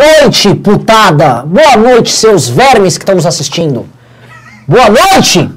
[0.00, 1.44] noite, putada!
[1.46, 3.86] Boa noite, seus vermes que estão nos assistindo!
[4.66, 5.50] Boa noite!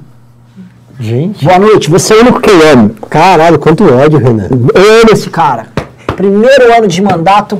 [1.00, 1.46] Gente.
[1.46, 2.96] Boa noite, você é o único que eu amo.
[3.10, 4.50] Caralho, quanto ódio, Renan.
[4.74, 5.68] Eu amo esse cara.
[6.16, 7.60] Primeiro ano de mandato,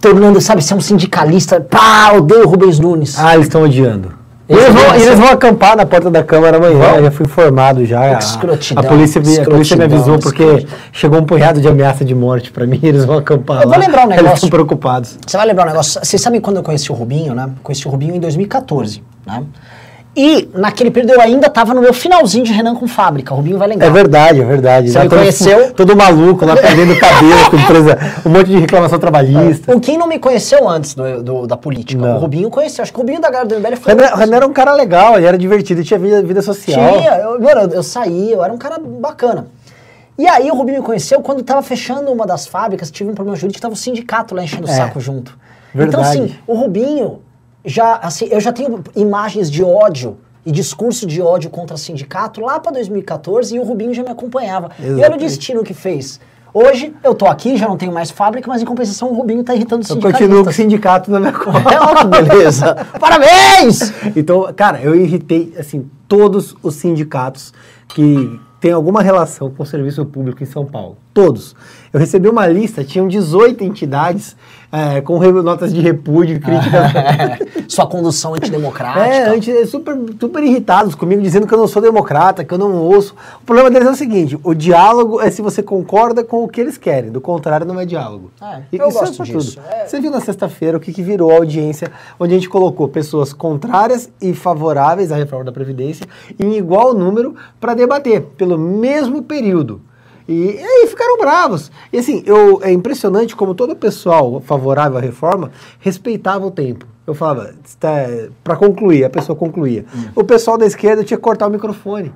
[0.00, 1.60] tornando, sabe, ser um sindicalista.
[1.60, 3.18] Pá, odeio o Rubens Nunes.
[3.18, 4.14] Ah, eles estão odiando.
[4.48, 7.02] Eles Eles vão, eles vão acampar na porta da Câmara amanhã, Vão?
[7.04, 8.18] já fui informado já.
[8.18, 10.76] Escrotidão, a, polícia, me- a polícia me avisou porque escrotidão.
[10.92, 13.76] chegou um punhado de ameaça de morte pra mim, eles vão acampar Eu lá.
[13.76, 14.34] vou lembrar um Eles negócio.
[14.36, 15.16] estão preocupados.
[15.26, 16.00] Você vai lembrar um negócio?
[16.04, 17.50] Vocês sabem quando eu conheci o Rubinho, né?
[17.62, 19.44] Conheci o Rubinho em 2014, né?
[20.14, 23.32] E naquele período eu ainda tava no meu finalzinho de Renan com fábrica.
[23.32, 23.86] O Rubinho vai lembrar.
[23.86, 24.90] É verdade, é verdade.
[24.90, 25.72] Você Lá me todo- conheceu?
[25.74, 29.74] Todo maluco lá perdendo cabelo, com empresa, um monte de reclamação trabalhista.
[29.74, 32.02] O quem não me conheceu antes do, do- da política?
[32.06, 32.16] Não.
[32.16, 32.82] O Rubinho conheceu.
[32.82, 33.94] Acho que o Rubinho da galera do MBL foi.
[33.94, 36.98] O Renan, o era um cara legal, ele era divertido, ele tinha vida, vida social.
[36.98, 39.46] Tinha, eu, mano, eu, eu saí, eu era um cara bacana.
[40.18, 43.34] E aí o Rubinho me conheceu quando tava fechando uma das fábricas, tive um problema
[43.34, 45.38] jurídico, tava o sindicato lá enchendo o É, saco junto.
[45.74, 45.88] verdade.
[46.18, 47.20] Então, assim, o Rubinho
[47.64, 52.40] já, assim, eu já tenho imagens de ódio e discurso de ódio contra o sindicato
[52.40, 54.70] lá pra 2014 e o Rubinho já me acompanhava.
[54.78, 55.20] E olha o Exatamente.
[55.20, 56.18] destino que fez.
[56.54, 59.54] Hoje eu tô aqui, já não tenho mais fábrica, mas em compensação o Rubinho tá
[59.54, 60.26] irritando os Eu sindicalistas.
[60.28, 61.58] continuo com o sindicato na minha conta.
[61.58, 62.74] É, que beleza.
[63.00, 63.92] Parabéns!
[64.14, 67.54] Então, cara, eu irritei, assim, todos os sindicatos
[67.94, 70.98] que têm alguma relação com o serviço público em São Paulo.
[71.12, 71.54] Todos.
[71.92, 74.34] Eu recebi uma lista, tinham 18 entidades
[74.72, 77.66] é, com notas de repúdio, críticas.
[77.68, 79.06] Sua condução antidemocrática.
[79.06, 82.74] É, antes, super, super irritados comigo, dizendo que eu não sou democrata, que eu não
[82.76, 83.14] ouço.
[83.42, 86.62] O problema deles é o seguinte: o diálogo é se você concorda com o que
[86.62, 88.30] eles querem, do contrário, não é diálogo.
[88.40, 89.56] É, E eu isso gosto pra disso.
[89.56, 89.66] tudo.
[89.70, 89.86] É.
[89.86, 93.34] Você viu na sexta-feira o que, que virou a audiência, onde a gente colocou pessoas
[93.34, 96.06] contrárias e favoráveis à reforma da Previdência
[96.40, 99.82] em igual número para debater, pelo mesmo período.
[100.28, 101.70] E, e aí ficaram bravos.
[101.92, 106.86] E assim, eu, é impressionante como todo o pessoal favorável à reforma respeitava o tempo.
[107.06, 107.52] Eu falava,
[108.44, 109.84] para concluir, a pessoa concluía.
[109.94, 110.04] Hum.
[110.14, 112.12] O pessoal da esquerda tinha que cortar o microfone.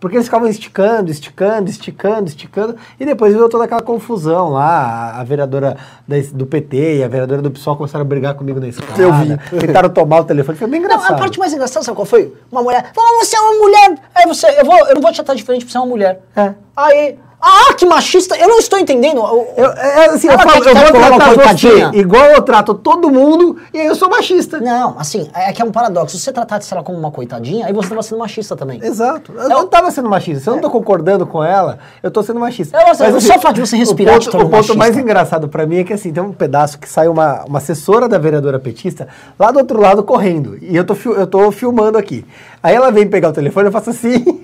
[0.00, 5.12] Porque eles ficavam esticando, esticando, esticando, esticando, e depois virou toda aquela confusão lá.
[5.14, 8.60] A, a vereadora da- do PT e a vereadora do PSOL começaram a brigar comigo
[8.60, 9.00] na escada.
[9.00, 9.38] Eu vi.
[9.58, 11.14] Tentaram tomar o telefone, foi bem Não, engraçado.
[11.14, 12.34] a parte mais engraçada, sabe qual foi?
[12.52, 13.94] Uma mulher, falou, você é uma mulher.
[14.14, 16.20] Aí você, eu, vou, eu não vou te tratar diferente porque você é uma mulher.
[16.36, 16.54] É.
[16.76, 19.18] Aí, ah, que machista, eu não estou entendendo.
[19.18, 21.90] Eu- Eu, é, assim, eu, falo, eu vou tratar uma tratar você coitadinha?
[21.94, 24.58] igual eu trato todo mundo, e aí eu sou machista.
[24.60, 26.16] Não, assim, é que é um paradoxo.
[26.16, 28.80] Se você tratasse ela como uma coitadinha, aí você estava sendo machista também.
[28.82, 29.32] Exato.
[29.36, 30.40] Eu não estava sendo machista.
[30.42, 32.76] Se eu não tô concordando com ela, eu tô sendo machista.
[32.78, 35.66] É, mas, só o fato de você respirar o ponto, o ponto mais engraçado pra
[35.66, 39.08] mim é que assim, tem um pedaço que sai uma, uma assessora da vereadora petista
[39.38, 40.56] lá do outro lado correndo.
[40.62, 42.24] E eu tô, eu tô filmando aqui.
[42.62, 44.24] Aí ela vem pegar o telefone, eu faço assim.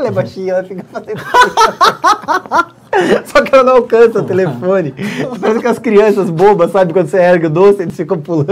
[0.00, 1.20] ela é baixinha, ela fica fazendo.
[3.24, 4.92] Só que ela não alcança o telefone.
[5.40, 6.92] Parece que as crianças bobas, sabe?
[6.92, 8.50] Quando você ergue o doce, eles ficam pulando.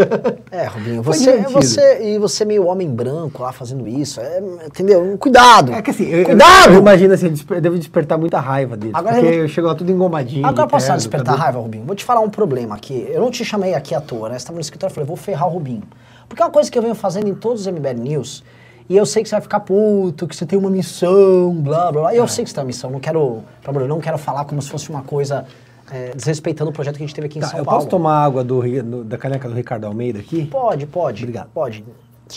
[0.50, 1.50] É, Rubinho, você, divertido.
[1.52, 5.16] você e você meio homem branco lá fazendo isso, é, entendeu?
[5.18, 5.72] Cuidado.
[5.72, 6.72] É que assim, eu, Cuidado.
[6.72, 8.94] eu imagino assim, eu desper- eu devo despertar muita raiva deles.
[8.94, 10.46] Agora porque eu- eu chego lá tudo engomadinho.
[10.46, 11.84] Agora posso terno, despertar cabelo- raiva, Rubinho?
[11.84, 13.06] Vou te falar um problema aqui.
[13.10, 14.34] Eu não te chamei aqui à toa, né?
[14.34, 15.82] Você estava no escritório e falei, vou ferrar o Rubinho.
[16.28, 18.44] Porque é uma coisa que eu venho fazendo em todos os MBL News,
[18.88, 22.02] e eu sei que você vai ficar puto, que você tem uma missão, blá, blá,
[22.02, 22.14] blá.
[22.14, 23.42] E eu sei que você tem uma missão, não quero,
[23.86, 25.44] não quero falar como se fosse uma coisa
[25.90, 27.78] é, desrespeitando o projeto que a gente teve aqui em Tá, São eu Paulo.
[27.80, 30.46] posso tomar água do, do- da caneca do Ricardo Almeida aqui?
[30.46, 31.22] Pode, pode.
[31.22, 31.48] Obrigado.
[31.52, 31.84] Pode.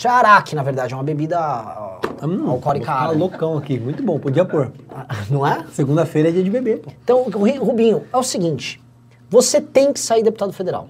[0.04, 1.38] É araque, na verdade, é uma bebida
[2.22, 3.18] Hum, alcoólica árabe.
[3.18, 4.72] loucão aqui, muito bom, podia pôr.
[5.30, 5.64] Não é?
[5.72, 6.90] Segunda-feira é dia de beber, pô.
[7.04, 8.80] Então, Ru- Rubinho, é o seguinte:
[9.28, 10.88] você tem que sair deputado federal.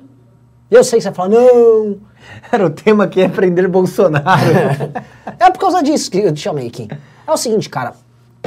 [0.72, 1.98] Eu sei que você vai falar, não.
[2.50, 4.24] Era o tema que é prender Bolsonaro.
[5.38, 6.88] É por causa disso que eu te chamei aqui.
[7.26, 7.94] É o seguinte, cara.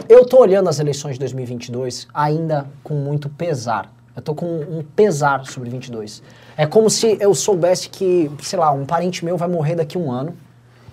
[0.07, 3.91] Eu tô olhando as eleições de 2022 ainda com muito pesar.
[4.15, 6.23] Eu tô com um pesar sobre 22.
[6.55, 9.99] É como se eu soubesse que, sei lá, um parente meu vai morrer daqui a
[9.99, 10.35] um ano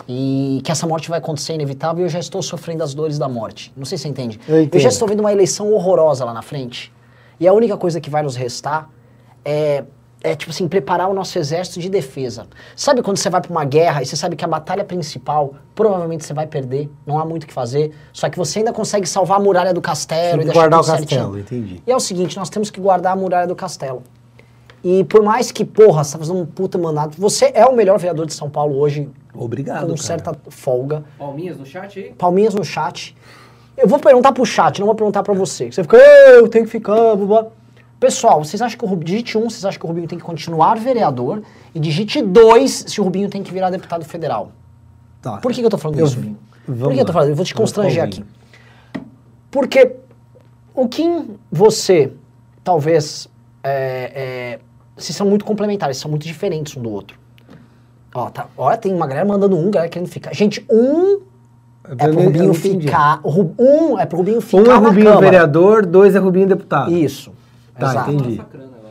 [0.09, 3.29] e que essa morte vai acontecer inevitável e eu já estou sofrendo as dores da
[3.29, 3.73] morte.
[3.77, 4.41] Não sei se você entende.
[4.47, 4.81] Eu entendo.
[4.81, 6.93] já estou vendo uma eleição horrorosa lá na frente.
[7.39, 8.91] E a única coisa que vai nos restar
[9.45, 9.85] é,
[10.25, 12.47] é tipo assim, preparar o nosso exército de defesa.
[12.77, 16.25] Sabe quando você vai para uma guerra e você sabe que a batalha principal provavelmente
[16.25, 19.39] você vai perder, não há muito o que fazer, só que você ainda consegue salvar
[19.39, 21.39] a muralha do castelo Tem e guardar o castelo, certinho.
[21.39, 21.83] entendi.
[21.87, 24.03] E é o seguinte, nós temos que guardar a muralha do castelo.
[24.85, 27.99] E por mais que, porra, você tá fazendo um puta mandato, você é o melhor
[27.99, 29.97] vereador de São Paulo hoje, Obrigado, com cara.
[29.97, 31.05] certa folga.
[31.19, 32.13] Palminhas no chat aí?
[32.13, 33.17] Palminhas no chat.
[33.77, 35.71] Eu vou perguntar pro chat, não vou perguntar pra você.
[35.73, 37.47] Você fica, "É, eu tenho que ficar, blá, blá."
[38.03, 40.25] Pessoal, vocês acham que o Rubinho, digite um, vocês acham que o Rubinho tem que
[40.25, 41.41] continuar vereador?
[41.73, 44.51] E digite dois, se o Rubinho tem que virar deputado federal.
[45.23, 45.37] Tá.
[45.37, 46.37] Por que, que eu tô falando Eu- isso, Rubinho?
[46.67, 47.29] Por que eu tô falando?
[47.29, 48.25] Eu vou te constranger aqui.
[49.53, 49.95] Porque
[50.75, 52.13] o que você
[52.65, 53.29] talvez
[53.63, 54.59] é, é,
[54.97, 57.17] vocês são muito complementares, são muito diferentes um do outro.
[58.13, 60.35] Ó, tá, olha, tem uma galera mandando um, galera querendo ficar.
[60.35, 61.21] Gente, um
[61.89, 63.21] é pro Rubinho ficar.
[63.25, 65.21] Um é pro Rubinho ficar Um é Rubinho Câmara.
[65.21, 66.91] vereador, dois é Rubinho deputado.
[66.91, 67.31] Isso.
[67.79, 68.11] Tá, exato.
[68.13, 68.43] entendi.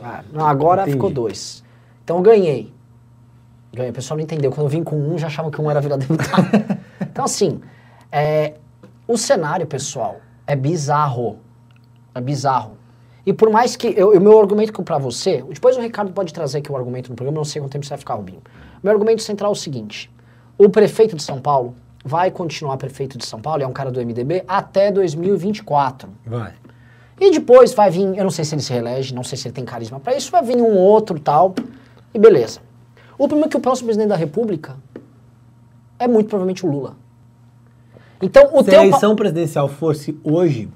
[0.02, 0.96] Ah, não, agora Entendi.
[0.96, 1.62] ficou dois.
[2.04, 2.72] Então eu ganhei.
[3.72, 3.90] Ganhei.
[3.90, 4.50] O pessoal não entendeu.
[4.50, 6.46] Quando eu vim com um, já achavam que um era virar deputado.
[7.00, 7.60] então, assim,
[8.10, 8.54] é,
[9.06, 11.38] o cenário, pessoal, é bizarro.
[12.14, 12.72] É bizarro.
[13.24, 13.94] E por mais que.
[13.96, 15.42] eu- O meu argumento pra você.
[15.48, 17.90] Depois o Ricardo pode trazer aqui o argumento no programa, não sei quanto tempo você
[17.90, 18.42] vai ficar, Rubinho.
[18.82, 20.10] Meu argumento central é o seguinte:
[20.58, 21.74] o prefeito de São Paulo
[22.04, 26.08] vai continuar prefeito de São Paulo, é um cara do MDB, até 2024.
[26.26, 26.52] Vai.
[27.24, 29.54] E depois vai vir, eu não sei se ele se reelege, não sei se ele
[29.54, 31.54] tem carisma pra isso, vai vir um outro tal,
[32.12, 32.58] e beleza.
[33.16, 34.74] O problema é que o próximo presidente da República
[36.00, 36.96] é muito provavelmente o Lula.
[38.20, 38.80] Então, o Se teu...
[38.80, 40.68] a eleição presidencial fosse hoje,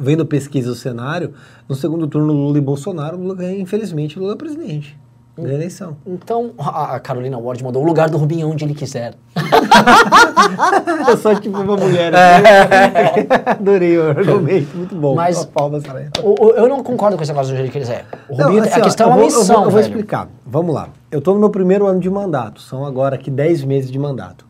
[0.00, 1.34] vendo pesquisa do cenário,
[1.68, 4.98] no segundo turno Lula e Bolsonaro, Lula ganha, infelizmente, Lula é presidente.
[5.38, 5.96] Ganha a eleição.
[6.06, 9.14] Então, a a Carolina Ward mandou o lugar do Rubinho onde ele quiser.
[11.08, 12.12] Eu sou tipo uma mulher.
[12.14, 13.26] assim.
[13.46, 15.14] Adorei o argumento, muito bom.
[15.14, 16.08] Mas- Uma palma, Sarah.
[16.22, 18.06] O- eu não concordo com esse negócio do jeito que ele quiser.
[18.28, 19.70] O Não, Rubinho, assim, a ó, questão é eu uma vou- eu vou- missão, Eu
[19.70, 20.28] vou explicar.
[20.46, 20.88] Vamos lá.
[21.10, 22.60] Eu tô no meu primeiro ano de mandato.
[22.60, 24.46] São agora aqui 10 meses de mandato.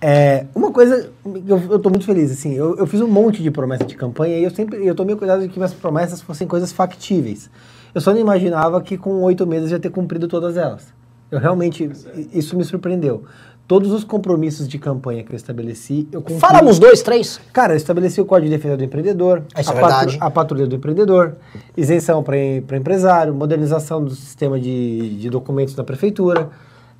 [0.00, 1.10] É, uma coisa,
[1.46, 4.42] eu, tô muito feliz, assim, eu, eu fiz um monte de promessa de campanha e
[4.42, 7.48] eu sempre, eu tomei cuidado de que minhas promessas fossem coisas factíveis.
[7.94, 10.92] Eu só não imaginava que com oito meses eu ia ter cumprido todas elas.
[11.30, 11.90] Eu realmente,
[12.32, 13.24] isso me surpreendeu.
[13.66, 16.40] Todos os compromissos de campanha que eu estabeleci, eu cumpri.
[16.40, 17.40] Falamos dois, três?
[17.52, 20.18] Cara, eu estabeleci o Código de Defesa do Empreendedor, Isso a, é verdade.
[20.20, 21.36] a patrulha do empreendedor,
[21.76, 22.36] isenção para
[22.76, 26.50] empresário, modernização do sistema de, de documentos da prefeitura.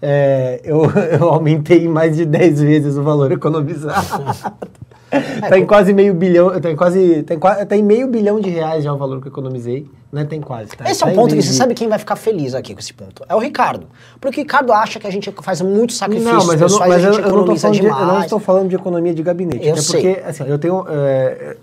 [0.00, 0.82] É, eu,
[1.20, 4.24] eu aumentei em mais de 10 vezes o valor economizado.
[5.12, 8.48] Está em quase meio bilhão, em quase, tá em, qua- tá em meio bilhão de
[8.48, 9.86] reais já o valor que eu economizei.
[10.10, 10.90] Não é tem quase, tá?
[10.90, 12.80] Esse é Tá um em ponto que você sabe quem vai ficar feliz aqui com
[12.80, 13.24] esse ponto.
[13.28, 13.86] É o Ricardo.
[14.20, 16.92] Porque o Ricardo acha que a gente faz muito sacrifício Não, mas, eu não, mas
[16.92, 19.66] a eu, gente eu não de, eu não estou falando de economia de gabinete.
[19.66, 20.02] Eu é sei.
[20.02, 20.84] porque, assim, eu tenho.
[20.88, 21.56] é,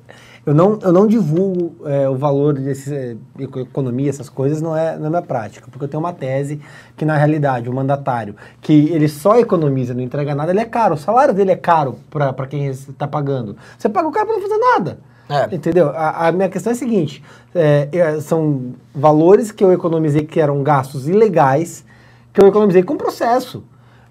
[0.46, 4.76] eu, não, eu não divulgo é, o valor desse é, eco- economia, essas coisas, não
[4.76, 5.68] é na minha prática.
[5.70, 6.62] Porque eu tenho uma tese
[6.96, 10.96] que, na realidade, o mandatário, que ele só economiza, não entrega nada, ele é caro.
[10.96, 13.56] O salário dele é caro para quem está pagando.
[13.78, 15.00] Você paga o cara para não fazer nada.
[15.30, 15.56] É.
[15.56, 15.90] Entendeu?
[15.90, 20.40] A, a minha questão é a seguinte: é, é, são valores que eu economizei que
[20.40, 21.86] eram gastos ilegais,
[22.34, 23.64] que eu economizei com processo.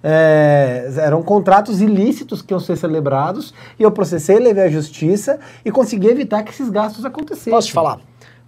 [0.02, 5.70] É, eram contratos ilícitos que iam ser celebrados e eu processei, levei à justiça e
[5.72, 7.52] consegui evitar que esses gastos acontecessem.
[7.52, 7.98] Posso te falar?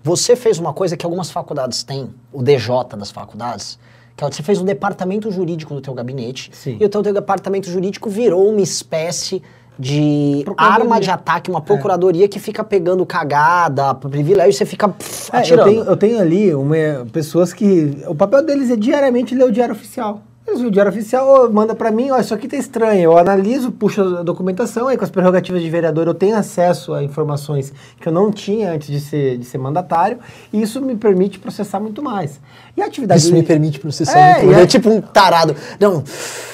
[0.02, 3.78] Você fez uma coisa que algumas faculdades têm, o DJ das faculdades,
[4.16, 6.76] que é você fez um departamento jurídico do teu gabinete Sim.
[6.80, 9.42] e o teu, teu departamento jurídico virou uma espécie
[9.78, 15.30] de arma de ataque, uma procuradoria que fica pegando cagada, privilégio, e você fica pff,
[15.32, 15.64] É, eu, atirando.
[15.70, 17.96] tenho, eu tenho ali uma- pessoas que.
[18.06, 20.20] O papel deles é diariamente ler o diário oficial.
[20.54, 23.02] Veem o diário oficial, manda pra mim, ó, isso aqui tá estranho.
[23.02, 27.02] Eu analiso, puxo a documentação, aí com as prerrogativas de vereador eu tenho acesso a
[27.04, 30.18] informações que eu não tinha antes de ser, de ser mandatário,
[30.52, 32.40] e isso me permite processar muito mais.
[32.76, 33.20] E a atividade.
[33.20, 34.58] Isso me permite processar É, muito.
[34.58, 35.54] e É, tipo um tarado.
[35.78, 36.02] Não,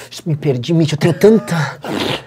[0.09, 1.55] isso me permite, eu tenho tanta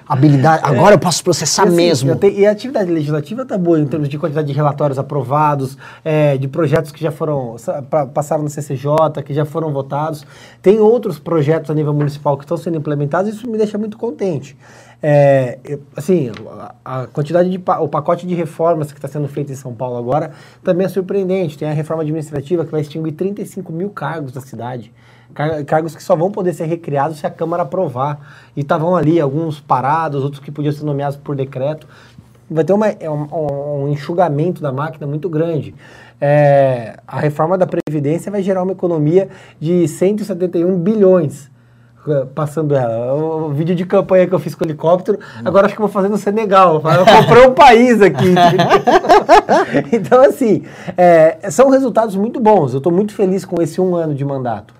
[0.08, 0.62] habilidade.
[0.64, 2.16] Agora eu posso processar E assim, mesmo.
[2.16, 6.36] tenho- e a atividade legislativa tá boa em termos de quantidade de relatórios aprovados, é,
[6.36, 7.56] de projetos que já foram
[7.88, 10.24] pra- passaram no CCJ, que já foram votados.
[10.62, 13.32] Tem outros projetos a nível municipal que estão sendo implementados.
[13.32, 14.56] Isso me deixa muito contente.
[15.02, 15.58] É,
[15.96, 16.30] assim,
[16.84, 20.32] a, quantidade de o pacote de reformas que está sendo feito em São Paulo agora
[20.62, 21.56] também é surpreendente.
[21.56, 24.92] Tem a reforma administrativa que vai extinguir 35 mil cargos da cidade.
[25.32, 28.50] Car- Cargos que só vão poder ser recriados se a Câmara aprovar.
[28.54, 31.86] E estavam ali alguns parados, outros que podiam ser nomeados por decreto.
[32.50, 35.74] Vai ter uma, é um, um enxugamento da máquina muito grande.
[36.20, 39.28] É, a reforma da Previdência vai gerar uma economia
[39.58, 41.50] de 171 bilhões
[42.34, 43.14] passando ela.
[43.14, 46.08] O, vídeo de campanha que eu fiz com o helicóptero, agora acho que vou fazer
[46.08, 46.82] no Senegal.
[46.84, 48.34] Eu comprei um país aqui.
[49.92, 50.64] então, assim,
[50.96, 52.72] é, são resultados muito bons.
[52.72, 54.79] Eu estou muito feliz com esse um ano de mandato.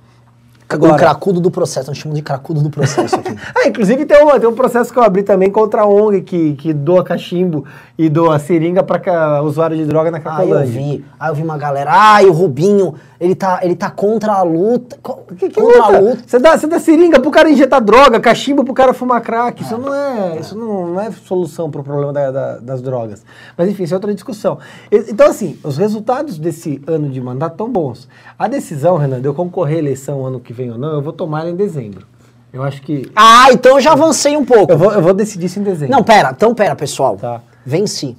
[0.76, 3.34] O cracudo do processo, nós chamamos de cracudo do processo aqui.
[3.56, 6.54] Ah, inclusive tem, uma, tem um processo que eu abri também contra a ONG que,
[6.54, 7.64] que doa cachimbo
[7.98, 10.66] e doa seringa para usuário de droga na Aí eu Cracolândia.
[10.72, 14.42] vi, aí eu vi uma galera, ai, o Rubinho, ele tá, ele tá contra a
[14.42, 14.96] luta.
[15.36, 16.00] Que, que contra a luta?
[16.00, 16.22] luta.
[16.26, 19.62] Você dá, você dá seringa pro cara injetar droga, cachimbo pro cara fumar crack.
[19.62, 23.22] Isso não é, isso não, não é solução pro problema da- da- das drogas.
[23.56, 24.58] Mas enfim, isso é outra discussão.
[24.90, 28.08] E- Então, assim, os resultados desse ano de mandato estão bons.
[28.38, 31.12] A decisão, Renan, de eu concorrer à eleição ano que vem ou não, eu vou
[31.12, 32.04] tomar ela em dezembro.
[32.52, 33.08] Eu acho que.
[33.14, 34.72] Ah, então eu já avancei um pouco.
[34.72, 35.94] Eu vou, eu vou decidir isso em dezembro.
[35.96, 37.16] Não, pera, então pera, pessoal.
[37.16, 37.40] Tá.
[37.64, 38.16] Venci.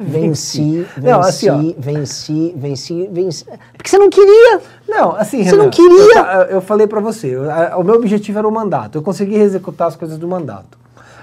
[0.00, 3.44] Venci, venci, Não, assim, venci, venci, venci.
[3.76, 4.60] Porque você não queria.
[4.88, 6.18] Não, assim, Você Renan, não queria?
[6.20, 8.98] Eu, eu falei pra você, eu- a- o meu objetivo era o mandato.
[8.98, 10.78] Eu consegui executar as coisas do mandato.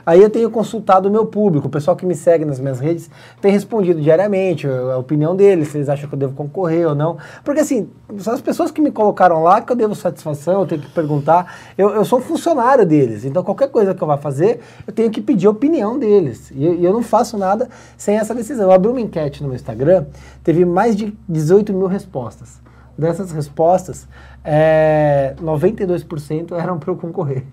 [0.09, 3.11] Aí eu tenho consultado o meu público, o pessoal que me segue nas minhas redes
[3.39, 7.19] tem respondido diariamente a opinião deles, se eles acham que eu devo concorrer ou não.
[7.43, 7.87] Porque assim,
[8.17, 11.53] são as pessoas que me colocaram lá que eu devo satisfação, eu tenho que perguntar.
[11.77, 15.21] Eu, eu sou funcionário deles, então qualquer coisa que eu vá fazer, eu tenho que
[15.21, 16.49] pedir a opinião deles.
[16.55, 18.65] E eu, eu não faço nada sem essa decisão.
[18.65, 20.07] Eu abri uma enquete no meu Instagram,
[20.43, 22.59] teve mais de 18 mil respostas.
[22.97, 24.07] Dessas respostas,
[24.43, 27.45] é, 92% eram para eu concorrer.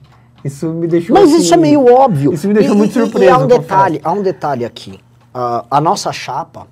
[0.46, 1.14] Isso me deixou.
[1.14, 2.32] Mas assim, isso é meio óbvio.
[2.32, 3.24] Isso me deixou E- muito surpreso.
[3.24, 5.00] E há um detalhe, há um detalhe aqui.
[5.34, 6.66] Ah, a nossa chapa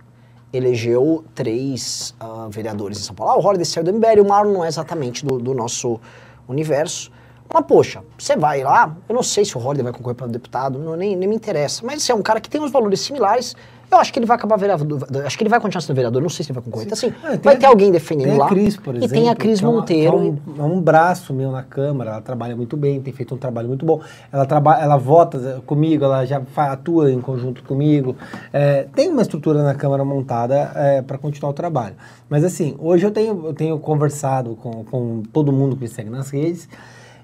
[0.53, 3.33] elegeu três ah, vereadores em São Paulo.
[3.33, 6.01] Ah, o Holiday saiu do MBL, o Mauro não é exatamente do, do nosso
[6.49, 7.11] universo.
[7.53, 10.79] Mas, poxa, você vai lá, eu não sei se o Holiday vai concorrer para deputado,
[10.79, 11.83] não, nem, nem me interessa.
[11.85, 13.55] Mas você é um cara que tem uns valores similares.
[13.95, 15.07] Eu acho que ele vai acabar vereador.
[15.25, 16.87] Acho que ele vai continuar sendo vereador, não sei se ele vai concorrer.
[16.87, 18.47] Então, assim, Ah, vai a- ter alguém defendendo tem lá.
[18.47, 19.15] a Cris, por e exemplo.
[19.15, 20.13] tem a Cris é Monteiro.
[20.13, 23.39] É um, é um braço meu na Câmara, ela trabalha muito bem, tem feito um
[23.39, 24.01] trabalho muito bom.
[24.33, 28.17] Ela, traba, ela vota eh, comigo, ela já atua em conjunto comigo.
[28.53, 30.73] É, tem uma estrutura na Câmara montada
[31.07, 31.95] para continuar o trabalho.
[32.29, 36.11] Mas assim, hoje eu tenho, eu tenho conversado com, com todo mundo que me segue
[36.11, 36.69] nas redes.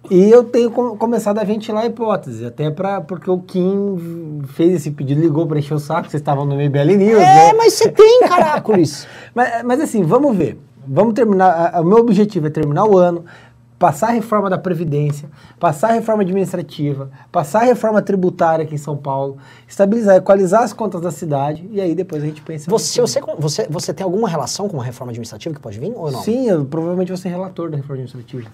[0.08, 4.74] E eu tenho com- começado a ventilar a hipótese, até pra, porque o Kim fez
[4.74, 7.52] esse pedido, ligou para encher o saco, vocês estavam no MBL News, É, né?
[7.52, 9.06] mas você tem, caracoles.
[9.34, 10.58] Mas, mas assim, vamos ver.
[10.86, 11.48] Vamos terminar.
[11.50, 13.24] a- a- O meu objetivo é terminar o ano,
[13.78, 15.28] passar a reforma da Previdência,
[15.58, 19.36] passar a reforma administrativa, passar a reforma tributária aqui em São Paulo,
[19.68, 22.68] estabilizar, equalizar as contas da cidade e aí depois a gente pensa.
[22.70, 26.10] Você, você, você, você tem alguma relação com uma reforma administrativa que pode vir ou
[26.10, 26.20] não?
[26.22, 28.50] Sim, eu provavelmente vou ser relator da reforma administrativa.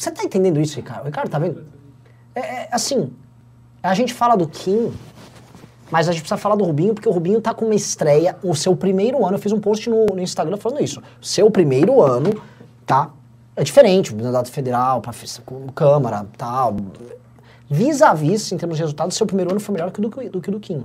[0.00, 1.04] Você tá entendendo isso, Ricardo?
[1.04, 1.62] Ricardo, tá vendo?
[2.34, 3.12] É, é, assim,
[3.82, 4.90] a gente fala do Kim,
[5.90, 8.54] mas a gente precisa falar do Rubinho, porque o Rubinho tá com uma estreia, o
[8.54, 11.02] seu primeiro ano, eu fiz um post no, no Instagram falando isso.
[11.20, 12.42] Seu primeiro ano,
[12.86, 13.10] tá?
[13.54, 15.12] É diferente, mandato federal, pra,
[15.74, 16.76] Câmara, tal.
[17.68, 20.08] Vis a vis, em termos de resultados, seu primeiro ano foi melhor que o do,
[20.08, 20.82] do que o do Kim.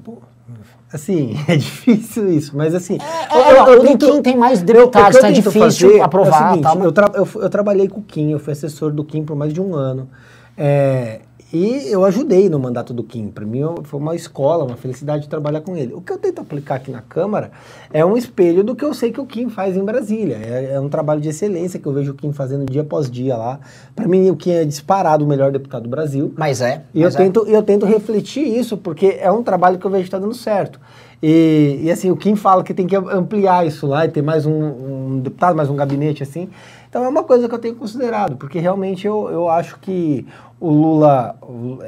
[0.95, 2.97] Assim, é difícil isso, mas assim.
[3.29, 6.41] É, é, o do Kim tem mais deputados, o eu tá tento difícil fazer aprovar,
[6.41, 8.91] É o seguinte, mas- eu, tra- eu eu trabalhei com o Kim, eu fui assessor
[8.91, 10.09] do Kim por mais de um ano.
[10.57, 11.19] É,
[11.55, 13.29] e eu ajudei no mandato do Kim.
[13.29, 15.93] Para mim eu- foi uma escola, uma felicidade trabalhar com ele.
[15.93, 17.51] O que eu tento aplicar aqui na Câmara
[17.93, 20.35] é um espelho do que eu sei que o Kim faz em Brasília.
[20.35, 23.37] É, é um trabalho de excelência que eu vejo o Kim fazendo dia após dia
[23.37, 23.59] lá.
[23.95, 26.33] Para mim, o Kim é disparado o melhor deputado do Brasil.
[26.35, 26.83] Mas é.
[26.93, 27.17] E eu mas é.
[27.19, 30.33] tento, eu tento refletir isso, porque é um trabalho que eu vejo que está dando
[30.33, 30.79] certo.
[31.23, 34.45] E, e, assim, o Kim fala que tem que ampliar isso lá e ter mais
[34.45, 36.49] um, um deputado, mais um gabinete assim.
[36.95, 40.25] Então é uma coisa que eu tenho considerado, porque realmente eu, eu acho que
[40.57, 41.35] o Lula,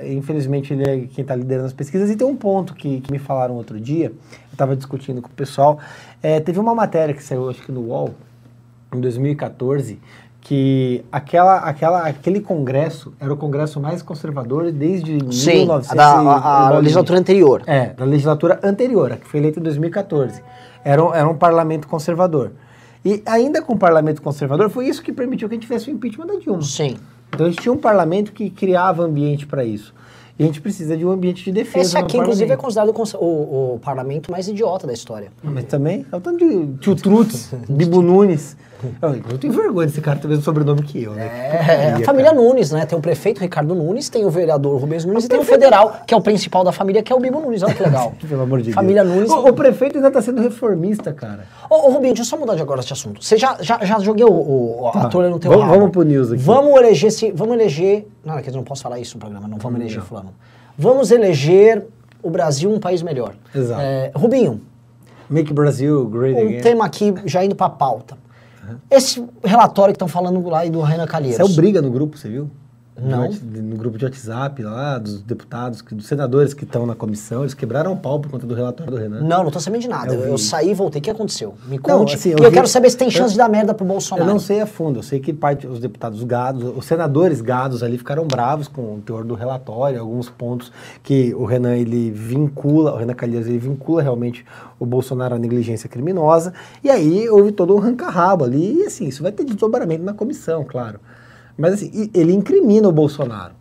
[0.05, 2.09] infelizmente, ele é quem está liderando as pesquisas.
[2.09, 5.31] E tem um ponto que, que me falaram outro dia, eu estava discutindo com o
[5.31, 5.79] pessoal.
[6.21, 8.15] É, teve uma matéria que saiu, acho que no UOL,
[8.93, 9.97] em 2014,
[10.41, 16.03] que aquela, aquela, aquele congresso era o congresso mais conservador desde Sim, 1900 a, da,
[16.03, 17.63] a, a legislatura anterior.
[17.65, 20.43] É, da legislatura anterior, a que foi eleita em 2014.
[20.83, 22.51] Era era um parlamento conservador.
[23.07, 25.93] E ainda com o parlamento conservador, foi isso que permitiu que a gente tivesse o
[25.93, 26.61] impeachment da Dilma.
[26.61, 26.97] Sim.
[27.29, 29.93] Então a gente tinha um parlamento que criava ambiente para isso.
[30.37, 31.85] E a gente precisa de um ambiente de defesa.
[31.85, 35.31] Esse aqui, inclusive, é considerado o o, o parlamento mais idiota da história.
[35.41, 38.57] Mas também, é o tanto de tio Trutz, Bibo Nunes.
[39.01, 41.25] Eu, eu tenho vergonha desse cara ter o mesmo sobrenome que eu, né?
[41.25, 42.41] É, Que a família cara.
[42.41, 42.85] Nunes, né?
[42.85, 46.13] Tem o prefeito Ricardo Nunes, tem o vereador Rubens Nunes e tem o federal, que
[46.13, 47.63] é o principal da família, que é o Bibo Nunes.
[47.63, 48.13] Olha que legal.
[48.27, 49.15] Pelo amor de família Deus.
[49.15, 49.31] Nunes.
[49.31, 51.45] O, o prefeito ainda tá sendo reformista, cara.
[51.69, 53.23] Ô, ô, Rubinho, deixa eu só mudar de agora esse assunto.
[53.23, 55.09] Você já, já, já joguei o, o, a Tá.
[55.09, 55.77] trolha no teu Vamos- rabo.
[55.79, 56.41] vamos pro news aqui.
[56.43, 58.07] Vamos eleger, se, vamos eleger...
[58.23, 60.29] Não, quer dizer, não posso falar isso no programa, não vamos eleger fulano.
[60.77, 61.85] Vamos eleger
[62.21, 63.33] o Brasil um país melhor.
[63.55, 63.81] Exato.
[63.81, 64.61] É, Rubinho,
[65.29, 66.61] Make Brazil great um again.
[66.61, 68.17] tema aqui, já indo pra pauta.
[68.89, 71.37] Esse relatório que estão falando lá aí do Renan Calheiros.
[71.37, 72.49] Saiu briga no grupo, você viu?
[72.99, 73.29] Não.
[73.31, 77.93] No grupo de WhatsApp lá, dos deputados, dos senadores que estão na comissão, eles quebraram
[77.93, 79.21] o pau por conta do relatório do Renan.
[79.21, 80.13] Não, não tô sabendo de nada.
[80.13, 80.99] Eu Eu, saí e voltei.
[80.99, 81.53] O que aconteceu?
[81.67, 82.15] Me Não, conte.
[82.15, 83.85] assim, e eu eu vi- quero saber se tem eu- chance de dar merda pro
[83.85, 84.27] Eu Bolsonaro.
[84.29, 87.97] não sei a fundo, eu sei que parte os deputados gados, os senadores gados ali
[87.97, 90.71] ficaram bravos com o teor do relatório, alguns pontos
[91.03, 94.43] que o Renan ele vincula, o Renan Calheiros ele vincula realmente
[94.79, 99.21] o Bolsonaro à negligência criminosa, e aí houve todo um ranca-rabo ali, e assim, isso
[99.23, 100.99] vai ter desdobramento na comissão, claro.
[101.57, 103.53] Mas assim, ele incrimina o Bolsonaro.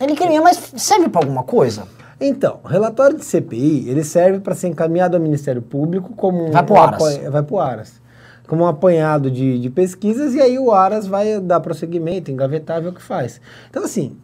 [0.00, 1.86] Ele queria, mas serve pra alguma coisa?
[2.20, 6.50] Então, o relatório de CPI, ele serve para ser encaminhado ao Ministério Público como um,
[6.50, 6.94] Vai pro um Aras.
[6.94, 8.00] apoio- vai pro Aras.
[8.46, 12.88] Como um apanhado de, de pesquisas, e aí o Aras vai dar prosseguimento, engavetar, ver
[12.88, 13.40] o que faz.
[13.70, 14.16] Então, assim,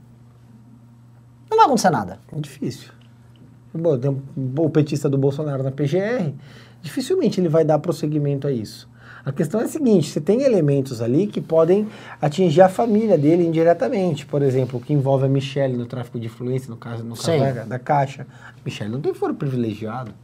[1.51, 2.19] Não vai acontecer nada.
[2.33, 2.91] é difícil.
[3.73, 4.23] Bom, tem um-
[4.59, 6.35] o petista do Bolsonaro na PGR,
[6.83, 8.89] dificilmente ele vai dar prosseguimento a isso.
[9.29, 11.87] A questão é a seguinte, você tem elementos ali que podem
[12.19, 14.25] atingir a família dele indiretamente.
[14.25, 17.39] Por exemplo, o que envolve a Michelle no tráfico de influência, no caso, no caso
[17.39, 18.27] da, da Caixa.
[18.65, 20.15] Michelle não tem foro privilegiado.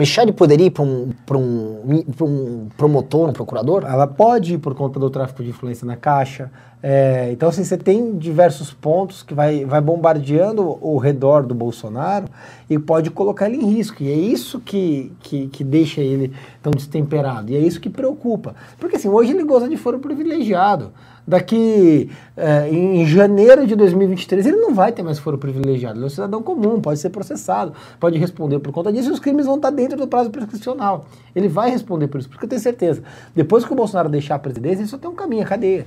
[0.00, 3.84] Michele poderia ir para um, um, um promotor, um procurador?
[3.84, 6.50] Ela pode ir por conta do tráfico de influência na Caixa.
[6.82, 12.24] É, então, assim, você tem diversos pontos que vai, vai bombardeando o redor do Bolsonaro
[12.70, 14.02] e pode colocar ele em risco.
[14.02, 17.52] E é isso que, que, que deixa ele tão destemperado.
[17.52, 18.54] E é isso que preocupa.
[18.78, 20.92] Porque, assim, hoje ele goza de foro privilegiado.
[21.30, 25.96] Daqui é, em janeiro de 2023 ele não vai ter mais foro privilegiado.
[25.96, 29.20] Ele é um cidadão comum, pode ser processado, pode responder por conta disso e os
[29.20, 31.06] crimes vão estar dentro do prazo prescricional.
[31.32, 33.00] Ele vai responder por isso, porque eu tenho certeza.
[33.32, 35.86] Depois que o Bolsonaro deixar a presidência, ele só tem um caminho, a cadeia.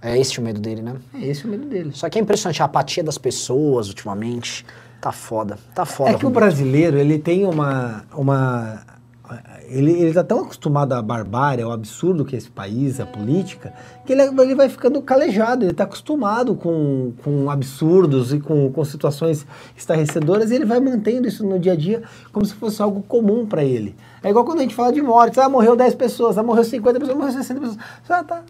[0.00, 0.94] É esse o medo dele, né?
[1.12, 1.90] É esse o medo dele.
[1.92, 4.64] Só que é impressionante a apatia das pessoas ultimamente.
[5.00, 6.10] Tá foda, tá foda.
[6.10, 8.04] É que o brasileiro, ele tem uma.
[8.14, 8.80] uma
[9.68, 13.72] ele, ele tá tão acostumado à barbárie, ao absurdo que é esse país, a política,
[14.04, 18.84] que ele, ele vai ficando calejado, ele tá acostumado com, com absurdos e com, com
[18.84, 19.46] situações
[19.76, 23.46] estarrecedoras e ele vai mantendo isso no dia a dia como se fosse algo comum
[23.46, 23.94] para ele.
[24.22, 27.00] É igual quando a gente fala de mortes, ah, morreu 10 pessoas, ah, morreu 50
[27.00, 27.78] pessoas, morreu 60 pessoas.
[28.08, 28.42] Ah, tá,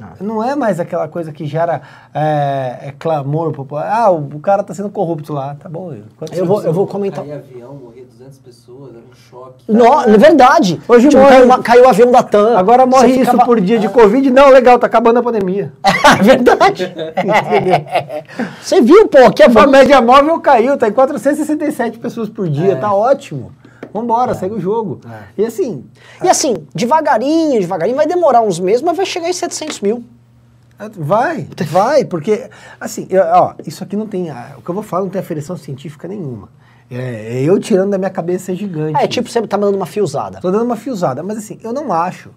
[0.00, 0.12] Ah.
[0.20, 1.80] não é mais aquela coisa que gera
[2.12, 3.88] é, é clamor popular.
[3.90, 5.54] Ah, o, o cara tá sendo corrupto lá.
[5.54, 5.94] Tá bom.
[6.32, 7.24] Eu vou, eu vou comentar.
[7.24, 9.64] Cair avião, morrer 200 pessoas, era um choque.
[9.68, 10.80] Não, é verdade.
[10.88, 12.56] Hoje Tipo, morre- caiu, uma- caiu o avião da TAM.
[12.58, 14.30] Agora morre Você isso ficava- por dia de Covid.
[14.30, 15.72] Não, legal, tá acabando a pandemia.
[16.14, 16.94] É verdade.
[18.60, 19.70] Você viu, pô, que A avião.
[19.70, 22.76] média móvel caiu, tá em 467 pessoas por dia, É.
[22.76, 23.52] tá ótimo.
[23.94, 25.00] Vambora, segue o jogo.
[25.38, 25.84] E assim,
[26.22, 30.02] E assim, devagarinho, devagarinho, vai demorar uns meses, mas vai chegar em 700 mil.
[30.98, 34.82] vai, vai, porque, assim, eu- ó, isso aqui não tem, ah, o que eu vou
[34.82, 36.48] falar não tem aferição científica nenhuma.
[36.90, 39.00] É, é eu tirando da minha cabeça é gigante.
[39.00, 40.40] É, tipo, você tá mandando uma fiozada.
[40.40, 42.30] Tô dando uma fiozada, mas assim, eu não acho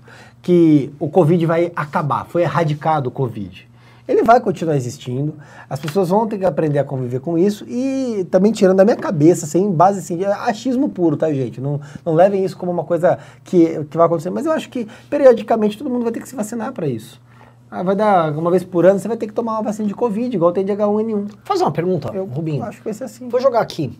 [0.43, 3.66] que o Covid vai acabar, foi erradicado o Covid.
[4.07, 5.35] Ele vai continuar existindo,
[5.69, 8.95] as pessoas vão ter que aprender a conviver com isso e também tirando da minha
[8.95, 11.59] cabeça, sem base assim, achismo puro, tá, gente?
[11.59, 14.87] Não, não levem isso como uma coisa que, que vai acontecer, mas eu acho que
[15.09, 17.21] periodicamente todo mundo vai ter que se vacinar para isso.
[17.69, 19.93] Ah, vai dar uma vez por ano, você vai ter que tomar uma vacina de
[19.93, 21.09] Covid, igual tem de H1N1.
[21.11, 22.63] Vou fazer uma pergunta, Eu Rubinho.
[22.63, 23.27] acho que vai ser assim.
[23.27, 23.91] Vou jogar aqui.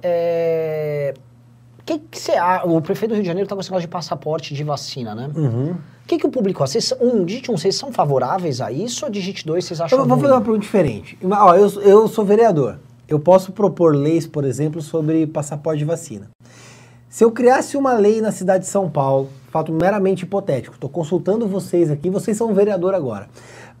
[0.00, 1.12] É...
[1.98, 2.32] Que que você
[2.64, 5.30] o prefeito do Rio de Janeiro tá com esse negócio de passaporte de vacina, né?
[5.34, 5.70] Uhum.
[5.72, 6.66] O que, que o público...
[6.66, 9.98] Vocês, são- um, digite um, vocês são favoráveis a isso ou digite dois, vocês acham
[9.98, 10.22] Eu vou ruim?
[10.22, 11.18] fazer uma pergunta diferente.
[11.22, 12.78] Ó, eu, eu sou vereador.
[13.08, 16.28] Eu posso propor leis, por exemplo, sobre passaporte de vacina.
[17.08, 21.46] Se eu criasse uma lei na cidade de São Paulo, fato meramente hipotético, estou consultando
[21.48, 23.28] vocês aqui, vocês são vereador agora,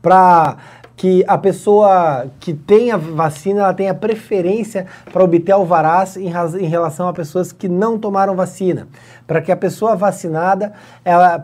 [0.02, 0.56] para
[1.00, 6.66] que a pessoa que tem a vacina ela tenha preferência para obter alvarás em, em
[6.66, 8.86] relação a pessoas que não tomaram vacina,
[9.30, 10.72] para que a pessoa vacinada,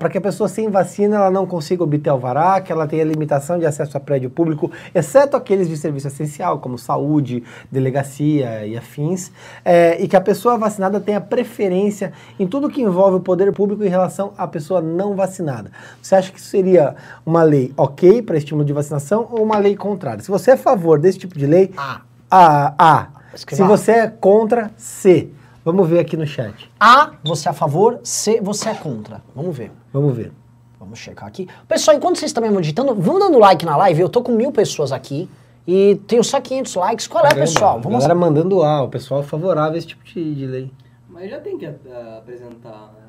[0.01, 3.61] para que a pessoa sem vacina ela não consiga obter alvará, que ela tenha limitação
[3.61, 9.31] de acesso a prédio público, exceto aqueles de serviço essencial, como saúde, delegacia e afins,
[9.65, 13.85] é, e que a pessoa vacinada tenha preferência em tudo que envolve o poder público
[13.85, 15.71] em relação à pessoa não vacinada.
[16.03, 19.77] Você acha que isso seria uma lei ok para estímulo de vacinação ou uma lei
[19.77, 20.25] contrária?
[20.25, 22.01] Se você é a favor desse tipo de lei, A.
[22.29, 22.75] A.
[22.77, 23.09] A.
[23.37, 25.31] Se você é contra, C.
[25.67, 26.71] Vamos ver aqui no chat.
[26.79, 29.21] A, você é a favor, C, você é contra.
[29.35, 29.73] Vamos ver.
[29.93, 30.31] Vamos ver.
[30.79, 31.49] Vamos checar aqui.
[31.67, 34.01] Pessoal, enquanto vocês também vão digitando, vão dando like na live.
[34.01, 35.29] Eu tô com mil pessoas aqui
[35.67, 37.07] e tenho só 500 likes.
[37.09, 37.79] Qual é, Caramba, pessoal?
[37.79, 40.71] A Vamos galera mandando A, o pessoal é favorável a esse tipo de, de lei.
[41.09, 43.06] Mas já tem que ah, apresentar né,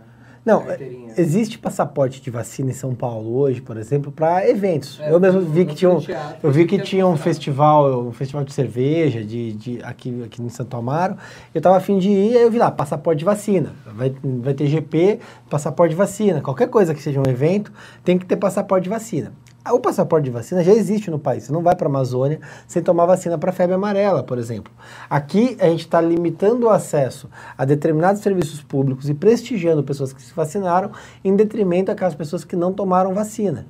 [0.48, 1.14] Não, carteirinha.
[1.18, 4.98] existe passaporte de vacina em São Paulo hoje, por exemplo, para eventos.
[5.02, 8.08] É, eu mesmo vi que tinha um, teatro, eu vi que que tinha um festival,
[8.08, 11.18] um festival de cerveja de, de aqui, aqui em Santo Amaro.
[11.54, 13.74] Eu tava afim de ir, aí eu vi lá, passaporte de vacina.
[13.94, 16.40] Vai, vai ter GP, passaporte de vacina.
[16.40, 17.70] Qualquer coisa que seja um evento,
[18.06, 19.34] tem que ter passaporte de vacina.
[19.68, 21.44] Ah, O passaporte de vacina já existe no país.
[21.44, 24.72] Você não vai para a Amazônia sem tomar vacina para febre amarela, por exemplo.
[25.10, 30.22] Aqui a gente está limitando o acesso a determinados serviços públicos e prestigiando pessoas que
[30.22, 33.68] se vacinaram em detrimento daquelas pessoas que não tomaram vacina.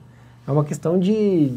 [0.47, 1.51] É uma questão de,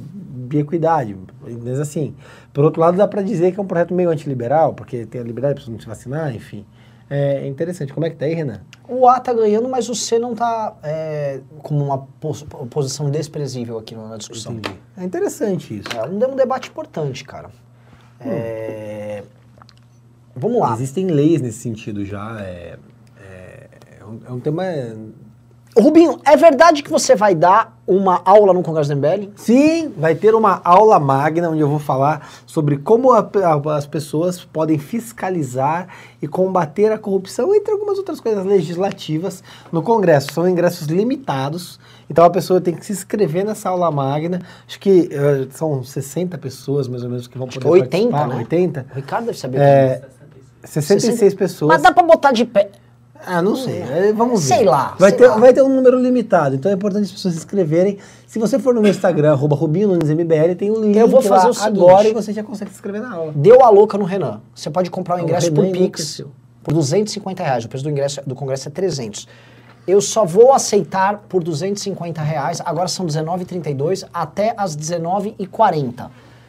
[0.49, 1.15] de equidade.
[1.63, 2.15] Mas assim,
[2.55, 5.25] por outro lado, dá para dizer que é um projeto meio antiliberal, porque tem a
[5.25, 6.65] liberdade de pessoas não se vacinar, enfim.
[7.13, 7.93] É interessante.
[7.93, 8.61] Como é que tá aí, Renan?
[8.89, 13.77] O A tá ganhando, mas o C não tá é, como uma pos- posição desprezível
[13.79, 14.53] aqui na discussão.
[14.53, 14.77] Entendi.
[14.97, 15.89] É interessante isso.
[15.97, 17.51] É um, um debate importante, cara.
[18.21, 19.25] É,
[20.37, 20.73] Vamos lá.
[20.75, 22.41] Existem leis nesse sentido já.
[22.41, 22.79] É,
[23.21, 23.69] é,
[24.01, 24.63] é um, é um tema
[25.79, 29.29] Rubinho, é verdade que você vai dar uma aula no Congresso do MBL?
[29.37, 33.87] Sim, vai ter uma aula magna onde eu vou falar sobre como a- a- as
[33.87, 35.87] pessoas podem fiscalizar
[36.21, 40.33] e combater a corrupção, entre algumas outras coisas legislativas, no Congresso.
[40.33, 41.79] São ingressos limitados,
[42.11, 44.43] então a pessoa tem que se inscrever nessa aula magna.
[44.67, 48.11] Acho que eh, são 60 pessoas, mais ou menos, que vão Acho poder que 80,
[48.11, 48.29] participar.
[48.35, 48.37] né?
[48.43, 48.87] 80?
[48.91, 49.59] O Ricardo deve saber.
[49.61, 50.09] É, disso.
[50.65, 51.69] 66 pessoas.
[51.69, 52.71] Mas dá pra botar de pé.
[53.27, 53.81] Ah, não sei.
[53.83, 54.57] É, Vamos ver.
[54.57, 55.37] Sei lá, Vai, sei ter, lá.
[55.39, 57.99] vai ter um número limitado, então é importante as pessoas se inscreverem.
[58.27, 61.21] Se você for no meu Instagram, arroba Rubinho Nunes MBL, tem um link Eu vou
[61.21, 61.77] fazer lá o seguinte.
[61.79, 63.33] agora e você já consegue se inscrever na aula.
[63.35, 64.41] Deu a louca no Renan.
[64.55, 66.23] Você pode comprar o O ingresso Renan por Pix
[66.63, 67.65] por 250 reais.
[67.65, 69.27] O preço do ingresso do Congresso é 300.
[69.87, 72.61] Eu só vou aceitar por 250 reais.
[72.65, 76.09] Agora são 19h32 até as 19h40.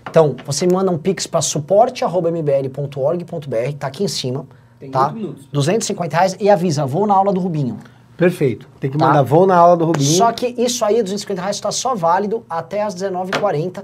[0.10, 4.46] Então, você me manda um pix para suporte.mbl.org.br, tá aqui em cima.
[4.82, 5.06] Tem tá?
[5.06, 5.46] oito minutos.
[5.54, 7.78] 250 reais e avisa, vou na aula do Rubinho.
[8.18, 8.68] Perfeito.
[8.80, 9.06] Tem que Tá.
[9.08, 10.10] mandar, vão na aula do Rubinho.
[10.18, 13.84] Só que isso aí, 250 reais, está só válido até as 19h40,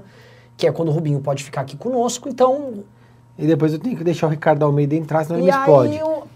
[0.56, 2.28] que é quando o Rubinho pode ficar aqui conosco.
[2.28, 2.82] Então,
[3.38, 5.92] E depois eu tenho que deixar o Ricardo Almeida entrar, senão ele e me explode.
[5.92, 6.26] aí eu...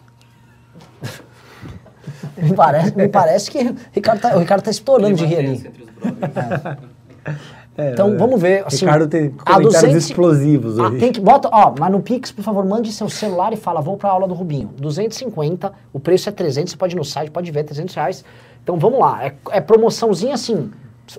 [2.38, 5.70] me, parece, me parece que o Ricardo tá, o Ricardo tá estourando de rir ali.
[7.76, 8.16] É, Então é.
[8.16, 8.64] vamos ver.
[8.66, 10.98] Assim, Ricardo tem a comentários 200 explosivos Ah, hoje.
[10.98, 13.96] tem que bota, ó, mas no Pix, por favor, mande seu celular e fala, vou
[13.96, 14.70] pra aula do Rubinho.
[14.78, 18.24] 250, o preço é 300, você pode ir no site, pode ver, 300 reais.
[18.62, 20.70] Então vamos lá, é, é promoçãozinha assim,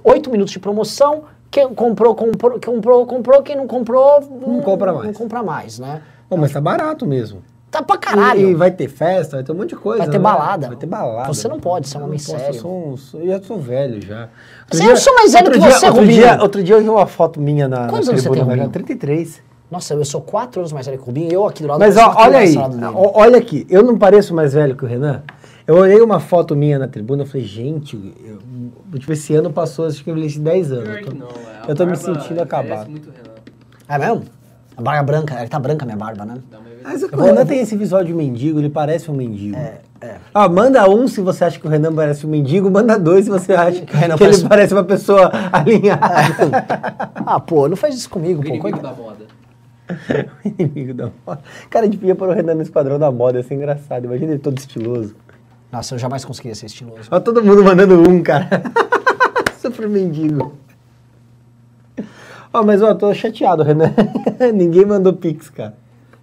[0.04, 4.22] 8 minutos de promoção, quem comprou, comprou, comprou, comprou, quem não comprou...
[4.46, 5.06] Não compra mais.
[5.06, 6.02] Não compra mais, né?
[6.30, 7.42] Pô, mas tá barato mesmo.
[7.70, 8.50] Tá pra caralho.
[8.50, 10.04] E, vai ter festa, vai ter um monte de coisa.
[10.04, 10.24] Vai ter né?
[10.24, 10.68] balada.
[10.68, 11.28] Vai ter balada.
[11.34, 12.56] Você não pode, você é um homem não sério.
[12.56, 14.30] Eu, sou- eu já sou velho já.
[14.77, 16.21] Você- eu sou mais velho que dia, você, outro Rubinho.
[16.21, 18.57] dia, outro dia eu vi uma foto minha na, na Quantos anos você tribuna, tem,
[18.57, 18.86] velho, Rubinho?
[18.86, 19.41] 33.
[19.71, 21.79] Nossa, eu sou 4 anos mais velho que o Rubinho e eu aqui do lado
[21.79, 22.55] Mas ó, olha aí,
[22.95, 25.23] olha aqui, eu não pareço mais velho que o Renan?
[25.65, 29.86] Eu olhei uma foto minha na tribuna e falei, gente, eu, tipo, esse ano passou,
[29.88, 30.89] acho que eu envelheci 10 anos.
[30.89, 31.71] Eu tô, não, é.
[31.71, 32.89] Eu tô me sentindo acabado.
[32.89, 33.33] envelhece muito, Renan.
[33.88, 34.23] É mesmo?
[34.75, 36.36] A barba branca, ele tá branca a minha barba, né?
[36.83, 39.55] Mas o Renan tem esse visual de mendigo, ele parece um mendigo.
[39.55, 40.15] É, é.
[40.33, 43.31] Ah, manda um se você acha que o Renan parece um mendigo, manda dois se
[43.31, 46.03] você acha que, Renan ele parece- parece uma pessoa alinhada.
[47.25, 48.49] Ah, pô, não faz isso comigo, O pô.
[48.49, 49.25] inimigo da moda.
[50.43, 51.41] O inimigo da moda.
[51.69, 54.03] Cara, a gente podia pôr o Renan nesse padrão da moda, ia ser engraçado.
[54.05, 55.15] Imagina ele todo estiloso.
[55.71, 57.07] Nossa, eu jamais conseguiria ser estiloso.
[57.09, 58.47] Olha todo mundo mandando um, cara.
[59.62, 60.53] Super mendigo.
[62.54, 63.92] Ó, mas ó, eu tô chateado, Renan.
[64.54, 65.76] Ninguém mandou pix, cara.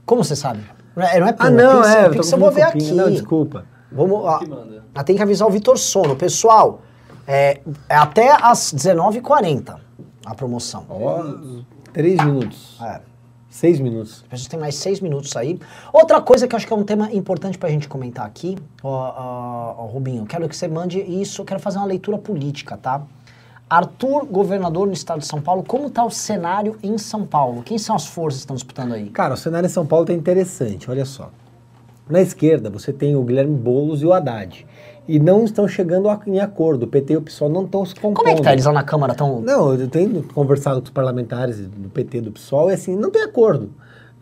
[0.06, 0.60] Como você sabe?
[0.94, 2.06] Não é, não é Ah, pix, não, pix, é.
[2.06, 2.92] eu pix eu vou ver aqui.
[2.92, 3.64] Não, desculpa.
[3.90, 4.40] Vamos, ó,
[4.94, 6.14] ah, tem que avisar o Vitor Sono.
[6.14, 6.82] Pessoal,
[7.26, 9.76] é, é até às 19h40
[10.24, 10.86] a promoção.
[10.88, 11.24] Ó,
[11.92, 12.78] três minutos.
[12.80, 13.00] É.
[13.48, 14.22] Seis minutos.
[14.22, 15.58] As pessoas têm mais seis minutos aí.
[15.92, 18.88] Outra coisa que eu acho que é um tema importante pra gente comentar aqui, ó,
[18.88, 23.02] ó, ó, Rubinho, quero que você mande isso, eu quero fazer uma leitura política, tá?
[23.70, 27.62] Arthur, governador no estado de São Paulo, como tá o cenário em São Paulo?
[27.62, 29.08] Quem são as forças que estão disputando aí?
[29.10, 31.30] Cara, o cenário em São Paulo tá interessante, olha só.
[32.08, 34.66] Na esquerda, você tem o Guilherme Boulos e o Haddad.
[35.06, 36.82] E não estão chegando a- em acordo.
[36.82, 38.16] O PT e o PSOL não estão se compondo.
[38.16, 38.52] Como é que tá?
[38.52, 39.40] Eles lá na Câmara estão...
[39.40, 43.10] Não, eu tenho conversado com os parlamentares do PT e do PSOL e assim, não
[43.10, 43.70] tem acordo.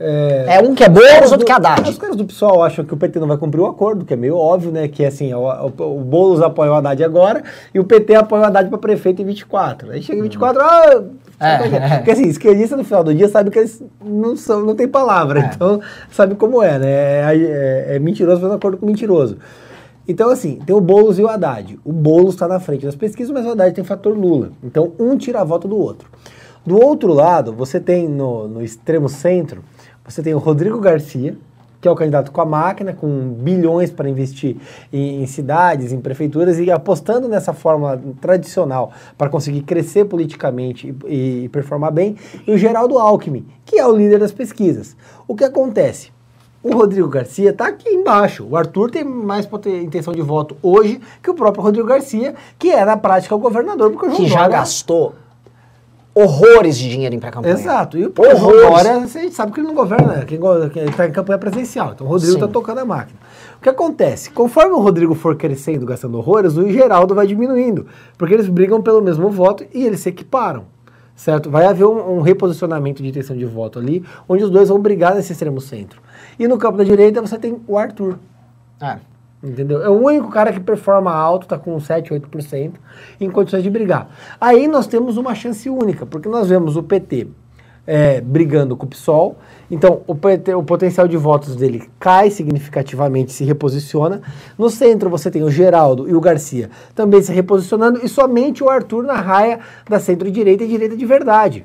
[0.00, 1.88] É, É um que é Boulos, outro que é Haddad.
[1.90, 4.16] Os caras do PSOL acham que o PT não vai cumprir o acordo, que é
[4.16, 4.87] meio óbvio, né?
[4.88, 7.42] Que assim, o, o, o Boulos apoia o Haddad agora
[7.74, 9.90] e o PT apoia o Haddad para prefeito em 24.
[9.90, 11.02] Aí chega em 24, ah,
[11.40, 11.96] É, é.
[11.98, 15.40] Porque assim, esquerdista no final do dia sabe que eles não são, não tem palavra,
[15.40, 15.50] É.
[15.54, 15.80] então
[16.11, 16.88] sabe como é, né?
[16.90, 19.37] É, é- é mentiroso fazendo acordo com mentiroso.
[20.06, 21.78] Então, assim, tem o Boulos e o Haddad.
[21.84, 24.52] O Boulos está na frente das pesquisas, mas o Haddad tem fator Lula.
[24.64, 26.08] Então, um tira a volta do outro.
[26.64, 29.61] Do outro lado, você tem no, no extremo centro,
[30.09, 31.37] você tem o Rodrigo Garcia,
[31.81, 34.57] que é o candidato com a máquina, com bilhões para investir
[34.92, 41.44] em, em cidades, em prefeituras e apostando nessa fórmula tradicional para conseguir crescer politicamente e,
[41.44, 42.16] e performar bem,
[42.47, 44.97] e o Geraldo Alckmin, que é o líder das pesquisas.
[45.29, 46.11] O que acontece?
[46.61, 48.44] O Rodrigo Garcia está aqui embaixo.
[48.51, 52.85] O Arthur tem mais intenção de voto hoje que o próprio Rodrigo Garcia, que é
[52.85, 55.14] na prática o governador, porque o João Que já Dória- gastou
[56.22, 57.54] horrores de dinheiro em pré-campanha.
[57.54, 57.96] Exato.
[57.98, 58.61] E o Horrores.
[58.85, 61.92] Dória, a gente sabe que ele não governa, quem go- quem está em campanha presidencial.
[61.94, 63.18] Então o Rodrigo está tocando a máquina.
[63.59, 64.31] O que acontece?
[64.31, 67.87] Conforme o Rodrigo for crescendo, gastando horrores, o Geraldo vai diminuindo.
[68.16, 70.64] Porque eles brigam pelo mesmo voto e eles se equiparam.
[71.16, 71.50] Certo?
[71.50, 75.16] Vai haver um, um reposicionamento de intenção de voto ali, onde os dois vão brigar
[75.16, 76.00] nesse extremo centro.
[76.38, 78.18] E no campo da direita você tem o Arthur.
[78.81, 78.98] É.
[79.42, 79.83] Entendeu?
[79.83, 82.72] É o único cara que performa alto, tá com 7, 8%
[83.20, 84.09] em condições de brigar.
[84.40, 87.29] Aí nós temos uma chance única, porque nós vemos o PT
[87.87, 89.38] é, brigando com o PSOL.
[89.70, 94.20] Então, o, PT o potencial de votos dele cai significativamente, se reposiciona.
[94.59, 98.68] No centro, você tem o Geraldo e o Garcia também se reposicionando, e somente o
[98.68, 101.64] Arthur na raia da centro-direita e direita de verdade.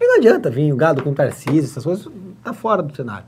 [0.00, 2.08] E não adianta vir o gado com Tarcísio, essas coisas,
[2.42, 3.26] tá fora do cenário.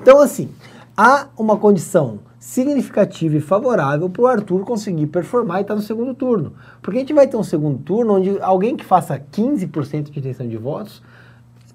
[0.00, 0.50] Então, assim,
[0.96, 6.12] há uma condição significativa e favorável para o Arthur conseguir performar e estar no segundo
[6.12, 6.54] turno.
[6.82, 10.48] Porque a gente vai ter um segundo turno onde alguém que faça 15% de intenção
[10.48, 11.00] de votos,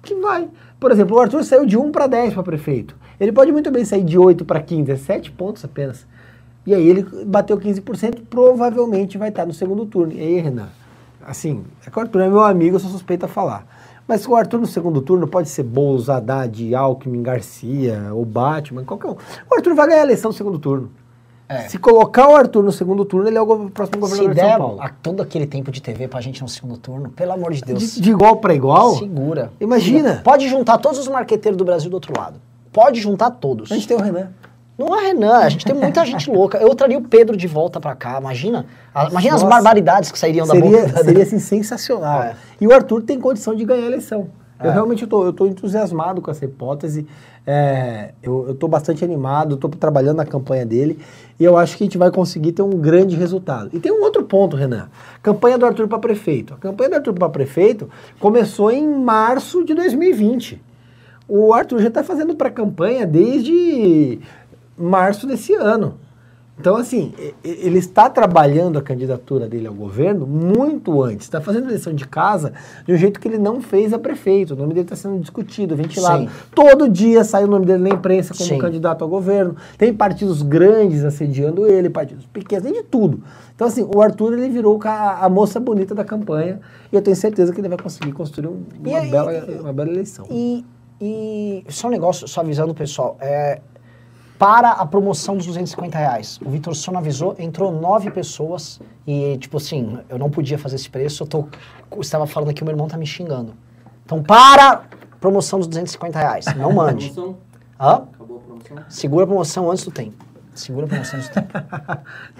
[0.02, 0.46] que vai.
[0.78, 2.94] Por exemplo, o Arthur saiu de 1 para 10 para prefeito.
[3.18, 6.06] Ele pode muito bem sair de 8 para 15, é 7 pontos apenas.
[6.66, 10.12] E aí ele bateu 15%, provavelmente vai estar no segundo turno.
[10.12, 10.68] E aí, Renan,
[11.26, 13.66] assim, é que o Arthur é meu amigo, eu sou suspeito a falar.
[14.08, 19.08] Mas o Arthur no segundo turno pode ser Boulos, Haddad, Alckmin, Garcia, ou Batman, qualquer
[19.08, 19.12] um.
[19.50, 20.90] O Arthur vai ganhar a eleição no segundo turno.
[21.46, 21.68] É.
[21.68, 24.58] Se colocar o Arthur no segundo turno, ele é o próximo governador de der São
[24.58, 24.80] Paulo.
[24.82, 27.94] a- todo aquele tempo de TV pra gente no segundo turno, pelo amor de Deus.
[27.94, 29.52] De, de igual para igual, Segura.
[29.60, 30.20] Imagina.
[30.24, 32.40] Pode juntar todos os marqueteiros do Brasil do outro lado.
[32.72, 33.70] Pode juntar todos.
[33.72, 34.28] a gente tem o Renan.
[34.78, 36.56] Não é Renan, a gente tem muita gente louca.
[36.58, 38.18] Eu traria o Pedro de volta pra cá.
[38.20, 38.64] Imagina,
[38.94, 39.54] a- imagina as Nossa.
[39.54, 41.04] barbaridades que sairiam da Seria, boca.
[41.04, 42.22] seria assim, sensacional.
[42.22, 42.36] É.
[42.60, 44.28] E o Arthur tem condição de ganhar a eleição.
[44.62, 44.72] Eu É.
[44.72, 47.06] realmente estou eu entusiasmado com essa hipótese.
[47.46, 50.98] É, eu estou bastante animado, estou trabalhando na campanha dele
[51.40, 53.70] e eu acho que a gente vai conseguir ter um grande resultado.
[53.72, 54.88] E tem um outro ponto, Renan.
[55.22, 56.54] Campanha do Arthur para prefeito.
[56.54, 57.88] A campanha do Arthur para prefeito
[58.20, 60.60] começou em março de 2020.
[61.26, 64.18] O Arthur já está fazendo pré-campanha desde
[64.78, 65.94] março desse ano.
[66.60, 71.24] Então, assim, e- e- ele está trabalhando a candidatura dele ao governo muito antes.
[71.26, 72.52] Está fazendo eleição de casa
[72.84, 74.54] de um jeito que ele não fez a prefeito.
[74.54, 76.24] O nome dele está sendo discutido, ventilado.
[76.24, 76.28] Sim.
[76.52, 78.58] Todo dia sai o nome dele na imprensa como Sim.
[78.58, 79.54] candidato ao governo.
[79.76, 83.22] Tem partidos grandes assediando ele, partidos pequenos, tem de tudo.
[83.54, 86.58] Então, assim, o Arthur ele virou a moça bonita da campanha
[86.90, 89.72] e eu tenho certeza que ele vai conseguir construir um- E uma, aí- bela, uma
[89.72, 90.26] bela eleição.
[90.28, 90.66] E,
[91.00, 93.60] e só um negócio, só avisando o pessoal, é,
[94.38, 99.56] para a promoção dos 250 reais, o Vitor Sono avisou, entrou nove pessoas e, tipo
[99.56, 101.48] assim, eu não podia fazer esse preço, eu tô,
[101.90, 103.54] eu estava falando aqui, o meu irmão tá me xingando.
[104.04, 104.82] Então, para a
[105.20, 107.10] promoção dos 250 reais, não mande.
[107.10, 107.36] Promoção?
[107.80, 107.94] Hã?
[108.14, 108.76] Acabou a promoção?
[108.88, 110.24] Segura a promoção antes do tempo.
[110.58, 111.48] Segura a promoção do tempo.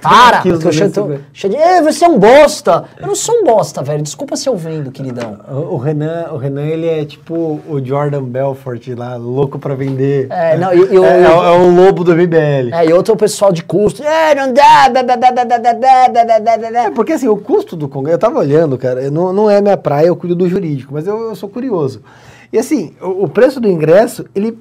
[0.02, 0.40] Para!
[0.40, 1.20] Os eu cheio, tô 250.
[1.32, 1.58] cheio de.
[1.58, 2.84] "Ê, você é um bosta!
[3.00, 4.02] Eu não sou um bosta, velho.
[4.02, 5.38] Desculpa se eu vendo, queridão.
[5.48, 10.26] O, o Renan, o Renan, ele é tipo o Jordan Belfort lá, louco pra vender.
[10.30, 12.72] É, não, eu- eu- é, é o- é o lobo do MBL.
[12.72, 14.02] É, e outro é o pessoal de custo.
[14.02, 14.88] É, não dá.
[14.90, 16.84] blá, blá, blá, blá, blá, blá, blá, blá.
[16.86, 19.76] É, porque assim, o custo do Congresso, eu tava olhando, cara, não, não é minha
[19.76, 22.02] praia, eu cuido do jurídico, mas eu, eu sou curioso.
[22.52, 24.58] E assim, o, o preço do ingresso, ele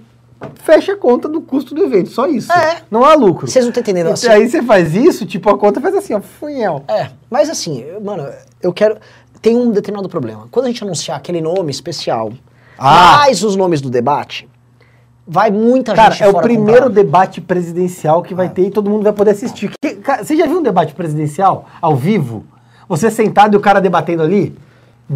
[0.63, 2.51] fecha a conta do custo do evento, só isso.
[2.51, 2.81] É.
[2.91, 3.47] Não há lucro.
[3.47, 4.27] Vocês não estão entendendo E assim?
[4.27, 6.83] Aí você faz isso, tipo, a conta faz assim, ó, funhel.
[6.87, 8.27] É, mas assim, mano,
[8.61, 8.97] eu quero.
[9.41, 10.47] Tem um determinado problema.
[10.51, 12.31] Quando a gente anunciar aquele nome especial,
[12.77, 13.17] Ah.
[13.19, 14.47] mais os nomes do debate,
[15.27, 16.89] vai muita Cara, gente é o primeiro comprar.
[17.03, 19.71] debate presidencial que vai ter e todo mundo vai poder assistir.
[19.81, 22.45] Que- cara, você já viu um debate presidencial ao vivo?
[22.89, 24.55] Você sentado e o cara debatendo ali?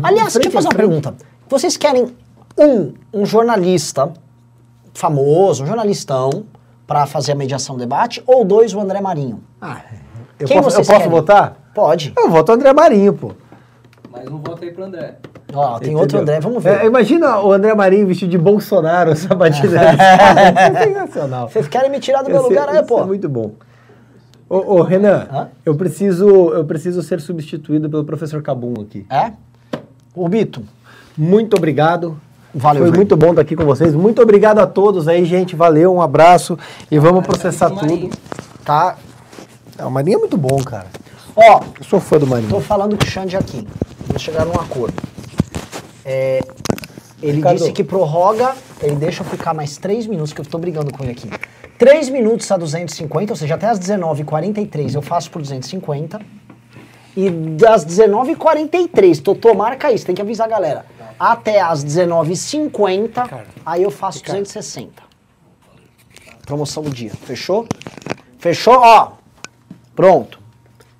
[0.03, 0.87] Aliás, Frente deixa eu fazer uma frente.
[0.87, 1.15] pergunta.
[1.49, 2.13] Vocês querem
[2.57, 4.11] um, um jornalista
[4.93, 6.45] famoso, um jornalistão,
[6.87, 9.41] pra fazer a mediação do debate, ou dois, o André Marinho?
[9.61, 9.81] Ah,
[10.39, 11.57] eu Quem posso, eu posso votar?
[11.73, 12.13] Pode.
[12.17, 13.31] Eu voto André Marinho, pô.
[14.11, 15.15] Mais um voto aí pro André.
[15.53, 15.99] Ó, tem Entendeu?
[15.99, 16.81] outro André, vamos ver.
[16.81, 19.79] É, imagina o André Marinho vestido de Bolsonaro, essa batida.
[19.81, 21.47] é sensacional.
[21.49, 22.99] Vocês querem me tirar do meu Esse- lugar aí, esse pô?
[22.99, 23.51] É muito bom.
[24.49, 25.47] Ô, ô, Renan, Hã?
[25.65, 29.05] eu preciso, eu preciso ser substituído pelo professor Cabum aqui.
[29.09, 29.31] É?
[30.13, 30.61] Ô, Bito,
[31.17, 32.19] Muito obrigado.
[32.53, 32.95] Valeu, Foi velho.
[32.97, 33.93] muito bom estar aqui com vocês.
[33.95, 35.55] Muito obrigado a todos aí, gente.
[35.55, 36.57] Valeu, um abraço
[36.89, 38.09] e vamos processar Marinho, Marinho.
[38.09, 38.19] tudo.
[38.65, 38.97] Tá?
[39.77, 40.87] É, o Marinho é muito bom, cara.
[41.35, 42.59] ó, Eu sou fã do tô Marinho.
[42.61, 43.65] falando com o Xande aqui.
[44.07, 44.93] Vamos chegar num acordo.
[46.03, 46.41] É,
[47.21, 47.57] ele Ricardo.
[47.57, 51.03] disse que prorroga, ele deixa eu ficar mais três minutos, que eu tô brigando com
[51.03, 51.29] ele aqui.
[51.77, 56.19] Três minutos a 250, ou seja, até as 19h43 eu faço por 250.
[57.15, 60.85] E das 19h43, Totô, marca isso, tem que avisar a galera.
[61.21, 65.03] Até as 19h50, aí eu faço 260.
[66.47, 67.67] Promoção do dia, fechou?
[68.39, 68.73] Fechou?
[68.79, 69.11] Ó,
[69.95, 70.39] pronto.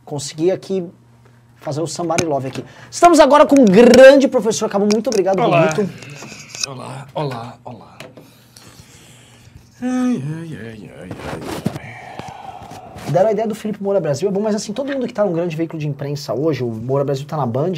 [0.05, 0.87] Consegui aqui
[1.55, 2.63] fazer o Somebody Love aqui.
[2.91, 4.87] Estamos agora com o grande professor Cabo.
[4.93, 5.71] Muito obrigado, Olá.
[5.71, 5.89] Rubito.
[6.69, 7.97] Olá, olá, olá.
[9.81, 11.09] Ai, ai, ai, ai,
[11.79, 13.11] ai.
[13.11, 15.25] Deram a ideia do Felipe Moura Brasil, é bom, mas assim, todo mundo que tá
[15.25, 17.73] num grande veículo de imprensa hoje, o Moura Brasil tá na Band,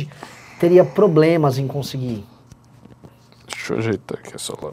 [0.59, 2.32] teria problemas em conseguir.
[3.55, 4.53] Deixa eu ajeitar aqui essa.
[4.55, 4.71] Papá.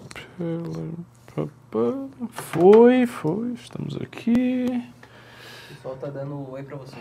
[2.32, 4.64] Foi, foi, estamos aqui.
[5.70, 6.96] O pessoal tá dando oi pra você.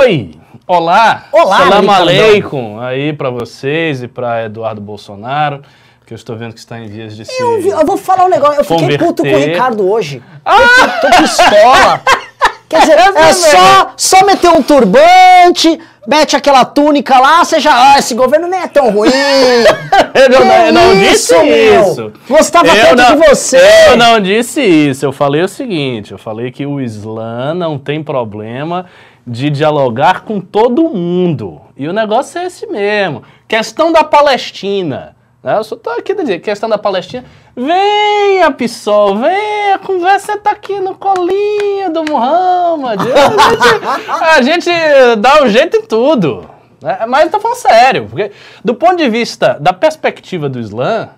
[0.00, 0.34] Oi!
[0.66, 1.26] Olá!
[1.32, 5.62] Olá, Salam aleikum aí pra vocês e pra Eduardo Bolsonaro.
[6.06, 7.38] Que eu estou vendo que está em vias de se...
[7.42, 9.52] Eu, vi- eu vou falar um negócio, eu fiquei puto com o Converter.
[9.52, 10.22] Ricardo hoje.
[10.46, 12.02] Eu tô, tô pistola.
[12.66, 15.78] Quer dizer, é só, só meter um turbante,
[16.08, 17.92] mete aquela túnica lá, você já.
[17.92, 19.10] Ah, esse governo nem é tão ruim.
[20.14, 21.82] Eu não, eu não isso, disse meu?
[21.82, 22.12] isso.
[22.28, 23.60] Gostava Eu tanto não- de você.
[23.90, 25.04] Eu não disse isso.
[25.06, 28.86] Eu falei o seguinte: eu falei que o Islã não tem problema
[29.26, 31.60] de dialogar com todo mundo.
[31.76, 33.22] E o negócio é esse mesmo.
[33.46, 35.14] Questão da Palestina.
[35.42, 35.56] Né?
[35.56, 37.24] Eu só tô aqui dizer, questão da Palestina.
[37.54, 43.00] Venha, PSOL, venha, a conversa tá aqui no colinho do Muhammad.
[43.00, 46.48] A gente, a gente dá um jeito em tudo.
[46.82, 47.04] né?
[47.06, 48.32] Mas eu tô falando sério, porque
[48.64, 51.10] do ponto de vista da perspectiva do Islã,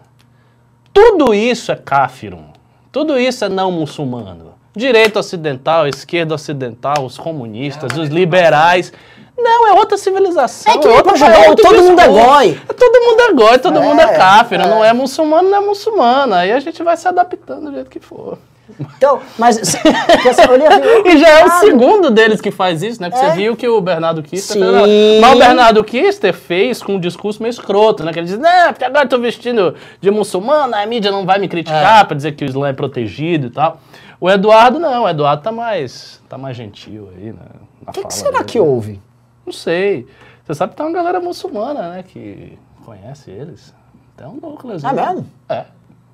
[0.92, 2.44] tudo isso é káfirun.
[2.92, 4.54] Tudo isso é não muçulmano.
[4.74, 8.92] Direita ocidental, esquerda ocidental, os comunistas, os liberais.
[9.42, 10.72] Não, é outra civilização.
[10.72, 12.61] É que outro- pra jogar, outro todo mundo é goi.
[12.76, 14.64] Todo mundo é goi, todo É, mundo é káfira.
[14.64, 14.66] é.
[14.68, 16.35] Não é muçulmano, não é muçulmano.
[16.35, 18.38] Aí a gente vai se adaptando do jeito que for.
[18.96, 19.59] Então, mas.
[19.59, 20.42] porque assim,
[21.05, 23.11] E já é o segundo deles que faz isso, né?
[23.11, 23.18] Que É.
[23.18, 25.20] você viu que o Bernardo Kister fez.
[25.20, 28.12] Mas o Bernardo Kister fez com um discurso meio escroto, né?
[28.12, 31.38] Que ele diz, não, porque agora eu tô vestindo de muçulmano, a mídia não vai
[31.40, 31.48] me É.
[31.48, 33.81] criticar pra dizer que o Islã é protegido e tal.
[34.20, 37.38] O Eduardo não, o Eduardo tá mais, tá mais gentil aí, né?
[37.88, 38.44] O que, que será dele.
[38.44, 39.00] que houve?
[39.44, 40.07] Não sei.
[40.44, 42.03] Você sabe que tem uma galera muçulmana, né?
[42.03, 43.74] Que conhece eles.
[44.16, 44.76] Tem um núcleo.
[44.83, 45.26] É mesmo?
[45.48, 45.64] É.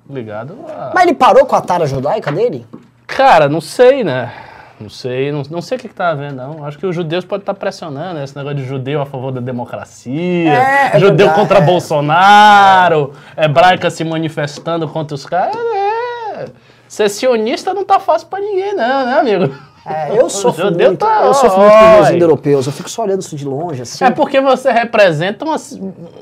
[0.09, 0.91] Ligado a...
[0.93, 2.65] Mas ele parou com a tara judaica dele?
[3.05, 4.31] Cara, não sei, né?
[4.79, 6.63] Não sei, não, não sei o que, tá havendo, não.
[6.63, 8.23] Acho que os judeus podem estar pressionando né?
[8.23, 11.61] esse negócio de judeu a favor da democracia, É, é judeu verdade, contra é.
[11.61, 15.57] Bolsonaro, hebraica se manifestando contra os caras.
[15.57, 16.45] É.
[16.87, 19.53] Ser sionista não tá fácil pra ninguém, não, né, amigo?
[19.87, 22.15] É, eu sofro judeu muito, tá- eu sofro muito com os Oi.
[22.15, 22.65] indo-europeus.
[22.65, 24.03] Eu fico só olhando isso de longe, assim.
[24.03, 25.57] É porque você representa uma-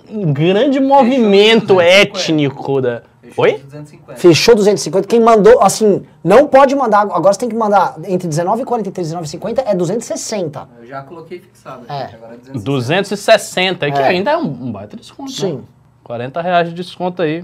[0.10, 3.02] um grande movimento étnico da.
[3.22, 3.54] Fechou Oi?
[3.54, 4.20] de 250.
[4.20, 5.08] Fechou 250.
[5.08, 7.02] Quem mandou, assim, não pode mandar.
[7.02, 10.68] Agora você tem que mandar entre 19,40 e 19,50 é 260.
[10.80, 11.86] Eu já coloquei fixado.
[11.90, 12.02] É.
[12.06, 12.60] gente, Agora é 250.
[12.64, 14.04] 260, que É.
[14.08, 15.32] ainda é um, um baita desconto.
[15.32, 15.54] Sim.
[15.56, 15.62] Né?
[16.04, 17.44] 40 reais de desconto aí.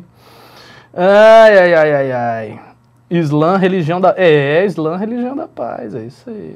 [0.93, 2.59] Ai, ai, ai, ai, ai.
[3.11, 4.15] Islã, religião da.
[4.17, 6.55] É, Islã, religião da paz, é isso aí.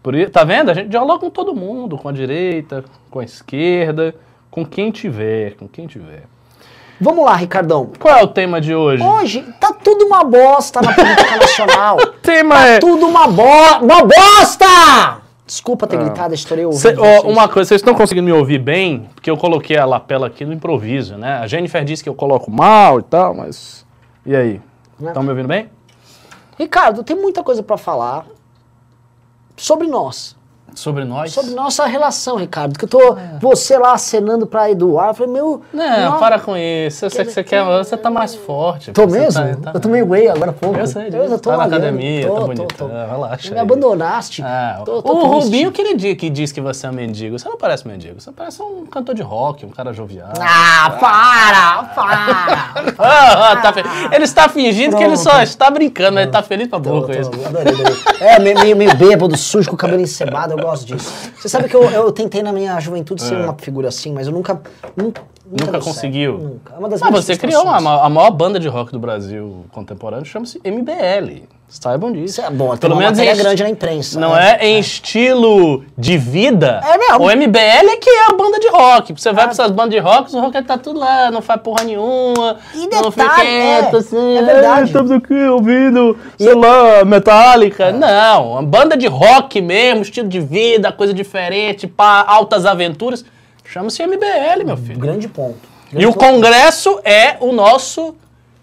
[0.00, 0.70] Por isso, tá vendo?
[0.70, 4.14] A gente dialoga com todo mundo, com a direita, com a esquerda,
[4.48, 6.22] com quem tiver, com quem tiver.
[7.00, 7.90] Vamos lá, Ricardão.
[7.98, 9.02] Qual é o tema de hoje?
[9.02, 11.96] Hoje tá tudo uma bosta na política nacional.
[11.96, 12.78] O tema é.
[12.78, 13.42] Tudo uma, bo
[13.82, 15.22] uma bosta!
[15.44, 17.02] Desculpa ter gritado, estourei o ouvido.
[17.24, 19.08] uma coisa, vocês estão conseguindo me ouvir bem?
[19.14, 21.38] Porque eu coloquei a lapela aqui no improviso, né?
[21.38, 23.84] A Jennifer disse que eu coloco mal e tal, mas.
[24.24, 24.60] E aí?
[24.98, 25.08] Né?
[25.08, 25.68] Estão me ouvindo bem?
[26.58, 28.26] Ricardo, tem muita coisa pra falar
[29.56, 30.35] sobre nós.
[30.76, 31.32] Sobre nós?
[31.32, 32.78] Sobre nossa relação, Ricardo.
[32.78, 35.10] Que eu tô você lá acenando pra Eduardo.
[35.10, 35.62] Eu falei, meu.
[35.72, 37.08] Não, para com isso.
[37.08, 38.92] Você, você, quer, você tá mais forte.
[38.92, 39.42] Tô mesmo?
[39.56, 40.78] Tá, tá- Eu tomei whey agora há pouco.
[40.78, 41.16] Eu sei disso.
[41.16, 42.66] Eu tô tá na academia, Tô, tá tô, bonitão.
[42.76, 42.86] tô.
[42.88, 43.62] Relaxa Me aí.
[43.62, 44.42] abandonaste.
[44.44, 45.44] Ah, Tô- tô o triste.
[45.46, 47.38] Rubinho que ele diz, que diz que você é um mendigo.
[47.38, 48.20] Você não parece mendigo.
[48.20, 50.28] Você parece um cantor de rock, um cara jovial.
[50.38, 51.82] Ah, para!
[51.94, 52.94] Para!
[52.98, 55.42] Ah, ah, tá fe- Ele está fingindo que ele só Pronto.
[55.44, 57.30] está brincando, mas ele tá feliz pra boca isso.
[57.46, 57.96] adorei, adorei.
[58.20, 61.12] É, meio, meio, meio bêbado, sujo, com o cabelo encebado, eu gosto disso.
[61.36, 64.32] Você sabe que eu, eu tentei na minha juventude ser uma figura assim, mas eu
[64.32, 64.60] nunca.
[64.96, 65.64] Nunca, É.
[65.64, 66.32] Nunca conseguiu?
[66.38, 66.74] certo, Nunca.
[66.74, 70.24] É uma das minhas você criou uma, a maior banda de rock do Brasil contemporâneo,
[70.26, 71.44] chama-se MBL.
[71.68, 72.24] Saibam disso.
[72.24, 74.20] Isso é bom, uma matéria em- grande na imprensa.
[74.20, 76.80] Não é, em estilo de vida.
[76.84, 77.24] É mesmo.
[77.24, 79.12] O MBL é que é a banda de rock.
[79.12, 81.84] Você vai pra essas bandas de rock, os rockers tá tudo lá, não faz porra
[81.84, 82.56] nenhuma.
[82.72, 84.36] E não fica detalhe, quieto, é, assim.
[84.38, 84.80] é verdade.
[84.80, 87.90] "Ah, Estamos aqui ouvindo, sei lá, Metallica.
[87.92, 93.24] Não, uma banda de rock mesmo, estilo de vida, coisa diferente, pá, altas aventuras.
[93.64, 94.98] Chama-se MBL, meu filho.
[95.00, 95.58] Grande ponto.
[95.92, 98.14] E o Congresso é o nosso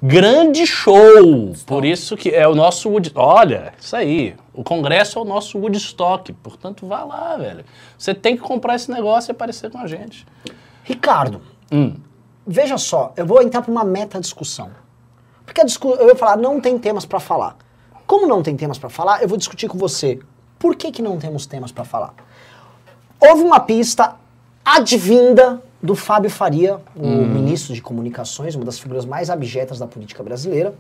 [0.06, 1.54] grande show.
[1.66, 3.12] Por isso que é o nosso Wood...
[3.16, 4.36] Olha, isso aí.
[4.54, 6.34] O Congresso é o nosso Woodstock.
[6.34, 7.64] Portanto, vá lá, velho.
[7.98, 10.26] Você tem que comprar esse negócio e aparecer com a gente.
[10.84, 11.96] Ricardo, Hum.
[12.46, 14.70] veja só, eu vou entrar para uma meta discussão.
[15.46, 17.56] Porque a discu eu ia falar, não tem temas para falar.
[18.06, 20.20] Como não tem temas para falar, eu vou discutir com você.
[20.60, 22.14] Por que, que não temos temas para falar?
[23.20, 24.16] Houve uma pista
[24.64, 30.24] advinda do Fábio Faria, o ministro de Comunicações, uma das figuras mais abjetas da política
[30.24, 30.74] brasileira,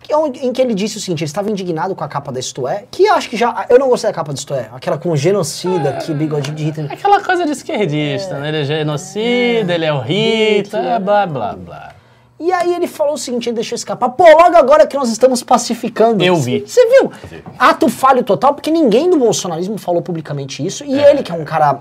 [0.00, 2.38] que é em que ele disse o seguinte, ele estava indignado com a capa da
[2.38, 3.66] Isto É, que acho que já...
[3.68, 6.92] Eu não gostei da capa da Isto É, aquela com genocida, que bigodinho de Hitler...
[6.92, 8.48] Aquela coisa de esquerdista, né?
[8.48, 11.94] Ele é genocida, ele é o Hitler, é blá, blá, blá.
[12.38, 14.10] E aí ele falou o seguinte, ele deixou escapar.
[14.10, 16.22] Pô, logo agora que nós estamos pacificando.
[16.22, 16.60] Eu vi.
[16.60, 17.10] Você viu?
[17.24, 17.42] vi.
[17.58, 20.84] Ato falho total, porque ninguém do bolsonarismo falou publicamente isso.
[20.84, 21.78] E ele, que é um cara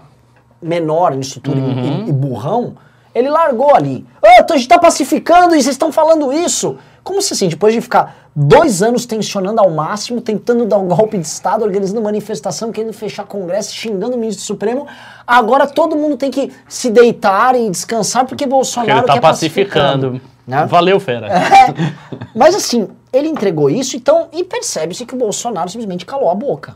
[0.63, 2.05] menor e- Uhum.
[2.05, 2.75] e, e burrão,
[3.15, 4.03] Ele largou ali.
[4.25, 6.77] Ah, a gente tá pacificando e vocês estão falando isso.
[7.03, 11.17] Como se assim, depois de ficar dois anos tensionando ao máximo, tentando dar um golpe
[11.19, 14.87] de Estado, organizando manifestação, querendo fechar Congresso, xingando o ministro Supremo,
[15.27, 19.21] agora todo mundo tem que se deitar e descansar porque Porque Bolsonaro ele tá quer
[19.21, 20.19] pacificando.
[20.47, 20.65] né?
[20.65, 21.27] Valeu, fera.
[21.27, 21.93] É,
[22.33, 26.75] mas assim, ele entregou isso, então, e percebe-se que o Bolsonaro simplesmente calou a boca.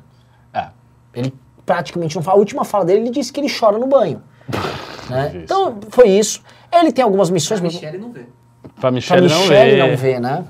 [0.54, 0.68] É.
[1.16, 1.34] Ele
[1.68, 2.38] praticamente não fala.
[2.38, 4.24] A última fala dele, ele disse que ele chora no banho.
[5.08, 5.34] né?
[5.36, 6.42] Então, foi isso.
[6.72, 7.60] Ele tem algumas missões.
[7.60, 8.22] A mas- Michelle não vê.
[8.62, 9.98] Pra Pra Michelle, Michelle não não ver.
[9.98, 10.44] ver, né?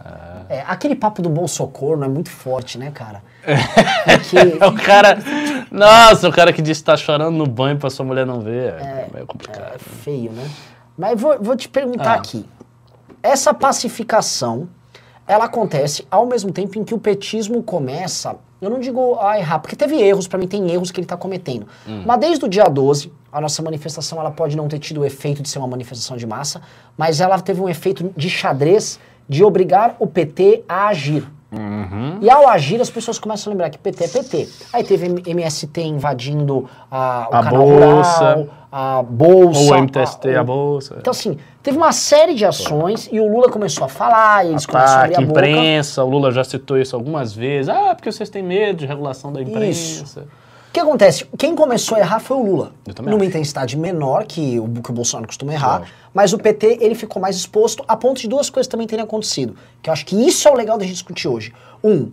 [0.49, 3.21] É, aquele papo do Bolsocorno é muito forte, né, cara?
[3.43, 5.17] É que, É o cara.
[5.69, 8.73] Nossa, o cara que disse que tá chorando no banho pra sua mulher não ver.
[8.75, 9.73] É, meio complicado.
[9.75, 10.49] é feio, né?
[10.97, 12.15] Mas vou, vou te perguntar Ah.
[12.15, 12.45] aqui.
[13.21, 14.69] Essa pacificação,
[15.27, 19.59] ela acontece ao mesmo tempo em que o petismo começa, eu não digo a errar,
[19.59, 21.67] porque teve erros, pra mim tem erros que ele tá cometendo.
[22.05, 25.43] Mas desde o dia 12, a nossa manifestação ela pode não ter tido o efeito
[25.43, 26.61] de ser uma manifestação de massa,
[26.97, 28.99] mas ela teve um efeito de xadrez
[29.29, 31.27] de obrigar o PT a agir.
[32.21, 34.49] E ao agir, as pessoas começam a lembrar que PT é PT.
[34.73, 38.19] Aí teve MST invadindo a, o A canal Bolsa.
[38.33, 39.59] rural, a bolsa.
[39.61, 40.95] Ou o MTST, a- a bolsa.
[40.99, 44.65] Então, assim, teve uma série de ações e o Lula começou a falar, e eles
[44.65, 45.39] começaram a abrir Ataque, a boca.
[45.47, 47.69] imprensa, o Lula já citou isso algumas vezes.
[47.69, 50.25] Ah, porque vocês têm medo de regulação da imprensa.
[50.69, 51.25] O que acontece?
[51.37, 52.71] Quem começou a errar foi o Lula.
[52.85, 53.29] Eu também Numa acho.
[53.29, 55.97] intensidade menor que o, que o Bolsonaro costuma errar, Lógico.
[56.13, 59.55] mas o PT ele ficou mais exposto a ponto de duas coisas também terem acontecido.
[59.81, 61.53] Que eu acho que isso é o legal da gente discutir hoje.
[61.83, 62.07] Um,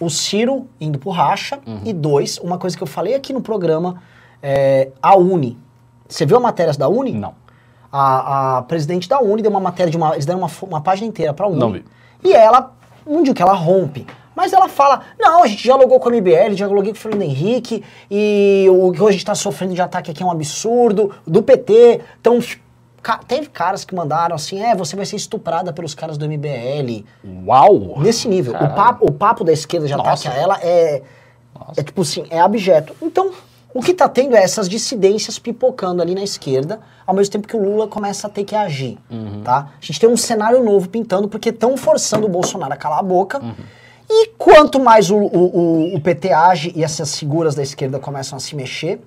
[0.00, 1.58] o Ciro indo pro racha.
[1.66, 1.80] Uhum.
[1.84, 4.00] E dois, uma coisa que eu falei aqui no programa,
[4.42, 5.58] é, a Uni.
[6.08, 7.12] Você viu a matéria da Uni?
[7.12, 7.34] Não.
[7.90, 10.12] A, a presidente da Uni deu uma matéria de uma.
[10.12, 11.58] Eles deram uma, uma página inteira pra Uni.
[11.58, 11.84] Não vi.
[12.22, 12.72] E ela,
[13.06, 14.06] digo que ela rompe,
[14.38, 17.82] mas ela fala: não, a gente dialogou com a MBL, dialoguei com o Fernando Henrique,
[18.08, 21.42] e o que hoje a gente está sofrendo de ataque aqui é um absurdo, do
[21.42, 22.00] PT.
[22.20, 22.38] Então,
[23.26, 27.04] teve caras que mandaram assim: é, você vai ser estuprada pelos caras do MBL.
[27.44, 27.98] Uau!
[27.98, 28.54] Nesse nível.
[28.54, 30.30] O papo, o papo da esquerda de ataque Nossa.
[30.30, 31.02] a ela é.
[31.76, 32.94] É tipo assim, é abjeto.
[33.02, 33.32] Então,
[33.74, 37.56] o que tá tendo é essas dissidências pipocando ali na esquerda, ao mesmo tempo que
[37.56, 38.96] o Lula começa a ter que agir,
[39.42, 39.70] tá?
[39.82, 43.02] A gente tem um cenário novo pintando, porque estão forçando o Bolsonaro a calar a
[43.02, 43.40] boca.
[44.10, 45.58] E quanto mais o, o,
[45.92, 49.00] o- o PT age e essas figuras da esquerda começam a se mexer,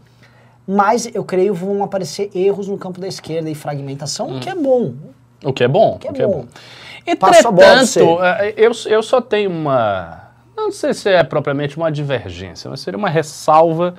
[0.68, 4.56] mais eu creio vão aparecer erros no campo da esquerda e fragmentação, o que é
[4.56, 4.93] bom.
[5.43, 5.97] O que é bom.
[6.04, 6.32] É o que é bom.
[6.41, 6.45] bom.
[7.16, 7.34] Pra
[7.84, 7.99] você.
[7.99, 10.30] Entretanto, eh, eu, eu só tenho uma.
[10.56, 13.95] Não sei se é propriamente uma divergência, mas seria uma ressalva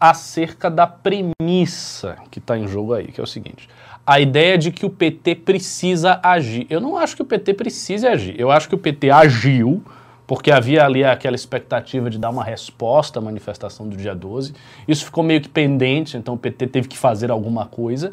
[0.00, 3.68] acerca da premissa que está em jogo aí, que é o seguinte.
[4.04, 6.66] A ideia de que o PT precisa agir.
[6.68, 8.34] Eu não acho que o PT precise agir.
[8.38, 9.80] Eu acho que o PT agiu,
[10.32, 14.54] porque havia ali aquela expectativa de dar uma resposta à manifestação do dia 12.
[14.88, 18.10] Isso ficou meio que pendente, então o PT teve que fazer alguma coisa.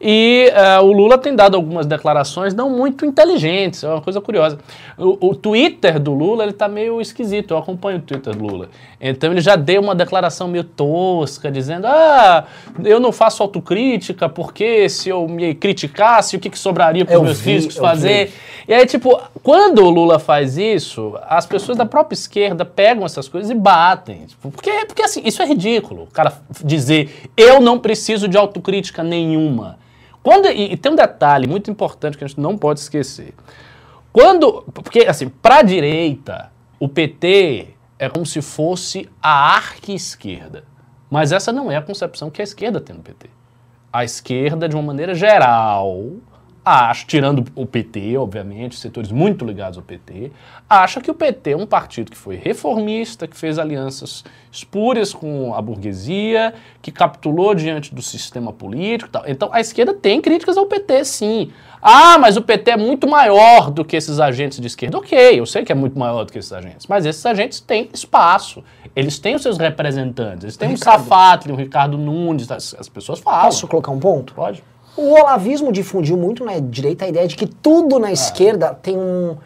[0.00, 4.58] E eh, o Lula tem dado algumas declarações não muito inteligentes, é uma coisa curiosa.
[4.96, 8.68] O, o Twitter do Lula, ele tá meio esquisito, eu acompanho o Twitter do Lula.
[9.00, 12.44] Então ele já deu uma declaração meio tosca, dizendo, ah,
[12.84, 17.18] eu não faço autocrítica, porque se eu me criticasse, o que, que sobraria para os
[17.18, 18.26] Eu meus vi, filhos fazer?
[18.26, 18.32] vi.
[18.68, 23.28] E aí, tipo, quando o Lula faz isso, as pessoas da própria esquerda pegam essas
[23.28, 24.26] coisas e batem.
[24.42, 26.02] Porque, porque assim, isso é ridículo.
[26.02, 26.32] O cara
[26.64, 29.78] dizer, eu não preciso de autocrítica nenhuma.
[30.20, 33.34] Quando, e, e tem um detalhe muito importante que a gente não pode esquecer.
[34.12, 34.64] Quando.
[34.74, 37.68] Porque, assim, pra direita, o PT
[38.00, 40.64] é como se fosse a arque-esquerda.
[41.08, 43.30] Mas essa não é a concepção que a esquerda tem do PT.
[43.92, 46.14] A esquerda, de uma maneira geral,
[46.68, 50.32] acha, tirando o PT, obviamente, setores muito ligados ao PT,
[50.68, 55.54] acha que o PT é um partido que foi reformista, que fez alianças espúrias com
[55.54, 59.22] a burguesia, que capitulou diante do sistema político e tal.
[59.28, 61.52] Então, a esquerda tem críticas ao PT, sim.
[61.80, 64.98] Ah, mas o PT é muito maior do que esses agentes de esquerda.
[64.98, 67.88] Ok, eu sei que é muito maior do que esses agentes, mas esses agentes têm
[67.94, 68.64] espaço.
[68.96, 70.42] Eles têm os seus representantes.
[70.42, 71.00] Eles têm Ricardo.
[71.00, 73.42] o Safatli, o Ricardo Nunes, as, as pessoas falam.
[73.42, 74.34] Posso colocar um ponto?
[74.34, 74.64] Pode.
[74.96, 79.36] O olavismo difundiu muito na direita a ideia de que tudo na esquerda tem um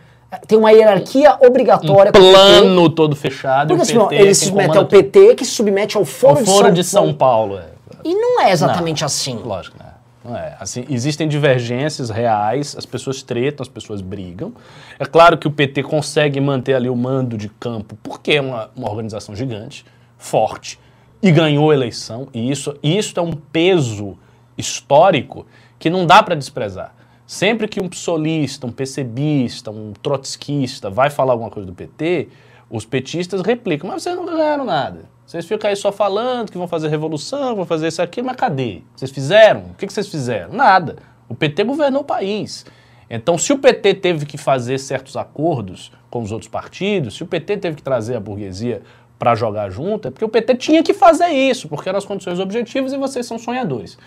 [0.46, 2.12] tem uma hierarquia obrigatória.
[2.12, 2.32] com o PT.
[2.32, 3.68] Plano todo fechado.
[3.68, 6.04] Porque assim, PT ele se submete ao PT, que se submete ao.
[6.04, 7.58] Foro, Ao de, Foro São de São Paulo.
[7.58, 7.64] é.
[8.04, 9.40] E não é exatamente assim.
[9.44, 9.90] Lógico, né?
[10.24, 10.56] Não é.
[10.60, 14.52] Assim, existem divergências reais, as pessoas tretam, as pessoas brigam.
[14.98, 18.70] É claro que o PT consegue manter ali o mando de campo, porque é uma,
[18.76, 19.84] uma organização gigante,
[20.16, 20.78] forte,
[21.22, 22.28] e ganhou a eleição.
[22.32, 24.16] E isso, e isso é um peso
[24.56, 25.46] histórico
[25.78, 26.94] que não dá para desprezar.
[27.26, 32.28] Sempre que um psolista, um PCBista, um trotskista vai falar alguma coisa do PT,
[32.68, 35.08] os petistas replicam, mas vocês não ganharam nada.
[35.26, 38.82] Vocês ficam aí só falando que vão fazer revolução, vão fazer isso aqui, mas cadê?
[38.96, 39.60] Vocês fizeram?
[39.70, 40.52] O que, vocês fizeram?
[40.52, 40.96] Nada.
[41.28, 42.66] O PT governou o país.
[43.08, 47.26] Então, se o PT teve que fazer certos acordos com os outros partidos, se o
[47.26, 48.82] PT teve que trazer a burguesia
[49.20, 52.40] para jogar junto, é porque o PT tinha que fazer isso, porque eram as condições
[52.40, 53.98] objetivas e vocês são sonhadores.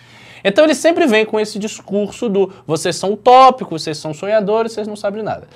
[0.43, 4.87] Então ele sempre vem com esse discurso do vocês são utópicos, vocês são sonhadores, vocês
[4.87, 5.47] não sabem nada.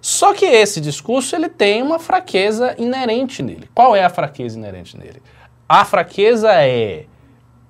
[0.00, 3.68] Só que esse discurso ele tem uma fraqueza inerente nele.
[3.74, 5.20] Qual é a fraqueza inerente nele?
[5.68, 7.06] A fraqueza é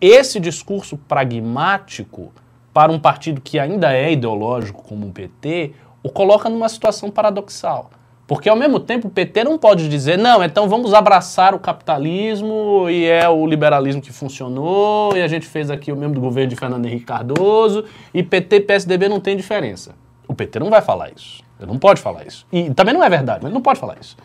[0.00, 2.32] esse discurso pragmático
[2.74, 5.72] para um partido que ainda é ideológico como o PT,
[6.02, 7.90] o coloca numa situação paradoxal.
[8.26, 12.90] Porque ao mesmo tempo o PT não pode dizer, não, então vamos abraçar o capitalismo
[12.90, 16.50] e é o liberalismo que funcionou e a gente fez aqui o mesmo do governo
[16.50, 19.94] de Fernando Henrique Cardoso e PT e PSDB não tem diferença.
[20.26, 21.40] O PT não vai falar isso.
[21.60, 22.44] Ele não pode falar isso.
[22.52, 24.16] E também não é verdade, mas ele não pode falar isso.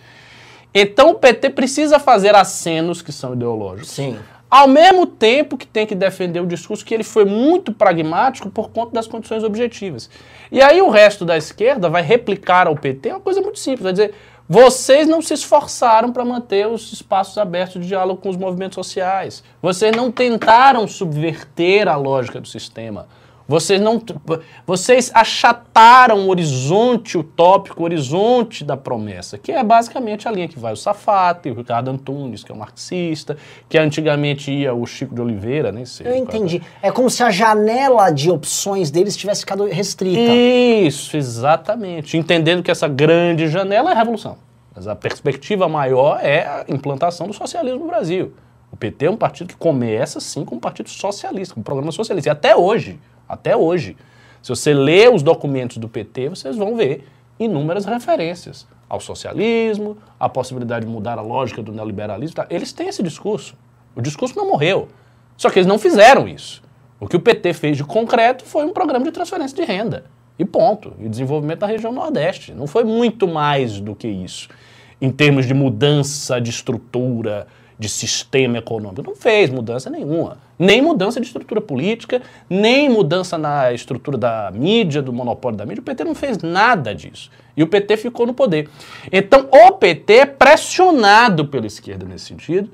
[0.74, 3.92] Então o PT precisa fazer acenos que são ideológicos.
[3.92, 4.18] Sim.
[4.52, 8.70] Ao mesmo tempo que tem que defender o discurso que ele foi muito pragmático por
[8.70, 10.10] conta das condições objetivas.
[10.52, 13.94] E aí o resto da esquerda vai replicar ao PT uma coisa muito simples, vai
[13.94, 14.14] dizer,
[14.50, 19.42] vocês não se esforçaram para manter os espaços abertos de diálogo com os movimentos sociais.
[19.62, 23.08] Vocês não tentaram subverter a lógica do sistema.
[23.52, 24.02] Vocês não,
[24.66, 30.58] vocês achataram o horizonte utópico, o horizonte da promessa, que é basicamente a linha que
[30.58, 33.36] vai o Safate, o Ricardo Antunes, que é um marxista,
[33.68, 36.08] que antigamente ia o Chico de Oliveira, nem sei.
[36.08, 36.62] Eu entendi.
[36.82, 40.32] É como se a janela de opções deles tivesse ficado restrita.
[40.32, 42.16] Isso, exatamente.
[42.18, 44.38] Entendendo que essa grande janela é a revolução.
[44.74, 48.32] Mas a perspectiva maior é a implantação do socialismo no Brasil.
[48.72, 51.92] O PT é um partido que começa, sim, como um partido socialista, com um programa
[51.92, 52.30] socialista.
[52.30, 52.98] E até hoje,
[53.34, 53.96] até hoje.
[54.42, 57.08] Se você lê os documentos do PT, vocês vão ver
[57.40, 62.36] inúmeras referências ao socialismo, à possibilidade de mudar a lógica do neoliberalismo.
[62.36, 62.46] Tá?
[62.50, 63.56] Eles têm esse discurso.
[63.96, 64.90] O discurso não morreu.
[65.38, 66.62] Só que eles não fizeram isso.
[67.00, 70.06] O que o PT fez de concreto foi um programa de transferência de renda.
[70.38, 70.94] E ponto.
[71.00, 72.54] E desenvolvimento da região Nordeste.
[72.54, 74.50] Não foi muito mais do que isso.
[75.00, 77.48] Em termos de mudança de estrutura,
[77.80, 79.02] de sistema econômico.
[79.02, 80.38] Não fez mudança nenhuma.
[80.62, 85.82] Nem mudança de estrutura política, nem mudança na estrutura da mídia, do monopólio da mídia.
[85.82, 87.32] O PT não fez nada disso.
[87.58, 88.70] E o PT ficou no poder.
[89.12, 92.70] Então, o PT é pressionado pela esquerda nesse sentido,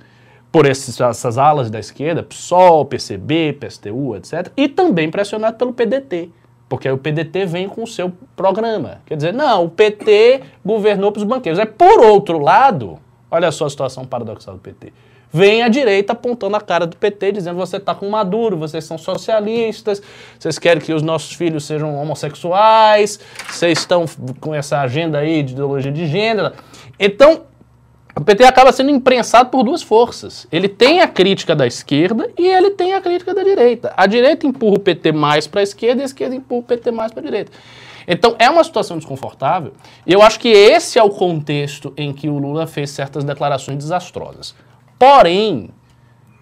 [0.52, 4.52] por esses, essas alas da esquerda, PSOL, PCB, PSTU, etc.
[4.58, 6.30] E também pressionado pelo PDT.
[6.68, 9.00] Porque aí o PDT vem com o seu programa.
[9.06, 11.58] Quer dizer, não, o PT governou para os banqueiros.
[11.58, 14.94] É por outro lado, Olha só a situação paradoxal do PT.
[15.32, 18.98] Vem a direita apontando a cara do PT, dizendo você está com Maduro, vocês são
[18.98, 20.02] socialistas,
[20.40, 23.20] vocês querem que os nossos filhos sejam homossexuais,
[23.50, 24.06] vocês estão
[24.40, 26.54] com essa agenda aí de ideologia de gênero.
[26.98, 27.44] Então,
[28.16, 30.48] o PT acaba sendo imprensado por duas forças.
[30.52, 33.94] Ele tem a crítica da esquerda e ele tem a crítica da direita.
[33.96, 36.90] A direita empurra o PT mais para a esquerda e a esquerda empurra o PT
[36.90, 37.52] mais para a direita.
[38.08, 39.74] Então é uma situação desconfortável.
[40.04, 43.78] E eu acho que esse é o contexto em que o Lula fez certas declarações
[43.78, 44.56] desastrosas.
[45.00, 45.70] Porém,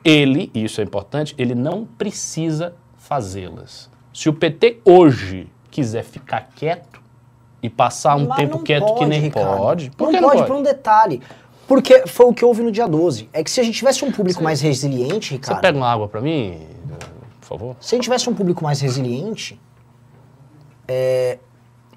[0.04, 3.90] ele, e isso é importante, ele não precisa fazê-las.
[4.14, 7.02] Se o PT hoje quiser ficar quieto
[7.62, 9.58] e passar um Mas tempo não quieto que pode, nem Ricardo.
[9.58, 10.60] pode, por não que pode, não por pode?
[10.60, 11.22] um detalhe.
[11.68, 13.28] Porque foi o que houve no dia 12.
[13.34, 15.62] É que se a gente tivesse um público mais resiliente, Você Ricardo.
[15.62, 16.60] pega uma água pra mim,
[17.42, 17.76] por favor?
[17.82, 19.60] Se a gente tivesse um público mais resiliente,
[20.88, 21.40] é,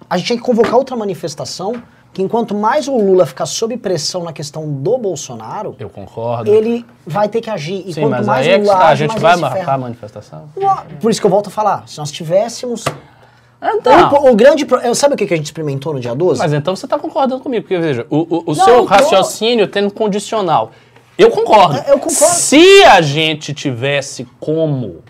[0.09, 1.83] a gente tinha que convocar outra manifestação
[2.13, 6.53] que enquanto mais o Lula ficar sob pressão na questão do Bolsonaro, Eu concordo.
[6.53, 7.85] ele vai ter que agir.
[7.87, 9.37] E Sim, quanto mas mais aí é o que Lula a age, gente mais vai
[9.37, 9.73] marcar ferra.
[9.75, 10.49] a manifestação?
[11.01, 11.87] Por isso que eu volto a falar.
[11.89, 12.85] Se nós tivéssemos.
[13.61, 14.65] Então, O, o grande.
[14.65, 16.39] pro- eu- Sabe o que a gente experimentou no dia 12?
[16.41, 18.85] Mas então você está concordando comigo, porque veja, o, o- o Não, seu eu tô-
[18.87, 20.71] raciocínio tendo condicional.
[21.17, 21.77] Eu concordo.
[21.79, 22.15] É, eu concordo.
[22.35, 25.03] Se a gente tivesse como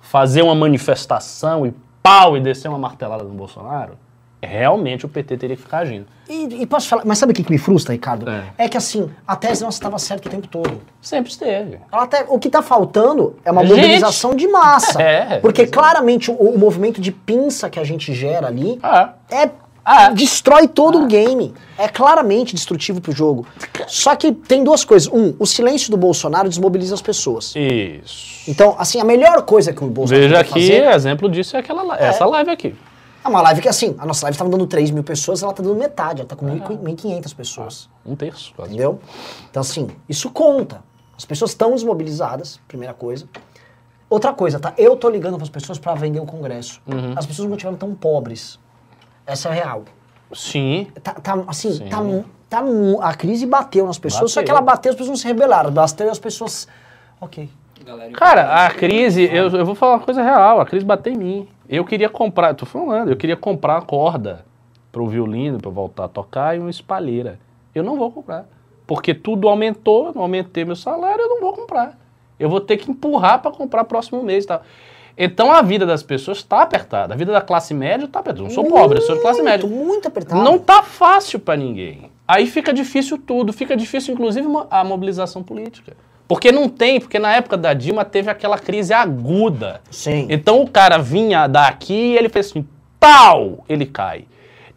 [0.00, 3.94] fazer uma manifestação e pau e descer uma martelada no Bolsonaro,
[4.40, 6.06] realmente o PT teria que ficar agindo.
[6.28, 7.02] E, e posso falar.
[7.06, 8.28] Mas sabe o que, que me frustra, Ricardo?
[8.30, 8.44] É.
[8.58, 8.68] É.
[8.68, 10.80] que assim, a tese nossa estava certa o tempo todo.
[11.00, 11.78] Sempre esteve.
[11.90, 13.76] Ela até- o que está faltando é uma Gente.
[13.76, 14.98] mobilização de massa.
[15.08, 15.78] É, porque exato.
[15.78, 19.48] claramente o, o movimento de pinça que a gente gera ali Ah, é.
[19.90, 20.10] Ah.
[20.10, 21.54] Destrói todo o game.
[21.78, 23.46] É claramente destrutivo pro jogo.
[23.86, 25.10] Só que tem duas coisas.
[25.10, 27.54] Um, o silêncio do Bolsonaro desmobiliza as pessoas.
[27.56, 28.50] isso.
[28.50, 31.82] Então, assim, a melhor coisa que o Bolsonaro Veja aqui, fazer exemplo disso é aquela,
[31.84, 32.74] li- essa live aqui.
[33.24, 35.62] É uma live que, assim, a nossa live estava dando 3 mil pessoas, ela tá
[35.62, 37.88] dando metade, ela tá com 1.500 pessoas.
[38.06, 38.72] Um terço, quase.
[38.72, 39.00] Entendeu?
[39.50, 40.82] Então, assim, isso conta.
[41.16, 43.28] As pessoas estão desmobilizadas, primeira coisa.
[44.08, 44.72] Outra coisa, tá?
[44.78, 46.80] Eu tô ligando para as pessoas para vender o Congresso.
[46.86, 47.12] Uhum.
[47.16, 48.58] As pessoas não tiveram tão pobres.
[49.26, 49.84] Essa é a real.
[50.32, 50.86] Sim.
[51.02, 51.88] Tá, tá, assim, Sim.
[51.88, 51.98] tá,
[52.48, 52.64] tá,
[53.02, 54.44] a crise bateu nas pessoas, só Bateu.
[54.44, 55.70] que ela bateu, as pessoas não se rebelaram.
[55.70, 56.66] Bateu e as pessoas...
[57.20, 57.50] Ok.
[57.84, 61.16] Galera, Cara, a crise, eu, eu vou falar uma coisa real, a crise bateu em
[61.16, 61.48] mim.
[61.68, 64.44] Eu queria comprar, tô falando, eu queria comprar a corda
[64.90, 67.38] para o violino, para voltar a tocar e uma espalheira.
[67.74, 68.48] Eu não vou comprar.
[68.86, 71.98] Porque tudo aumentou, não aumentei meu salário, eu não vou comprar.
[72.40, 74.62] Eu vou ter que empurrar para comprar próximo mês e tal.
[75.16, 77.12] Então a vida das pessoas está apertada.
[77.12, 78.40] A vida da classe média está apertada.
[78.40, 79.68] Eu não sou pobre, eu sou de classe média.
[79.68, 80.42] Muito, muito apertado.
[80.42, 82.10] Não tá fácil para ninguém.
[82.26, 85.96] Aí fica difícil tudo, fica difícil inclusive a mobilização política.
[86.28, 89.80] Porque não tem, porque na época da Dilma teve aquela crise aguda.
[89.90, 90.26] Sim.
[90.28, 92.68] Então o cara vinha daqui e ele fez assim,
[93.00, 94.26] pau, ele cai.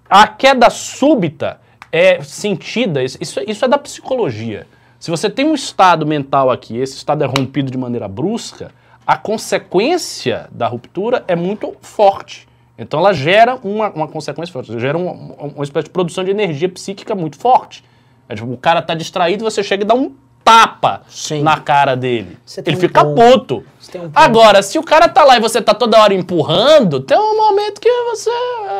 [0.10, 1.60] A queda súbita
[1.91, 4.66] é sentida, isso, isso- é da psicologia.
[4.97, 8.72] Se você tem um estado mental aqui, esse estado é rompido de maneira brusca,
[9.06, 12.47] a consequência da ruptura é muito forte.
[12.78, 16.70] Então ela gera uma, uma consequência forte, gera uma, uma espécie de produção de energia
[16.70, 17.84] psíquica muito forte.
[18.30, 20.14] É tipo, o cara tá distraído, você chega e dá um
[20.52, 21.41] tapa Sim.
[21.43, 22.38] na cara dele.
[22.66, 23.62] Ele um fica ponto.
[23.62, 23.66] puto.
[23.97, 24.12] Um.
[24.14, 27.80] Agora, se o cara tá lá e você tá toda hora empurrando, tem um momento
[27.80, 28.30] que você,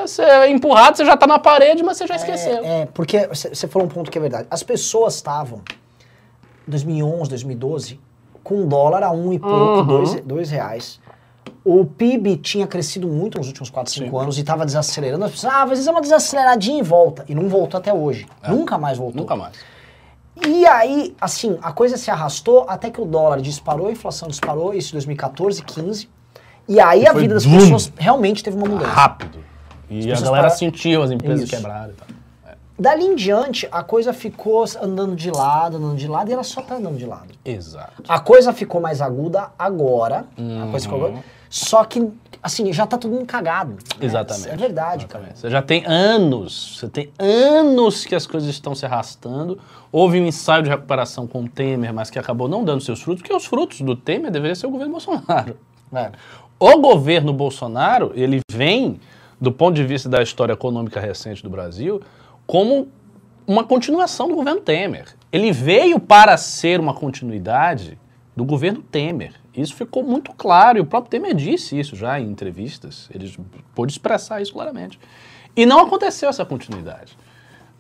[0.02, 2.58] você é empurrado, você já tá na parede, mas você já esqueceu.
[2.64, 4.48] É, é, porque você falou um ponto que é verdade.
[4.52, 5.62] As pessoas estavam,
[6.68, 8.00] 2011, 2012,
[8.44, 9.86] com um dólar a um e pouco, Uhum.
[9.86, 11.00] dois, dois reais.
[11.64, 15.26] O PIB tinha crescido muito nos últimos 4, 5 anos e estava desacelerando.
[15.26, 17.24] As pessoas, ah, às vezes é uma desaceleradinha e volta.
[17.30, 18.26] E não voltou até hoje.
[18.48, 19.20] Nunca mais voltou.
[19.20, 19.22] É.
[19.22, 19.54] Nunca mais.
[20.48, 24.74] E aí, assim, a coisa se arrastou até que o dólar disparou, a inflação disparou,
[24.74, 26.10] isso em 2014, 15.
[26.68, 27.60] E aí a foi vida das boom.
[27.60, 28.90] pessoas realmente teve uma mudança.
[28.92, 29.40] Rápido.
[29.90, 31.56] E a galera param- sentiu as empresas Isso.
[31.56, 32.08] quebradas e tal.
[32.80, 36.62] Dali em diante, a coisa ficou andando de lado, andando de lado, e ela só
[36.62, 37.28] tá andando de lado.
[37.46, 38.02] Exato.
[38.08, 40.26] A coisa ficou mais aguda agora.
[40.64, 41.22] A coisa ficou Uhum.
[41.52, 42.10] Só que,
[42.42, 43.74] assim, já tá tudo mundo cagado.
[43.74, 43.78] né?
[44.00, 44.50] Exatamente.
[44.50, 45.26] É verdade, cara.
[45.26, 45.40] Exatamente.
[45.40, 49.60] Você já tem anos, você tem anos que as coisas estão se arrastando.
[49.92, 53.22] Houve um ensaio de recuperação com o Temer, mas que acabou não dando seus frutos,
[53.22, 55.58] porque os frutos do Temer deveriam ser o governo Bolsonaro.
[55.94, 56.10] É.
[56.58, 58.98] O governo Bolsonaro, ele vem,
[59.42, 62.02] do ponto de vista da história econômica recente do Brasil,
[62.48, 62.88] como
[63.46, 65.08] uma continuação do governo Temer.
[65.34, 68.00] Ele veio para ser uma continuidade
[68.36, 69.34] do governo Temer.
[69.54, 73.34] Isso ficou muito claro, e o próprio Temer disse isso já em entrevistas, ele
[73.76, 75.00] pôde expressar isso claramente.
[75.56, 77.18] E não aconteceu essa continuidade.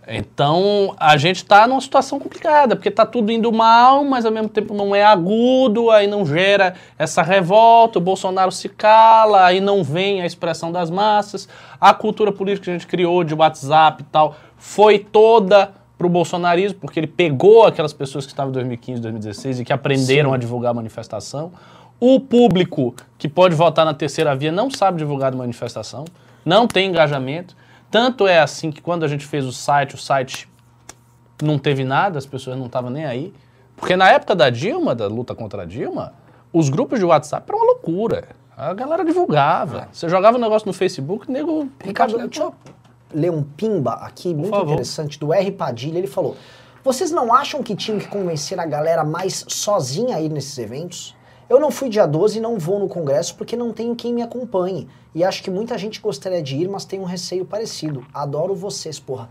[0.08, 4.49] Então, a gente está numa situação complicada, porque está tudo indo mal, mas ao mesmo
[4.49, 9.84] tempo não é agudo, aí não gera essa revolta, o Bolsonaro se cala, aí não
[9.84, 11.47] vem a expressão das massas.
[11.80, 15.72] A cultura política que a gente criou de WhatsApp e tal foi toda
[16.02, 19.72] para o bolsonarismo, porque ele pegou aquelas pessoas que estavam em 2015, 2016 e que
[19.72, 21.52] aprenderam a divulgar a manifestação.
[21.99, 26.06] O público que pode votar na terceira via não sabe divulgar a manifestação,
[26.43, 27.56] não tem engajamento.
[27.91, 30.49] Tanto é assim que quando a gente fez o site, o site
[31.39, 33.32] não teve nada, as pessoas não estavam nem aí.
[33.76, 36.14] Porque na época da Dilma, da luta contra a Dilma,
[36.52, 38.30] os grupos de WhatsApp eram uma loucura.
[38.58, 39.88] A galera divulgava.
[39.91, 41.70] Você jogava um negócio no Facebook, o nego.
[41.84, 42.54] Ricardo, deixa eu
[43.14, 44.72] ler um pimba aqui, muito favor.
[44.74, 45.51] interessante, do R.
[45.51, 45.97] Padilha.
[45.97, 46.36] Ele falou:
[46.84, 51.16] Vocês não acham que tinham que convencer a galera mais sozinha a ir nesses eventos?
[51.49, 54.22] Eu não fui dia 12 e não vou no congresso porque não tenho quem me
[54.22, 54.88] acompanhe.
[55.14, 58.05] E acho que muita gente gostaria de ir, mas tem um receio parecido.
[58.14, 59.30] Adoro vocês, porra.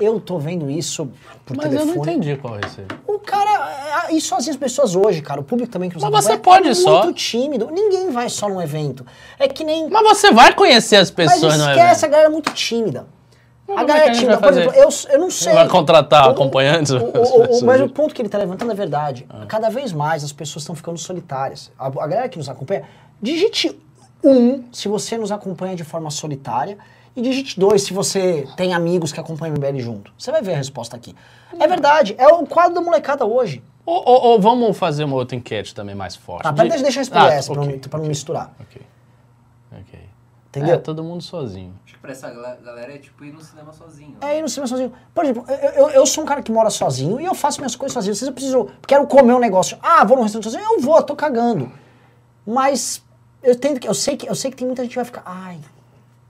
[0.00, 1.08] Eu tô vendo isso
[1.44, 1.90] por Mas telefone.
[1.90, 2.86] eu não entendi qual receio.
[3.06, 6.24] O cara, é, e sozinho as pessoas hoje, cara, o público também que nos Mas
[6.24, 7.04] você pode é ir só.
[7.04, 7.70] muito tímido.
[7.70, 9.04] Ninguém vai só num evento.
[9.38, 11.76] É que nem Mas você vai conhecer as pessoas, mas não é?
[11.76, 13.06] esquece, a galera é muito tímida.
[13.76, 15.52] A é galera é Por exemplo, eu, eu não sei.
[15.52, 16.90] vai contratar O- acompanhantes?
[16.92, 19.26] o- o- mas o ponto que ele está levantando é verdade.
[19.48, 21.70] Cada vez mais as pessoas estão ficando solitárias.
[21.78, 22.84] A, a galera que nos acompanha,
[23.20, 23.78] digite
[24.24, 26.76] um se você nos acompanha de forma solitária.
[27.16, 30.12] E digite dois se você tem amigos que acompanham o MBL junto.
[30.16, 31.12] Você vai ver a resposta aqui.
[31.58, 33.60] É verdade, é o quadro da molecada hoje.
[33.84, 36.44] Ou, ou- ou vamos fazer uma outra enquete também mais forte.
[36.44, 38.54] Tá, pera, De- deixa, eu responder Ah, essa pra, ok, não, pra não misturar.
[38.60, 38.80] Ok.
[39.72, 39.98] Ok.
[40.50, 40.74] Entendeu?
[40.76, 41.74] É, todo mundo sozinho.
[42.00, 44.16] Pra essa galera é tipo ir no cinema sozinho.
[44.22, 44.92] É ir no cinema sozinho.
[45.14, 47.76] Por exemplo, eu, eu, eu sou um cara que mora sozinho e eu faço minhas
[47.76, 48.14] coisas sozinho.
[48.14, 51.14] Se eu preciso, quero comer um negócio, ah, vou no restaurante sozinho, eu vou, tô
[51.14, 51.70] cagando.
[52.46, 53.02] Mas
[53.42, 55.58] eu tento eu sei que eu sei que tem muita gente que vai ficar, ai,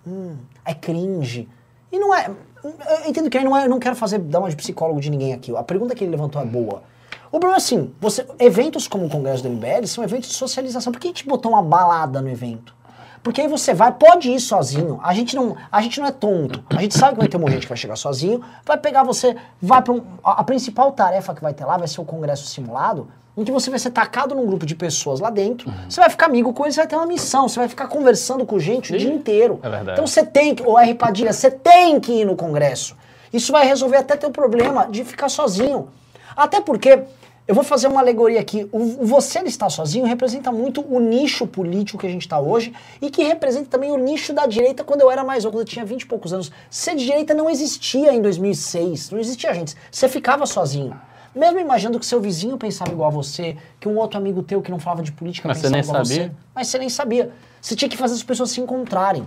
[0.05, 1.49] hum, é cringe.
[1.93, 2.31] E não é,
[2.65, 5.09] eu entendo que aí não é, eu não quero fazer dar uma de psicólogo de
[5.09, 5.57] ninguém aqui.
[5.57, 6.83] A pergunta que ele levantou é boa.
[7.29, 10.93] O problema é assim, você, eventos como o Congresso do MBL são eventos de socialização.
[10.93, 12.75] Por que a gente botou uma balada no evento?
[13.23, 14.99] Porque aí você vai, pode ir sozinho.
[15.03, 16.65] A gente não, a gente não é tonto.
[16.71, 18.79] A gente sabe que vai ter um monte de gente que vai chegar sozinho, vai
[18.79, 22.01] pegar você, vai para um, a, a principal tarefa que vai ter lá vai ser
[22.01, 25.73] o congresso simulado, em que você vai ser tacado num grupo de pessoas lá dentro.
[25.89, 28.45] Você vai ficar amigo com eles, você vai ter uma missão, você vai ficar conversando
[28.47, 29.61] com gente o dia inteiro.
[29.63, 29.93] é verdade.
[29.93, 32.97] Então você tem que, o R Padilha, você tem que ir no congresso.
[33.33, 35.89] Isso vai resolver até teu problema de ficar sozinho.
[36.37, 37.05] Até porque
[37.51, 38.69] eu vou fazer uma alegoria aqui.
[38.71, 42.73] O, você estar sozinho representa muito o nicho político que a gente está hoje
[43.03, 45.69] e que representa também o nicho da direita quando eu era mais novo, quando eu
[45.69, 46.53] tinha 20 e poucos anos.
[46.71, 49.75] Ser de direita não existia em 2006, não existia gente.
[49.91, 50.97] Você ficava sozinho.
[51.35, 54.71] Mesmo imaginando que seu vizinho pensava igual a você, que um outro amigo teu que
[54.71, 56.27] não falava de política Mas pensava igual a sabia?
[56.27, 56.33] você.
[56.55, 57.33] Mas você nem sabia.
[57.61, 59.27] Você tinha que fazer as pessoas se encontrarem.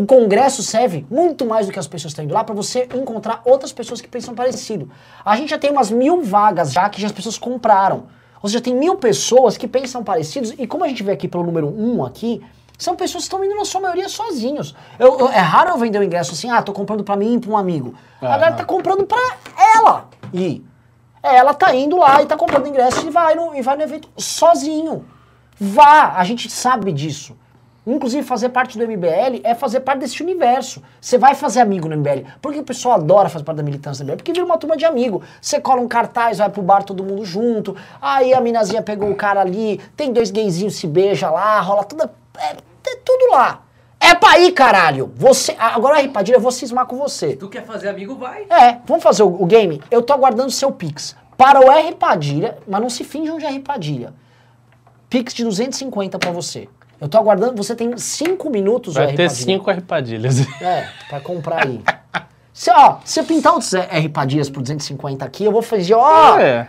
[0.00, 3.42] O congresso serve muito mais do que as pessoas estão indo lá para você encontrar
[3.44, 4.88] outras pessoas que pensam parecido.
[5.24, 8.04] A gente já tem umas mil vagas já que já as pessoas compraram.
[8.40, 11.42] Ou seja, tem mil pessoas que pensam parecidos e como a gente vê aqui pelo
[11.42, 12.40] número um aqui,
[12.78, 14.72] são pessoas que estão indo na sua maioria sozinhos.
[15.00, 17.38] Eu- eu- é raro eu vender o ingresso assim, ah, tô comprando para mim e
[17.40, 17.94] para um amigo.
[18.22, 19.18] A galera tá comprando para
[19.76, 20.64] ela ir.
[21.20, 24.08] Ela tá indo lá e tá comprando ingresso e vai no, e vai no evento
[24.16, 25.04] sozinho.
[25.58, 27.36] Vá, a gente sabe disso.
[27.92, 30.82] Inclusive, fazer parte do MBL é fazer parte desse universo.
[31.00, 32.26] Você vai fazer amigo no MBL.
[32.40, 34.16] Por que o pessoal adora fazer parte da militância do MBL?
[34.16, 35.22] Porque vira uma turma de amigo.
[35.40, 37.74] Você cola um cartaz, vai pro bar todo mundo junto.
[38.00, 42.12] Aí a minazinha pegou o cara ali, tem dois gayzinhos se beija lá, rola toda.
[42.38, 43.62] É, é tudo lá.
[44.00, 45.12] É pra ir, caralho.
[45.16, 47.36] Você, agora, Ripadilha, eu vou cismar com você.
[47.36, 48.42] Tu quer fazer amigo, vai.
[48.50, 49.82] É, vamos fazer o, o game?
[49.90, 51.16] Eu tô aguardando o seu Pix.
[51.36, 54.12] Para o R Padilha, mas não se finjam de R Padilha.
[55.08, 56.68] Pix de 250 pra você.
[57.00, 59.44] Eu tô aguardando, você tem 5 minutos, o Vai R ter Padilha.
[59.44, 60.46] cinco arrepadilhas.
[60.60, 61.80] É, pra comprar aí.
[62.52, 66.38] Se, ó, se eu pintar outros R Padilhas por 250 aqui, eu vou fazer, ó.
[66.38, 66.68] É.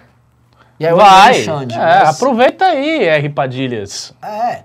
[0.80, 1.34] E aí eu Vai.
[1.34, 4.14] vou Xande, É, mas- aproveita aí, arrepadilhas.
[4.24, 4.62] É,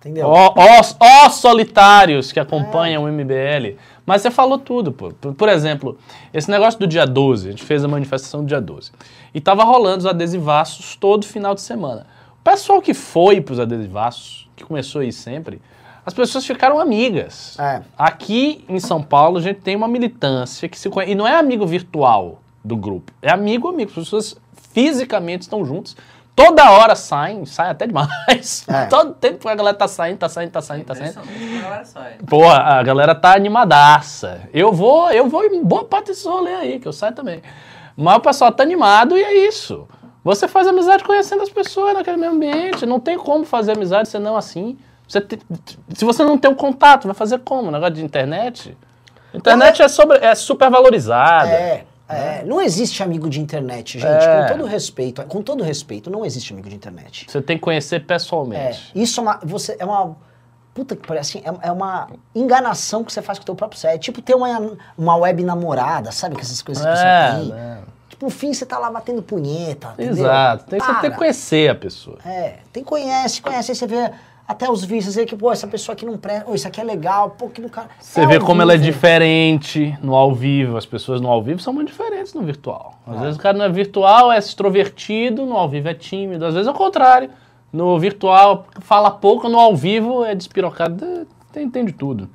[0.00, 0.26] entendeu?
[0.26, 3.76] Ó, ó, ó solitários que acompanham o MBL.
[4.06, 5.10] Mas você falou tudo, pô.
[5.12, 5.98] Por, por exemplo,
[6.32, 8.90] esse negócio do dia 12, a gente fez a manifestação do dia 12.
[9.34, 12.06] E tava rolando os adesivaços todo final de semana.
[12.44, 15.62] O pessoal que foi pros adesivaços, que começou aí sempre,
[16.04, 17.58] as pessoas ficaram amigas.
[17.58, 17.80] É.
[17.96, 21.12] Aqui em São Paulo a gente tem uma militância que se conhece.
[21.12, 23.88] E não é amigo virtual do grupo, é amigo amigo.
[23.88, 24.36] As pessoas
[24.74, 25.96] fisicamente estão juntas.
[26.36, 28.66] Toda hora saem, saem até demais.
[28.68, 28.84] É.
[28.92, 31.14] Todo tempo a galera tá saindo, tá saindo, tá saindo, tá saindo.
[31.84, 32.18] Sai.
[32.28, 34.42] Pô, a galera tá animadaça.
[34.52, 37.40] Eu vou, eu vou em boa parte desse rolê aí, que eu saio também.
[37.96, 39.88] Mas o pessoal tá animado e é isso.
[40.24, 42.86] Você faz amizade conhecendo as pessoas naquele meio ambiente.
[42.86, 44.76] Não tem como fazer amizade senão assim.
[45.06, 45.38] Você te-
[45.94, 47.70] se você não tem um contato, vai fazer como?
[47.70, 48.74] Negócio de internet?
[49.34, 51.50] Internet é, sobre, é super valorizada.
[51.50, 52.42] É, é.
[52.44, 54.06] Não existe amigo de internet, gente.
[54.24, 54.42] É.
[54.48, 57.26] Com todo respeito, com todo respeito, não existe amigo de internet.
[57.28, 58.90] Você tem que conhecer É, pessoalmente.
[58.94, 60.16] isso é uma, você, é uma.
[60.72, 63.78] Puta que parece assim, é, é uma enganação que você faz com o teu próprio
[63.78, 64.00] cérebro.
[64.00, 66.34] É tipo ter uma, uma web namorada, sabe?
[66.34, 67.84] Que essas coisas que você É, tem.
[68.24, 69.92] No fim você tá lá batendo punheta.
[69.92, 70.24] entendeu?
[70.24, 70.64] Exato.
[70.64, 72.18] Tem, você tem que conhecer a pessoa.
[72.24, 74.10] É, tem conhece, conhece, aí você vê
[74.46, 76.84] até os vídeos aí que, pô, essa pessoa aqui não presta, ô, isso aqui é
[76.84, 77.88] legal, pô, que do cara.
[78.00, 78.92] Você vê ao como ela é vivo.
[78.92, 80.76] diferente no ao vivo.
[80.76, 82.94] As pessoas no ao vivo são muito diferentes no virtual.
[83.06, 86.44] Às vezes o cara não é virtual, é extrovertido, no ao vivo é tímido.
[86.44, 87.30] Às vezes é o contrário.
[87.72, 91.26] No virtual fala pouco, no ao vivo é despirocado.
[91.52, 92.28] Tem, tem de tudo.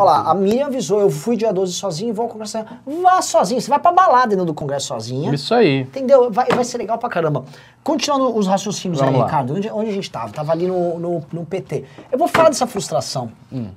[0.00, 2.58] Olha lá, a Miriam avisou, eu fui dia 12 sozinho e vou ao congresso.
[3.02, 5.34] Vá sozinho, você vai pra balada dentro do congresso sozinha.
[5.34, 5.80] Isso aí.
[5.80, 6.30] Entendeu?
[6.30, 7.44] Vai, vai ser legal pra caramba.
[7.84, 9.26] Continuando os raciocínios Vamos aí, lá.
[9.26, 10.32] Ricardo, onde, onde a gente tava?
[10.32, 11.84] Tava ali no, no, no PT.
[12.10, 13.30] Eu vou falar dessa frustração.
[13.52, 13.68] Hum.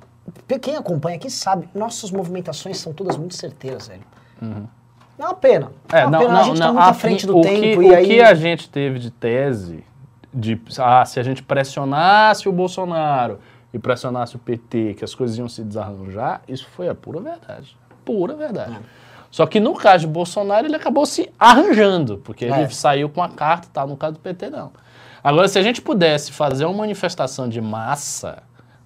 [0.61, 4.03] Quem acompanha aqui sabe, nossas movimentações são todas muito certeiras, velho.
[4.41, 4.65] Uhum.
[5.19, 5.71] É uma pena.
[5.91, 7.59] É, é uma não, pena, não, a gente tá não, muito à frente do tempo
[7.59, 8.05] que, e o aí...
[8.07, 9.83] que a gente teve de tese
[10.33, 13.39] de ah, se a gente pressionasse o Bolsonaro
[13.73, 17.75] e pressionasse o PT, que as coisas iam se desarranjar, isso foi a pura verdade.
[18.05, 18.75] Pura verdade.
[18.75, 18.79] É.
[19.31, 22.49] Só que no caso de Bolsonaro, ele acabou se arranjando, porque É.
[22.61, 23.87] ele saiu com a carta e tal.
[23.87, 24.71] No caso do PT, não.
[25.23, 28.43] Agora, se a gente pudesse fazer uma manifestação de massa,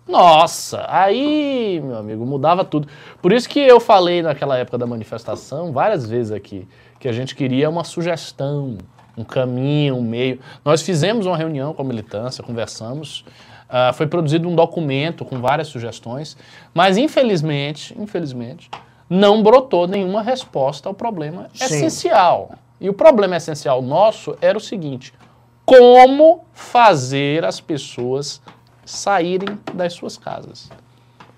[0.07, 2.87] nossa, aí, meu amigo, mudava tudo.
[3.21, 6.65] Por isso que eu falei naquela época da manifestação, várias vezes aqui,
[6.97, 8.77] que a gente queria uma sugestão,
[9.17, 10.39] um caminho, um meio.
[10.63, 13.25] Nós fizemos uma reunião com a militância, conversamos,
[13.69, 16.37] ah, foi produzido um documento com várias sugestões,
[16.73, 18.69] mas infelizmente, infelizmente,
[19.09, 21.65] não brotou nenhuma resposta ao problema Sim.
[21.65, 22.51] essencial.
[22.79, 25.13] E o problema essencial nosso era o seguinte:
[25.65, 28.41] como fazer as pessoas
[28.85, 30.69] saírem das suas casas?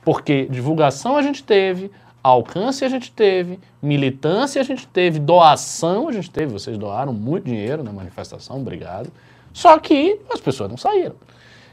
[0.04, 6.12] Porque divulgação a gente teve, alcance a gente teve, militância a gente teve, doação a
[6.12, 9.12] gente teve, vocês doaram muito dinheiro na manifestação, obrigado.
[9.54, 11.16] Só que as pessoas não saíram.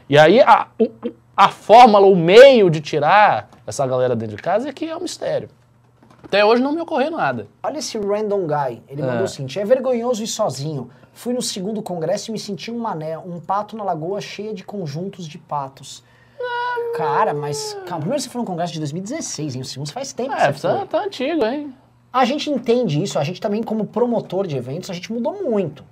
[0.08, 0.68] E aí a,
[1.36, 5.00] a fórmula, o meio de tirar essa galera dentro de casa é que é um
[5.00, 5.48] mistério.
[6.22, 7.46] Até hoje não me ocorreu nada.
[7.62, 8.82] Olha esse random guy.
[8.88, 9.06] Ele É.
[9.06, 10.90] mandou o seguinte: é vergonhoso ir sozinho.
[11.12, 14.62] Fui no segundo congresso e me senti um mané, um pato na lagoa cheia de
[14.64, 16.02] conjuntos de patos.
[16.96, 17.74] Cara, mas.
[17.86, 19.62] Calma, primeiro você foi no congresso de 2016, hein?
[19.62, 20.70] O segundo faz tempo que É, foi.
[20.70, 21.72] tá, tá antigo, hein?
[22.12, 25.84] A gente entende isso, a gente também, como promotor de eventos, a gente mudou muito.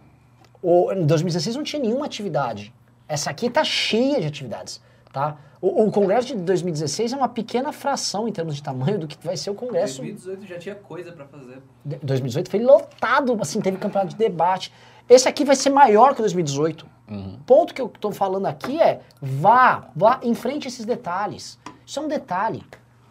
[0.62, 2.72] O, em 2016 não tinha nenhuma atividade.
[3.08, 4.80] Essa aqui tá cheia de atividades,
[5.12, 5.36] tá?
[5.60, 9.16] O, o Congresso de 2016 é uma pequena fração em termos de tamanho do que
[9.24, 11.62] vai ser o Congresso 2018 já tinha coisa pra fazer.
[11.84, 14.72] de- 2018 foi lotado, assim, teve campeonato de debate.
[15.08, 16.86] Esse aqui vai ser maior que o 2018.
[17.10, 21.58] O ponto que eu tô falando aqui é vá, vá, enfrente esses detalhes.
[21.86, 22.62] Isso é um detalhe,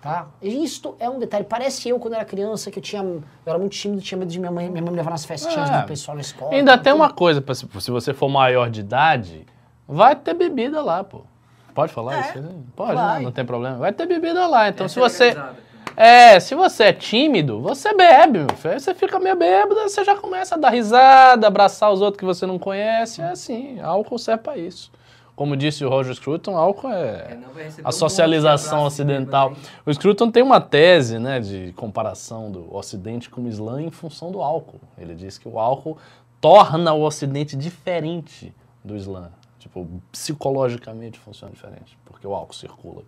[0.01, 0.27] tá?
[0.41, 1.43] Isto é um detalhe.
[1.45, 4.39] Parece eu quando era criança, que eu tinha, eu era muito tímido, tinha medo de
[4.39, 5.81] minha mãe, minha mãe me levar nas festinhas É.
[5.81, 6.51] do pessoal na escola.
[6.55, 7.01] Ainda tem tudo.
[7.01, 9.45] uma coisa, se você for maior de idade,
[9.88, 11.21] vai ter bebida lá, pô.
[11.73, 12.49] Pode falar É, isso?
[12.75, 13.19] Pode, né?
[13.21, 13.77] não tem problema.
[13.77, 14.69] Vai ter bebida lá.
[14.69, 15.23] Então, se é você.
[15.25, 15.63] legalizada.
[15.95, 18.73] É, se você é tímido, você bebe, meu filho.
[18.73, 22.25] Aí você fica meio bêbado, você já começa a dar risada, abraçar os outros que
[22.25, 23.21] você não conhece.
[23.21, 24.91] É assim, álcool serve pra isso.
[25.36, 27.49] Como disse o Roger Scruton, álcool É, é não
[27.84, 29.49] a um socialização abraço ocidental.
[29.49, 33.91] bêbado O Scruton tem uma tese né, de comparação do Ocidente com o Islã em
[33.91, 34.79] função do álcool.
[34.97, 35.97] Ele diz que o álcool
[36.39, 38.53] torna o Ocidente diferente
[38.84, 39.29] do Islã.
[39.64, 43.03] Tipo, psicologicamente funciona diferente, porque o álcool circula.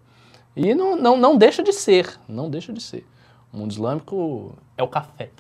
[0.56, 3.06] E não, não, não deixa de ser, não deixa de ser.
[3.52, 5.32] O mundo islâmico é o café.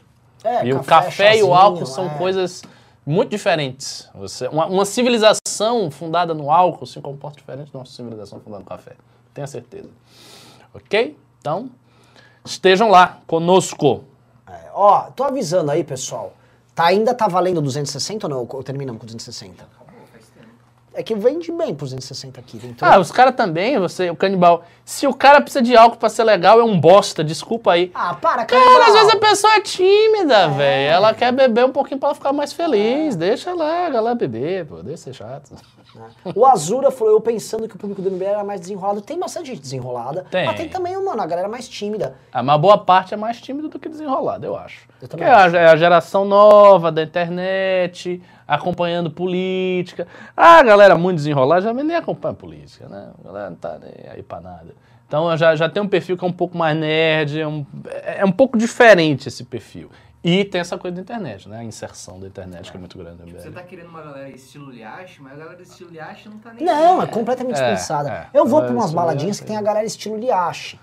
[0.43, 2.18] É, e o café e o chazinho, álcool são é.
[2.18, 2.63] coisas
[3.05, 4.09] muito diferentes.
[4.13, 8.70] Você, uma, uma civilização fundada no álcool se comporta diferente da nossa civilização fundada no
[8.70, 8.97] café.
[9.34, 9.89] Tenha certeza.
[10.74, 11.18] Ok?
[11.39, 11.72] Então,
[12.43, 14.03] estejam lá conosco.
[14.45, 16.34] É, ó, tô avisando aí, pessoal.
[16.76, 18.47] Tá, ainda tá valendo 260 ou não?
[18.49, 19.84] Ou terminamos com 260?
[20.97, 22.59] É que vende bem por 260 aqui.
[22.63, 24.63] Então, Ah, os caras também, você, o canibal.
[24.85, 27.91] Se o cara precisa de álcool pra ser legal, é um bosta, desculpa aí.
[27.93, 28.81] ah, para, Cara, canibal.
[28.87, 30.91] às vezes a pessoa é tímida, velho.
[30.93, 33.15] Ela quer beber um pouquinho pra ela ficar mais feliz.
[33.15, 34.81] Deixa lá, a galera beber, pô.
[34.81, 35.51] Deixa ser chato.
[36.35, 39.01] O Azura falou, eu pensando que o público do MBL era mais desenrolado.
[39.01, 40.25] Tem bastante gente desenrolada.
[40.29, 40.45] Tem.
[40.45, 42.15] Mas tem também, mano, a galera mais tímida.
[42.33, 44.87] Ah, mas boa parte é mais tímido do que desenrolado, eu acho.
[45.01, 45.55] Eu também é acho.
[45.55, 50.07] é a geração nova da internet, acompanhando política.
[50.35, 53.09] Ah, a galera muito desenrolada já nem acompanha política, né?
[53.19, 54.73] A galera não tá nem aí pra nada.
[55.07, 58.19] Então já, já tem um perfil que é um pouco mais nerd, é um, é
[58.21, 59.89] é um pouco diferente esse perfil.
[60.23, 61.59] E tem essa coisa da internet, né?
[61.59, 63.39] A inserção da internet que é muito grande também.
[63.39, 66.65] Você tá querendo uma galera estilo Liache, mas a galera estilo Liache não tá nem
[66.65, 67.11] Não, é aí.
[67.11, 68.09] completamente É, dispensada.
[68.09, 68.27] é.
[68.37, 70.79] Eu vou É, pra umas baladinhas é, que tem a galera estilo Liache.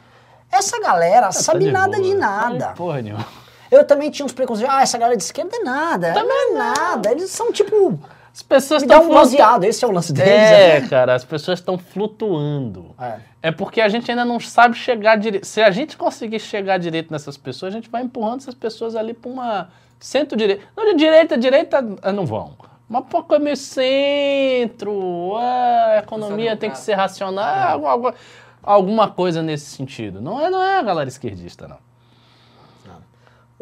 [0.48, 2.14] Essa galera sabe Tá nada de boa.
[2.20, 2.68] nada.
[2.76, 3.26] Porra nenhuma.
[3.73, 4.73] Eu também tinha uns preconceitos.
[4.75, 6.12] Ah, essa galera de esquerda é nada.
[6.12, 7.11] Também não é nada.
[7.11, 7.99] Eles são tipo.
[8.31, 9.64] As pessoas estão um baseado.
[9.64, 10.31] Esse é o lance deles.
[10.31, 10.89] É, né?
[10.89, 12.95] cara, as pessoas estão flutuando.
[13.01, 13.16] É.
[13.45, 15.47] É porque a gente ainda não sabe chegar direito.
[15.47, 19.14] Se a gente conseguir chegar direito nessas pessoas, a gente vai empurrando essas pessoas ali
[19.14, 19.68] para uma
[19.99, 20.62] centro-direita.
[20.77, 22.55] Não, de direita, direita ah, não vão.
[22.89, 28.14] Uma pouco meio centro, ah, a economia tem que ser racional, algu- algu-
[28.62, 30.20] alguma coisa nesse sentido.
[30.20, 31.79] Não é, não é a galera esquerdista, não.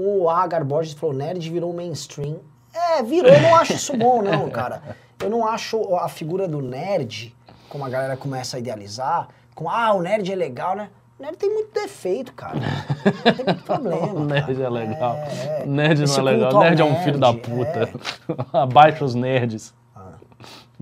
[0.03, 2.38] O Agar Borges falou, nerd virou mainstream.
[2.72, 4.82] É, virou, eu não acho isso bom, não, cara.
[5.22, 7.36] Eu não acho a figura do nerd,
[7.68, 10.88] como a galera começa a idealizar, com, ah, o nerd é legal, né?
[11.18, 12.59] O nerd tem muito defeito, cara.
[13.36, 14.07] Tem muito problema.
[14.07, 15.16] O nerd é legal.
[15.16, 15.64] É, é.
[15.66, 16.57] O nerd Esse não é legal.
[16.57, 17.90] ao nerd é um filho da nerd, puta.
[18.59, 19.74] Abaixo os nerds.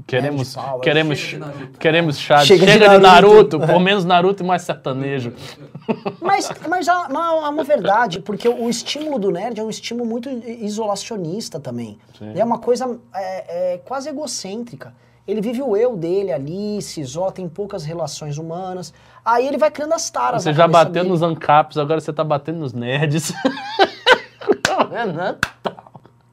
[0.07, 0.81] Queremos, Nerd power.
[0.83, 2.39] queremos, Chega queremos chá.
[2.45, 3.59] Chega Chega, de de Naruto.
[3.59, 5.33] Por menos Naruto e mais sertanejo.
[6.21, 10.29] Mas, mas há, há uma verdade, porque o estímulo do nerd é um estímulo muito
[10.29, 11.99] isolacionista também.
[12.35, 14.95] É uma coisa é, é, quase egocêntrica.
[15.27, 18.93] Ele vive o eu dele ali, se isola, tem poucas relações humanas.
[19.25, 20.43] Aí ele vai criando as taras.
[20.43, 21.09] Você já bateu dele.
[21.09, 23.33] nos ancaps, agora você tá batendo nos nerds.
[24.91, 25.39] Renan,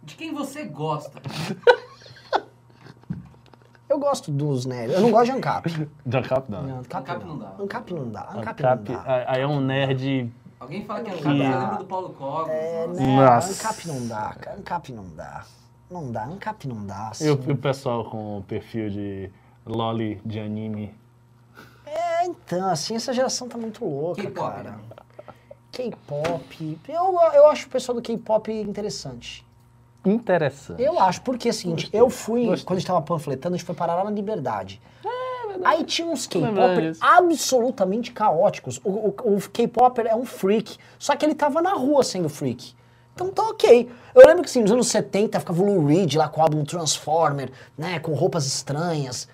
[0.03, 1.22] De quem você gosta?
[3.88, 4.95] Eu gosto dos nerds.
[4.95, 5.88] Eu não gosto de ANCAP.
[6.05, 6.63] De ancap não.
[6.63, 7.38] Não, ANCAP, ANCAP não.
[7.38, 7.55] dá.
[7.59, 8.21] ANCAP não dá.
[8.31, 9.25] ANCAP, Ancap, não dá.
[9.27, 10.31] aí é um nerd.
[10.59, 11.43] Alguém fala que é Ancap, dá.
[11.43, 12.49] eu lembro do Paulo Cogos.
[12.49, 13.15] É, né?
[13.15, 13.51] Nossa.
[13.69, 14.57] ANCAP não dá, cara.
[14.57, 15.45] ANCAP não dá.
[15.91, 17.11] Não dá, ANCAP não dá.
[17.21, 17.49] E o, assim.
[17.49, 19.29] e o pessoal com o perfil de
[19.65, 20.95] loli de anime.
[21.86, 24.71] É, então, assim, essa geração tá muito louca, cara.
[24.71, 24.79] né?
[25.71, 26.79] K-pop.
[26.88, 29.45] Eu, eu acho o pessoal do K-pop interessante.
[30.06, 30.82] Interessante.
[30.82, 32.66] Eu acho, porque é o seguinte, Gostei, eu fui, gostei.
[32.66, 34.82] quando a gente tava panfletando, a gente foi parar lá na Liberdade.
[35.03, 35.16] É
[35.64, 36.99] Aí tinha uns lembrando K-pop disso.
[37.01, 38.80] absolutamente caóticos.
[38.84, 42.74] O, o, o K-pop é um freak, só que ele tava na rua sendo freak.
[43.14, 43.89] Então tá ok.
[44.14, 46.64] Eu lembro que assim, nos anos 70 ficava o Lou Reed lá com o álbum
[46.66, 49.30] Transformer, né, com roupas estranhas.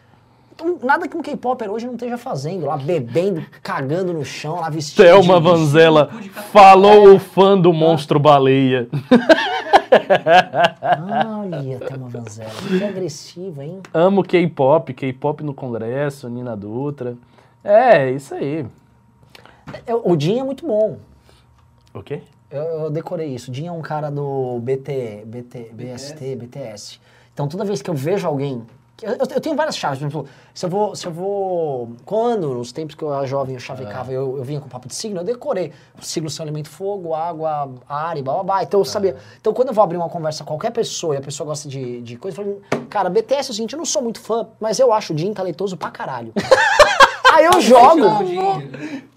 [0.54, 4.70] Então, nada que um K-Popper hoje não esteja fazendo, lá bebendo, cagando no chão, lá
[4.70, 5.04] vestido.
[5.04, 6.12] Thelma de- Vanzella
[6.52, 8.88] falou o fã do monstro baleia.
[9.92, 13.82] Olha, Thelma Vanzella, que agressiva, hein?
[13.94, 17.16] Amo K-pop, K-pop no Congresso, Nina Dutra.
[17.64, 18.66] É, isso aí.
[19.86, 20.98] Eu- O Jim é muito bom.
[21.94, 22.22] O quê?
[22.50, 23.52] Eu, eu decorei isso.
[23.52, 27.00] O Jim é um cara do BT, BT, BST, BTS.
[27.34, 28.64] Então toda vez que eu vejo alguém.
[29.02, 30.96] Eu, eu tenho várias chaves, por exemplo, se eu vou.
[30.96, 34.60] Se eu vou quando, nos tempos que eu era jovem, eu chavecava, eu, eu vinha
[34.62, 35.72] com papo de signo, eu decorei.
[36.00, 38.64] Os signos são elemento fogo, água, ar e blá blá blá.
[38.64, 39.16] Então eu sabia.
[39.40, 42.02] Então quando eu vou abrir uma conversa com qualquer pessoa e a pessoa gosta de,
[42.02, 44.80] de coisa, eu falo, cara, BTS é o seguinte, eu não sou muito fã, mas
[44.80, 46.32] eu acho o Jim talentoso pra caralho.
[47.42, 48.06] Aí eu jogo,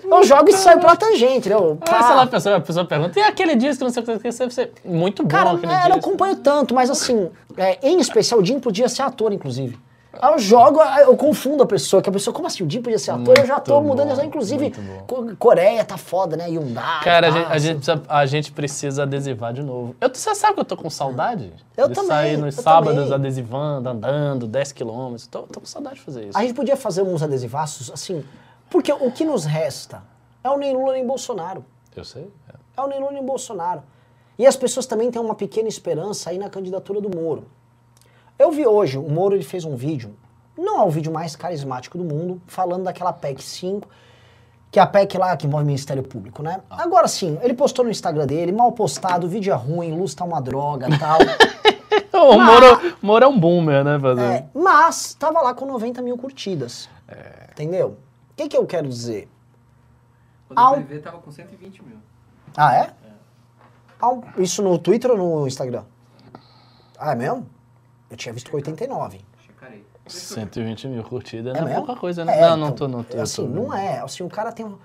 [0.02, 1.78] eu jogo e saio pela tangente, entendeu?
[1.82, 4.30] Ah, sei lá, a pessoa, a pessoa pergunta, e aquele disco, não sei o que,
[4.32, 4.70] você.
[4.84, 6.08] Muito bom Cara, aquele é, eu não disco.
[6.08, 9.78] acompanho tanto, mas assim, é, em especial, o Jim podia ser ator, inclusive.
[10.20, 12.82] Aí eu jogo, aí eu confundo a pessoa, que a pessoa, como assim, o Jim
[12.82, 13.34] podia ser ator?
[13.38, 16.46] eu já tô Muito mudando, bom, já, inclusive, muito Coreia tá foda, né?
[16.46, 17.02] Hyundai.
[17.02, 19.96] Cara, a tá, gente, a, gente precisa, a gente precisa adesivar de novo.
[20.00, 21.52] Eu, você sabe que eu tô com saudade?
[21.76, 23.14] Eu de também, sair nos eu sábados também.
[23.14, 25.26] adesivando, andando, 10 quilômetros.
[25.26, 26.38] Tô, tô com saudade de fazer isso.
[26.38, 28.24] A gente podia fazer uns adesivaços, assim,
[28.70, 30.02] porque o que nos resta
[30.42, 31.64] é o nem Lula nem Bolsonaro.
[31.96, 32.30] Eu sei.
[32.48, 32.54] é.
[32.76, 33.82] É o nem Lula nem Bolsonaro.
[34.38, 37.46] E as pessoas também têm uma pequena esperança aí na candidatura do Moro.
[38.38, 40.14] Eu vi hoje, o Moro ele fez um vídeo,
[40.56, 43.88] não é o vídeo mais carismático do mundo, falando daquela PEC 5,
[44.70, 46.60] que é a PEC lá que envolve o Ministério Público, né?
[46.68, 50.24] Agora sim, ele postou no Instagram dele, mal postado, o vídeo é ruim, luz tá
[50.24, 51.18] uma droga e tal.
[52.12, 53.98] O Moro, Moro é um boomer, né?
[54.00, 54.22] Fazer.
[54.22, 56.88] É, mas tava lá com 90 mil curtidas.
[57.52, 57.98] Entendeu?
[58.30, 59.28] O que, que eu quero dizer?
[60.48, 61.96] Quando Ao- eu ver, tava com 120 mil.
[62.56, 62.90] Ah, é?
[64.00, 65.84] Ah, Isso no Twitter ou no Instagram?
[66.98, 67.46] Ah, é mesmo?
[68.14, 69.20] Eu tinha visto com 89.
[69.44, 69.84] Checarei.
[70.06, 72.38] 120 mil curtidas É não é pouca coisa, né?
[72.38, 73.20] É, não, não então, tô, não tô.
[73.20, 73.98] Assim, tô- não é.
[73.98, 74.76] Assim, o cara tem um.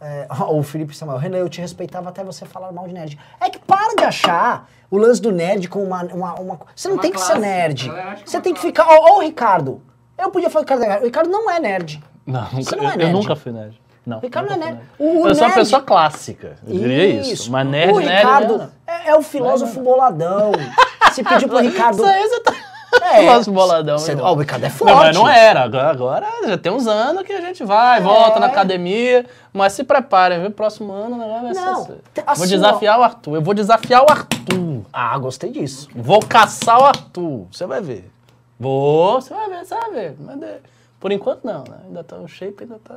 [0.00, 3.18] É, o Felipe Samuel, Renan, eu te respeitava até você falar mal de nerd.
[3.38, 6.02] É que para de achar o lance do nerd como uma.
[6.04, 7.40] uma, uma- você não Uma tem que ser classe.
[7.42, 7.90] nerd.
[7.90, 8.66] Que é Você tem que classe.
[8.66, 8.86] ficar.
[8.88, 9.82] Ó, ó o Ricardo.
[10.16, 11.02] Eu podia falar que o Ricardo é nerd.
[11.02, 12.02] O Ricardo não é nerd.
[12.26, 13.12] Não, nunca, Você não é eu, eu nerd.
[13.12, 13.80] nunca fui nerd.
[14.06, 14.16] Não.
[14.16, 14.80] O Ricardo não é nerd.
[14.98, 17.50] O eu sou uma nerd- pessoa clássica, eu diria isso.
[17.52, 20.52] Mas nerd, o nerd, Ricardo nerd, é, é o filósofo boladão.
[21.12, 21.96] Se pedir pro Ricardo.
[21.96, 22.54] Isso aí você tá...
[23.02, 23.98] É, Nosso boladão.
[23.98, 24.90] Você- ó, o Ricardo é forte.
[24.92, 25.62] Não, mas não era.
[25.62, 29.24] Agora, agora já tem uns anos que a gente vai, volta na academia.
[29.52, 30.50] Mas se preparem, viu?
[30.50, 31.92] Próximo ano vai Não, ser.
[31.92, 33.34] vou assim, desafiar o Arthur.
[33.36, 34.82] Eu vou desafiar o Arthur.
[34.92, 35.88] Ah, gostei disso.
[35.94, 37.46] Vou caçar o Arthur.
[37.50, 38.10] Você vai ver.
[38.58, 40.16] Vou, você vai ver, você vai ver.
[40.20, 40.38] Mas
[40.98, 41.76] por enquanto não, né?
[41.86, 42.94] Ainda tá o shape, ainda tá.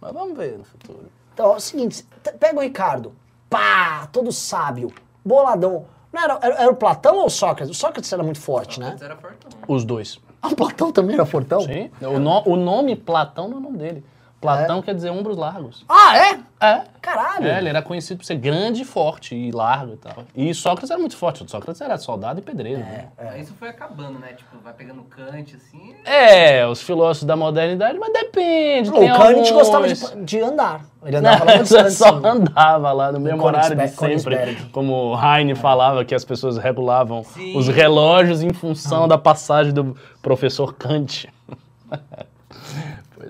[0.00, 1.06] Mas vamos ver no futuro.
[1.32, 2.04] Então, é o seguinte,
[2.38, 3.12] pega o Ricardo,
[3.48, 4.92] pá, todo sábio,
[5.24, 5.86] boladão.
[6.12, 7.74] Não era, era, era o Platão ou o Sócrates?
[7.74, 8.90] O Sócrates era muito forte, né?
[8.90, 9.50] Antes era fortão.
[9.66, 10.20] Os dois.
[10.42, 11.60] Ah, o Platão também era fortão?
[11.60, 11.90] Sim.
[12.02, 14.04] O, no- o nome Platão não é o nome dele.
[14.42, 15.84] Platão quer dizer ombros largos.
[15.88, 16.38] Ah, é?
[16.60, 16.82] É.
[17.00, 17.46] Caralho.
[17.48, 20.24] É, ele era conhecido por ser grande, forte e largo e tal.
[20.36, 21.48] E Sócrates era muito forte.
[21.50, 22.80] Sócrates era soldado e pedreiro.
[22.80, 23.08] né?
[23.18, 24.32] Aí Isso foi acabando, né?
[24.34, 25.94] Tipo, vai pegando Kant, assim.
[26.04, 28.90] É, os filósofos da modernidade, mas depende.
[28.90, 30.84] o tem Kant alguns- gostava de, de andar.
[31.04, 32.26] Ele Não, andava lá só distante.
[32.26, 34.56] andava lá no mesmo horário de sempre.
[34.72, 37.56] Como Heine falava que as pessoas regulavam Sim.
[37.56, 41.28] os relógios em função da passagem do professor Kant.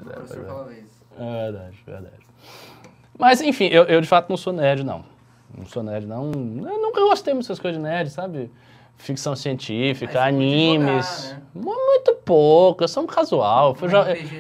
[0.01, 0.43] pois é, pois é.
[1.19, 2.17] É verdade, verdade.
[3.19, 5.05] Mas, enfim, eu, eu de fato não sou nerd, não.
[5.57, 6.25] Não sou nerd, não.
[6.33, 8.51] Eu nunca gostei muito dessas coisas de nerd, sabe?
[8.97, 11.07] Ficção científica, Mas animes.
[11.07, 11.43] jogar, né?
[11.55, 13.71] Mu- Muito pouco, eu sou um casual.
[13.71, 13.97] Eu fui, jo-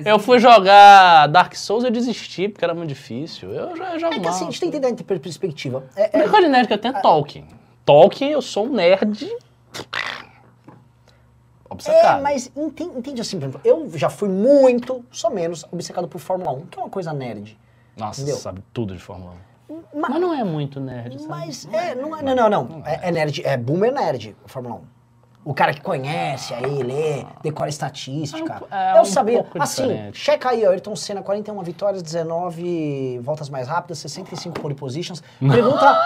[0.06, 3.50] eu fui jogar Dark Souls e eu desisti, porque era muito difícil.
[3.52, 4.30] Eu, já- eu jogo É que mal.
[4.34, 5.84] assim, a gente tem que entender per- perspectiva.
[5.96, 7.46] É, A única coisa de nerd que eu tenho é Tolkien.
[7.84, 9.28] Tolkien, eu sou um nerd.
[11.72, 12.22] É, Obcecado.
[12.22, 16.52] mas entende, entende assim, por exemplo, eu já fui muito, só menos, obcecado por Fórmula
[16.52, 17.58] 1, que é uma coisa nerd.
[17.96, 18.36] Nossa, entendeu?
[18.36, 19.32] você sabe tudo de Fórmula
[19.68, 19.74] 1.
[19.98, 21.28] Ma- Mas não é muito nerd, sabe?
[21.28, 22.82] Mas é, não é, não, não, não.
[22.86, 24.80] É, é nerd, é boomer nerd, Fórmula 1.
[25.44, 28.62] O cara que conhece aí, lê, decora estatística.
[28.70, 29.42] É um- é eu um sabia.
[29.42, 30.18] pouco Assim, diferente.
[30.18, 35.20] checa aí, ó, Ayrton Senna, 41 vitórias, 19 voltas mais rápidas, 65 pole positions.
[35.40, 36.00] Pergunta.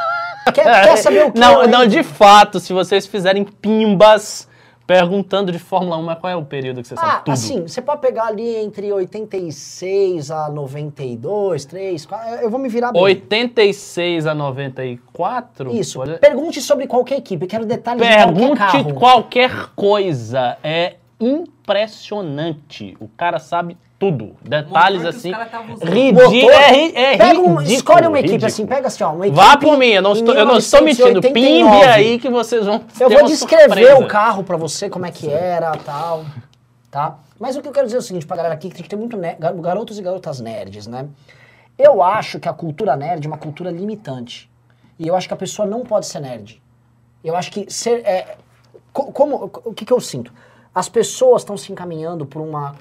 [0.55, 1.39] quer, quer saber o que?
[1.39, 4.46] Não, não, de fato, se vocês fizerem pimbas
[4.87, 7.33] perguntando de Fórmula 1, mas qual é o período que você sabe Ah, tudo?
[7.35, 12.93] assim, você pode pegar ali entre 86 a 92, 3, 4, eu vou me virar
[12.93, 13.03] bem.
[13.03, 15.73] 86 a 94?
[15.75, 15.99] Isso.
[15.99, 20.57] Pode- Pergunte sobre qualquer equipe, quero detalhes de qualquer Pergunte qualquer coisa.
[20.63, 22.97] É impressionante.
[23.01, 24.37] O cara sabe tudo.
[24.43, 25.33] Detalhes Motor assim.
[25.83, 26.51] Ridículo.
[26.51, 28.47] É, ri- é pega um, ridículo, escolhe uma equipe ridículo.
[28.47, 30.83] assim, pega assim, ó, uma equipe Vá por mim, eu não estou, eu não estou
[30.83, 31.21] mentindo.
[31.21, 31.87] Pimbe 1989.
[31.93, 33.99] aí que vocês vão Eu ter vou uma descrever surpresa.
[33.99, 36.25] o carro pra você, como é que era, tal,
[36.91, 37.19] tá?
[37.39, 38.89] Mas o que eu quero dizer é o seguinte pra galera aqui, que tem que
[38.89, 39.17] ter muito
[39.61, 41.07] garotos e garotas nerds, né?
[41.79, 44.51] Eu acho que a cultura nerd é uma cultura limitante.
[44.99, 46.63] E eu acho que a pessoa não pode ser nerd.
[47.23, 48.01] Eu acho que ser...
[48.07, 48.37] É,
[48.95, 50.33] co- como, o que, que eu sinto?
[50.75, 52.75] As pessoas estão se encaminhando por uma...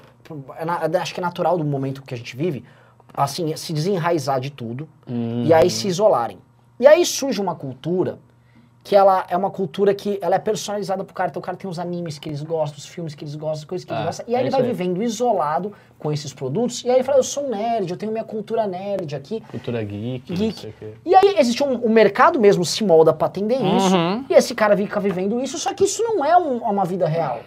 [0.58, 2.64] é na- acho que é natural do momento que a gente vive,
[3.14, 4.88] assim, se desenraizar de tudo
[5.44, 6.38] e aí se isolarem.
[6.78, 8.18] E aí surge uma cultura
[8.84, 11.28] que ela é uma cultura que ela é personalizada pro cara.
[11.30, 13.64] Então o cara tem os animes que eles gostam, os filmes que eles gostam, as
[13.64, 14.26] coisas que Ah, eles gostam.
[14.28, 14.72] E aí é ele isso vai aí.
[14.72, 16.84] vivendo isolado com esses produtos.
[16.84, 19.40] E aí ele fala, eu sou um nerd, eu tenho minha cultura nerd aqui.
[19.50, 20.72] Cultura geek, Geek.
[21.04, 23.96] E aí existe um, o mercado mesmo se molda pra atender isso.
[23.96, 24.24] Uhum.
[24.30, 27.40] E esse cara fica vivendo isso, só que isso não é um- uma vida real.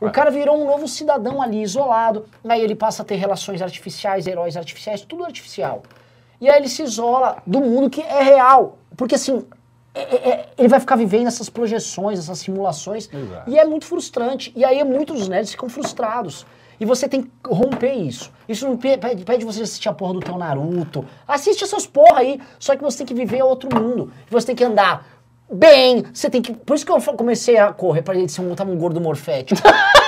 [0.00, 2.26] O cara virou um novo cidadão ali, isolado.
[2.46, 5.82] Aí ele passa a ter relações artificiais, heróis artificiais, tudo artificial.
[6.40, 8.76] E aí ele se isola do mundo que é real.
[8.96, 9.44] Porque assim,
[9.94, 13.08] é- é- é- ele vai ficar vivendo essas projeções, essas simulações.
[13.12, 13.50] Exato.
[13.50, 14.52] E é muito frustrante.
[14.54, 16.44] E aí muitos nerds ficam frustrados.
[16.78, 18.30] E você tem que romper isso.
[18.46, 21.06] Isso não pe- pede, pede você assistir a porra do teu Naruto.
[21.26, 22.38] Assiste essas porra aí.
[22.58, 24.12] Só que você tem que viver outro mundo.
[24.30, 25.06] Você tem que andar
[25.50, 26.04] bem.
[26.12, 26.52] Você tem que.
[26.52, 29.60] Por isso que eu comecei a correr, pra ele ser um, um gordo morfético.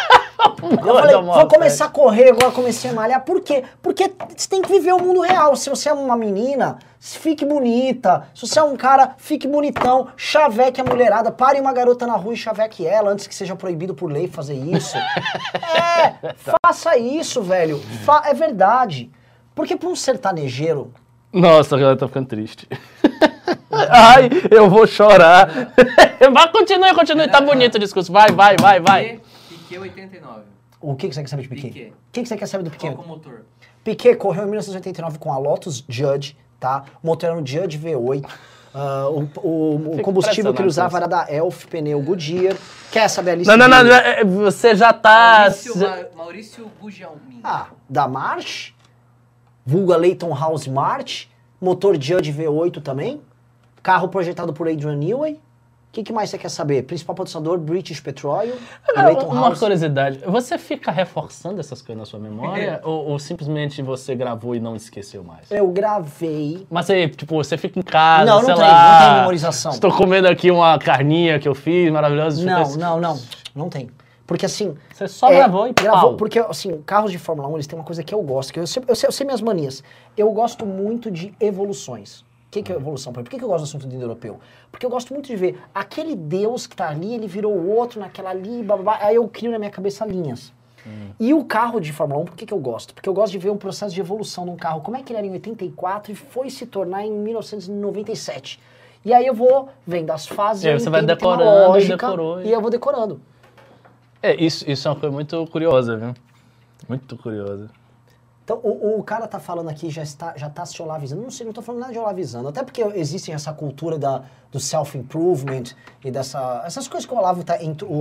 [0.63, 3.25] Eu falei, vou começar a correr, agora comecei a malhar.
[3.25, 3.63] Por quê?
[3.81, 5.55] Porque você tem que viver o mundo real.
[5.55, 8.25] Se você é uma menina, fique bonita.
[8.35, 10.09] Se você é um cara, fique bonitão.
[10.17, 11.31] Chaveque a mulherada.
[11.31, 14.55] Pare uma garota na rua e chaveque ela antes que seja proibido por lei fazer
[14.55, 14.97] isso.
[15.55, 16.35] é,
[16.65, 17.81] faça isso, velho.
[18.05, 19.11] Fa- é verdade.
[19.55, 20.93] Porque pra um sertanejeiro,
[21.33, 22.69] Nossa, a galera tá ficando triste.
[23.91, 25.49] Ai, eu vou chorar.
[26.33, 27.29] Vai, continue, continue.
[27.29, 28.13] Tá bonito o discurso.
[28.13, 29.21] Vai, vai, vai, vai.
[29.49, 30.41] Piquet 89.
[30.81, 31.69] o que que você quer saber de Piquet?
[31.69, 31.89] Piquet.
[31.91, 32.89] O que que você quer saber do Piquet?
[32.95, 33.45] Qual que é o motor?
[33.85, 36.85] Piquet correu em 1989 com a Lotus Judge, tá?
[37.03, 38.25] O motor era um Judge V8.
[38.75, 42.57] Ah, o, o- o combustível que ele usava era da Elf Pneu Goodyear.
[42.93, 43.57] Quer saber a lista?
[43.57, 45.41] Não, não, não, é, Você já tá.
[45.49, 47.41] Maurício, Ma- Maurício Gugelmin.
[47.45, 48.73] Ah, da March,
[49.65, 51.27] vulga Leighton House March,
[51.61, 53.21] motor Judge V8 também,
[53.89, 55.33] carro projetado por Adrian Newey.
[55.35, 55.39] O
[55.91, 56.83] que, que mais você quer saber?
[56.83, 58.53] Principal patrocinador, British Petroleum,
[58.95, 59.59] Agora, uma House.
[59.59, 64.61] curiosidade, você fica reforçando essas coisas na sua memória ou, ou simplesmente você gravou e
[64.61, 65.51] não esqueceu mais?
[65.51, 66.67] Eu gravei.
[66.71, 68.93] Mas aí, tipo, você fica em casa, Não, não sei tem, lá.
[69.01, 69.73] não tem memorização.
[69.73, 72.45] Estou comendo aqui uma carninha que eu fiz, maravilhosa.
[72.45, 73.19] Não, fica- não, não.
[73.55, 73.89] Não tem.
[74.27, 74.77] Porque assim.
[74.93, 76.17] Você só gravou e pau.
[76.17, 78.67] Porque, assim, carros de Fórmula 1, eles têm uma coisa que eu gosto, que eu
[78.67, 79.83] sei, eu sei, eu sei minhas manias.
[80.19, 82.28] Eu gosto muito de evoluções.
[82.49, 83.13] O que, que é evolução?
[83.13, 84.41] Por que, que eu gosto do assunto do indo-europeu?
[84.73, 88.31] Porque eu gosto muito de ver aquele Deus que tá ali, ele virou outro naquela
[88.31, 90.53] ali, babá, aí eu crio na minha cabeça linhas.
[91.21, 92.95] E o carro de Fórmula 1, por que, que eu gosto?
[92.95, 94.81] Porque eu gosto de ver um processo de evolução de um carro.
[94.81, 98.59] Como é que ele era em 84 e foi se tornar em 1997.
[99.05, 102.41] E aí eu vou vendo as fases, E aí você vai decorando e lógica, decorou,
[102.41, 103.21] e eu vou decorando.
[104.23, 106.15] É, isso, isso é uma coisa muito curiosa, viu?
[106.89, 107.69] Muito curiosa.
[108.49, 111.21] Então, o, o cara tá falando aqui, já está, já tá se olavisando.
[111.21, 112.49] Não sei, não tô falando nada de olavisando.
[112.49, 115.75] Até porque existe essa cultura da, do self-improvement
[116.05, 116.63] e dessa...
[116.65, 117.59] Essas coisas que o Olavo tá...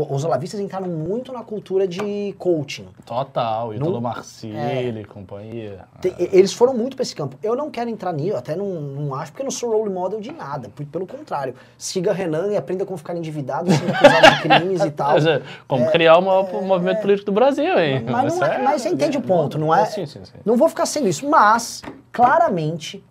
[0.10, 2.88] os olavistas entraram muito na cultura de coaching.
[3.06, 5.82] Total, e Não- todo Marcilli e companhia.
[6.00, 7.38] Te- e- Eles foram muito pra esse campo.
[7.44, 10.22] Eu não quero entrar nisso, até não, não acho, porque eu não sou role model
[10.22, 10.70] de nada.
[10.92, 11.54] Pelo contrário.
[11.78, 15.12] Siga Renan e aprenda como ficar endividado, sendo acusado de crimes e tal.
[15.14, 18.06] Mas, é, como criar o maior movimento político do Brasil, hein?
[18.10, 19.86] Mas, é- mas você entende o ponto, não é?
[19.86, 20.34] Sim, sim, sim.
[20.46, 21.82] Não vou ficar sendo isso, mas
[22.12, 23.04] claramente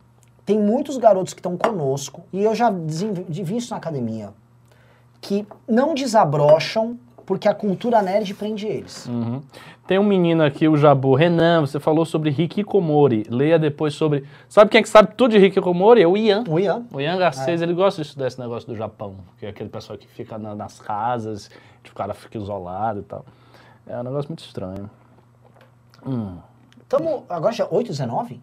[0.46, 4.30] tem muitos garotos que estão conosco, e eu já vi isso na academia,
[5.20, 9.06] que não desabrocham porque a cultura nerd prende eles.
[9.06, 9.42] Uhum.
[9.84, 11.14] Tem um menino aqui, o Jabu.
[11.16, 13.24] Renan, você falou sobre Hikikomori.
[13.28, 14.24] Leia depois sobre.
[14.48, 16.02] Sabe quem é que sabe tudo de Hikikomori?
[16.02, 16.44] É o Ian.
[16.48, 19.48] O Ian, O Ian Garcês, ele gosta de estudar esse negócio do Japão, que é
[19.48, 21.50] aquele pessoal que fica na- nas casas,
[21.82, 23.24] tipo, o cara fica isolado e tal.
[23.86, 24.88] É um negócio muito estranho.
[26.06, 26.36] Hum.
[26.88, 28.40] tamo, agora já 8 19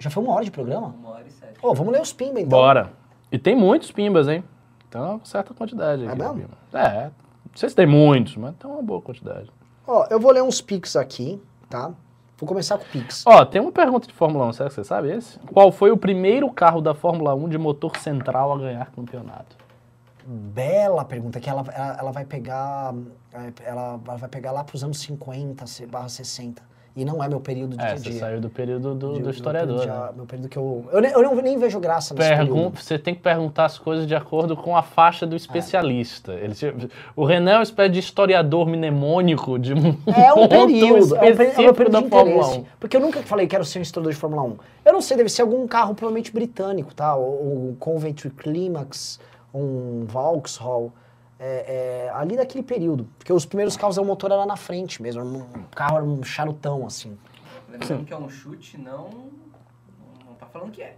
[0.00, 0.88] Já foi uma hora de programa?
[0.98, 1.58] Uma hora e sete.
[1.62, 2.48] Ô, vamos ler os pimba então.
[2.58, 2.90] Bora.
[3.30, 4.42] E tem muitos pimbas, hein?
[4.88, 6.04] Então, uma certa quantidade.
[6.04, 6.34] É aqui, mesmo?
[6.34, 6.56] pimba.
[6.72, 7.12] É, não
[7.54, 9.48] sei se tem muitos, mas tem uma boa quantidade.
[9.86, 11.92] Ó, eu vou ler uns pics aqui, tá?
[12.38, 13.22] Vou começar com pics.
[13.26, 15.38] Ó, tem uma pergunta de Fórmula 1, será que você sabe esse?
[15.52, 19.56] Qual foi o primeiro carro da Fórmula 1 de motor central a ganhar campeonato?
[20.26, 22.94] Bela pergunta, que ela, ela, ela vai pegar.
[23.32, 26.62] é, Ela vai pegar lá pros anos 50 se- barra 60.
[26.96, 29.20] E não é meu período de É, de- você saiu do período do, de- do
[29.20, 30.08] meu historiador, período né?
[30.10, 30.84] de- Meu período que eu.
[30.92, 32.76] Eu, nem- eu não, nem vejo graça nesse Pergun período.
[32.82, 36.32] você tem que perguntar as coisas de acordo com a faixa do especialista.
[36.34, 36.74] Ele, se-
[37.14, 41.32] o Renan é uma espécie de historiador mnemônico de um É um ponto período, é
[41.32, 42.58] um, pe- é meu período da de Fórmula interesse.
[42.58, 42.64] 1.
[42.80, 44.56] Porque eu nunca falei que quero ser um historiador de Fórmula 1.
[44.84, 47.14] Eu não sei, deve ser algum carro provavelmente britânico, tá?
[47.16, 47.20] O,
[47.70, 49.20] o Coventry Climax,
[49.54, 50.92] um Vauxhall.
[51.40, 53.08] É, é, ali daquele período.
[53.16, 55.22] Porque os primeiros carros, o motor era na frente mesmo.
[55.24, 57.16] Um carro era um charutão, assim.
[57.70, 59.08] Lembrando que é um chute, não.
[60.26, 60.96] Não tá falando que é.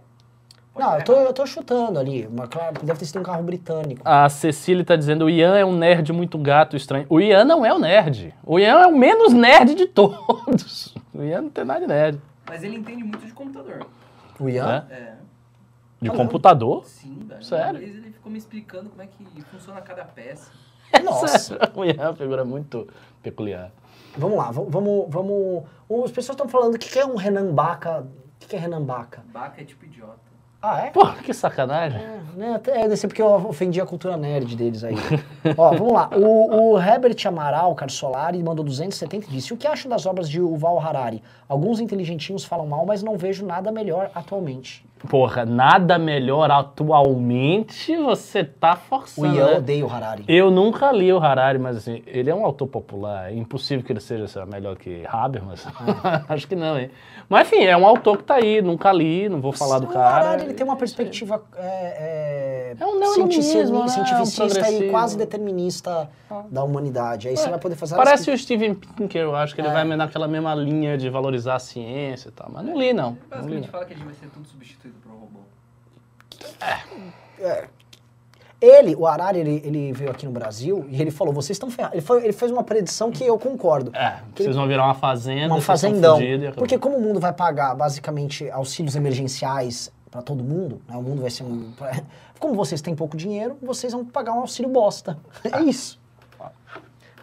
[0.73, 2.27] Pode não, eu tô, eu tô chutando ali.
[2.29, 4.01] Mas claro, deve ter sido um carro britânico.
[4.03, 7.05] A Cecília tá dizendo, o Ian é um nerd muito gato estranho.
[7.09, 8.33] O Ian não é o nerd.
[8.43, 10.93] O Ian é o menos nerd de todos.
[11.13, 12.19] O Ian não tem nada de nerd.
[12.49, 13.85] Mas ele entende muito de computador.
[14.39, 14.83] O Ian?
[14.89, 14.93] É?
[14.93, 15.13] É.
[16.03, 16.85] De Ah, computador?
[16.85, 17.43] Sim, velho.
[17.43, 17.71] Sério?
[17.71, 20.51] Uma vez ele ficou me explicando como é que funciona cada peça.
[21.03, 21.57] Nossa.
[21.97, 22.87] É uma figura muito
[23.21, 23.71] peculiar.
[24.17, 25.63] Vamos lá, vamos, vamos, vamos.
[26.05, 28.01] As pessoas estão falando o que que é um Renan Baca.
[28.01, 28.05] O
[28.39, 29.23] que que é Renan Baca?
[29.33, 30.21] Baca é tipo idiota.
[30.61, 30.91] Ah, é?
[30.91, 32.01] Pô, que sacanagem.
[32.01, 34.95] É, né, até ser porque eu ofendi a cultura nerd deles aí.
[35.57, 36.09] Ó, vamos lá.
[36.15, 40.37] O, o Herbert Amaral Carsolari mandou 270 e disse: O que acham das obras de
[40.39, 41.21] Yuval Harari?
[41.49, 44.85] Alguns inteligentinhos falam mal, mas não vejo nada melhor atualmente.
[45.09, 49.35] Porra, nada melhor atualmente você tá O forçando.
[49.35, 49.57] Ian né?
[49.57, 50.23] odeia o Harari.
[50.27, 53.31] Eu nunca li o Harari, mas assim, ele é um autor popular.
[53.31, 55.65] É impossível que ele seja sei lá, melhor que Habermas.
[56.29, 56.89] Acho que não, hein?
[57.27, 59.89] Mas enfim, é um autor que tá aí, nunca li, não vou falar do o
[59.89, 60.29] cara.
[60.29, 63.87] Harari ele tem uma perspectiva é, É um neoiluminismo, né?
[63.87, 66.09] cientificista Um e quase determinista
[66.49, 67.27] da humanidade.
[67.27, 69.73] Aí você vai poder fazer Parece o Steven Pinker, eu acho que ele É.
[69.73, 72.49] vai naquela mesma linha de valorizar a ciência e tal.
[72.51, 73.09] Mas não li, não.
[73.09, 73.71] Ele não li, basicamente não.
[73.71, 75.39] fala que a gente vai ser tudo substituído por um robô.
[78.61, 81.97] Ele, o Harari, ele, ele veio aqui no Brasil e ele falou: vocês estão ferrados.
[81.97, 83.91] Ele, foi- ele fez uma predição que eu concordo.
[83.93, 86.17] É, vocês vão virar uma fazenda, Uma fazendão.
[86.55, 90.95] Porque como o mundo vai pagar basicamente auxílios emergenciais para todo mundo, né?
[90.95, 91.71] O mundo vai ser um.
[92.39, 95.17] Como vocês têm pouco dinheiro, vocês vão pagar um auxílio bosta.
[95.49, 95.97] É isso.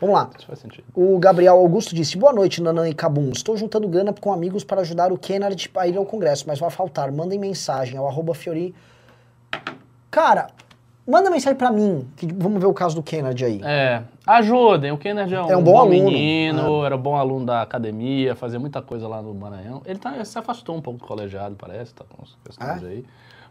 [0.01, 0.31] Vamos lá.
[0.37, 0.85] Isso faz sentido.
[0.95, 3.31] O Gabriel Augusto disse: Boa noite, Nanã e Cabum.
[3.31, 6.71] Estou juntando grana com amigos para ajudar o Kennard a ir ao Congresso, mas vai
[6.71, 7.13] faltar.
[7.13, 8.75] Mandem mensagem ao arroba Fiori.
[10.11, 10.49] Cara,
[11.07, 12.09] manda mensagem pra mim.
[12.17, 13.61] Que, vamos ver o caso do Kennard aí.
[13.63, 14.91] É, ajudem.
[14.91, 18.59] O Kennedy é um, É um bom aluno, menino, era bom aluno da academia, fazia
[18.59, 19.83] muita coisa lá no Maranhão.
[19.85, 22.87] Ele, tá, se afastou um pouco do colegiado, parece, tá com as questões É?
[22.87, 23.05] aí.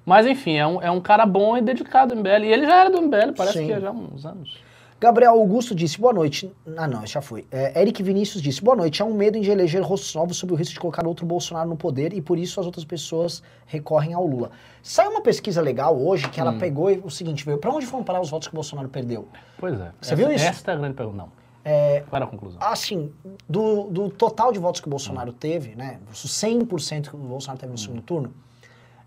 [0.06, 2.46] Mas enfim, é um, é um cara bom e dedicado ao MBL.
[2.46, 3.68] E ele já era do MBL, parece Sim.
[3.68, 4.58] que já há uns anos.
[5.00, 6.52] Gabriel Augusto disse, boa noite.
[6.76, 7.46] Ah, não, já foi.
[7.50, 9.02] É, Eric Vinícius disse, boa noite.
[9.02, 11.78] Há um medo de eleger rostos novos sob o risco de colocar outro Bolsonaro no
[11.78, 14.52] poder e por isso as outras pessoas recorrem ao Lula.
[14.84, 18.04] Saiu uma pesquisa legal hoje que ela pegou e o seguinte, veio, pra onde foram
[18.04, 19.30] parar os votos que o Bolsonaro perdeu?
[19.58, 19.92] Pois é.
[20.02, 20.44] Você essa, viu isso?
[20.46, 21.18] Esta é a grande pergunta.
[21.18, 21.32] Não.
[21.64, 22.60] É, Qual era a conclusão?
[22.62, 23.12] assim,
[23.48, 27.60] do, do total de votos que o Bolsonaro teve, né, os 100% que o Bolsonaro
[27.60, 28.34] teve no segundo turno,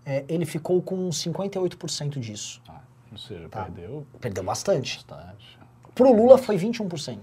[0.05, 2.61] é, ele ficou com 58% disso.
[2.67, 2.79] Ah,
[3.11, 3.63] ou seja, Tá.
[3.63, 4.97] perdeu Perdeu bastante.
[5.07, 5.59] bastante.
[5.95, 7.17] Pro Lula foi 21%.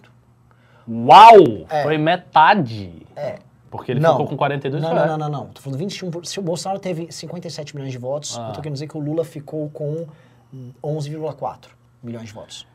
[0.88, 1.66] Uau!
[1.68, 1.82] É.
[1.82, 2.92] Foi metade.
[3.16, 3.38] É.
[3.70, 4.12] Porque ele não.
[4.12, 5.46] ficou com 42 Não, não, não, não, não.
[5.46, 6.10] Tô falando 21%.
[6.10, 8.48] por- Se o Bolsonaro teve 57 milhões de votos, Ah.
[8.48, 10.06] eu tô querendo dizer que o Lula ficou com
[10.52, 11.70] hum, 11,4
[12.02, 12.66] milhões de votos.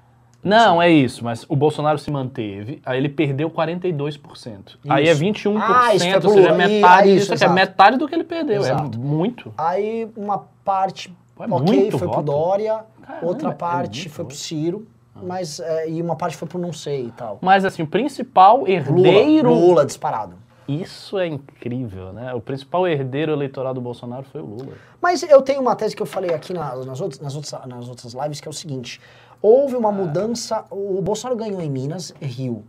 [0.41, 4.77] Não, é isso, mas o Bolsonaro se manteve, aí ele perdeu 42%.
[4.87, 5.19] Aí é Isso.
[5.19, 6.53] 21%, Ah, isso pro ou seja, é.
[6.53, 8.61] E- metade ah, disso, isso, é metade do que ele perdeu.
[8.61, 8.95] Exato.
[8.95, 9.51] É muito.
[9.57, 12.21] Aí uma parte, Pô, é ok, foi pro voto.
[12.21, 14.43] Dória, Caramba, outra é parte muito foi pro voto.
[14.45, 14.87] Ciro,
[15.23, 17.39] mas é, e uma parte foi pro não sei e tal.
[17.41, 19.53] Mas assim, o principal Lula, herdeiro.
[19.53, 20.35] Lula disparado.
[20.67, 22.33] Isso é incrível, né?
[22.33, 24.73] O principal herdeiro eleitoral do Bolsonaro foi o Lula.
[25.01, 27.87] Mas eu tenho uma tese que eu falei aqui na- nas, outras, nas, outras, nas
[27.87, 28.99] outras lives, que é o seguinte:
[29.41, 30.65] houve uma mudança.
[30.71, 32.63] O Bolsonaro ganhou em Minas Rio.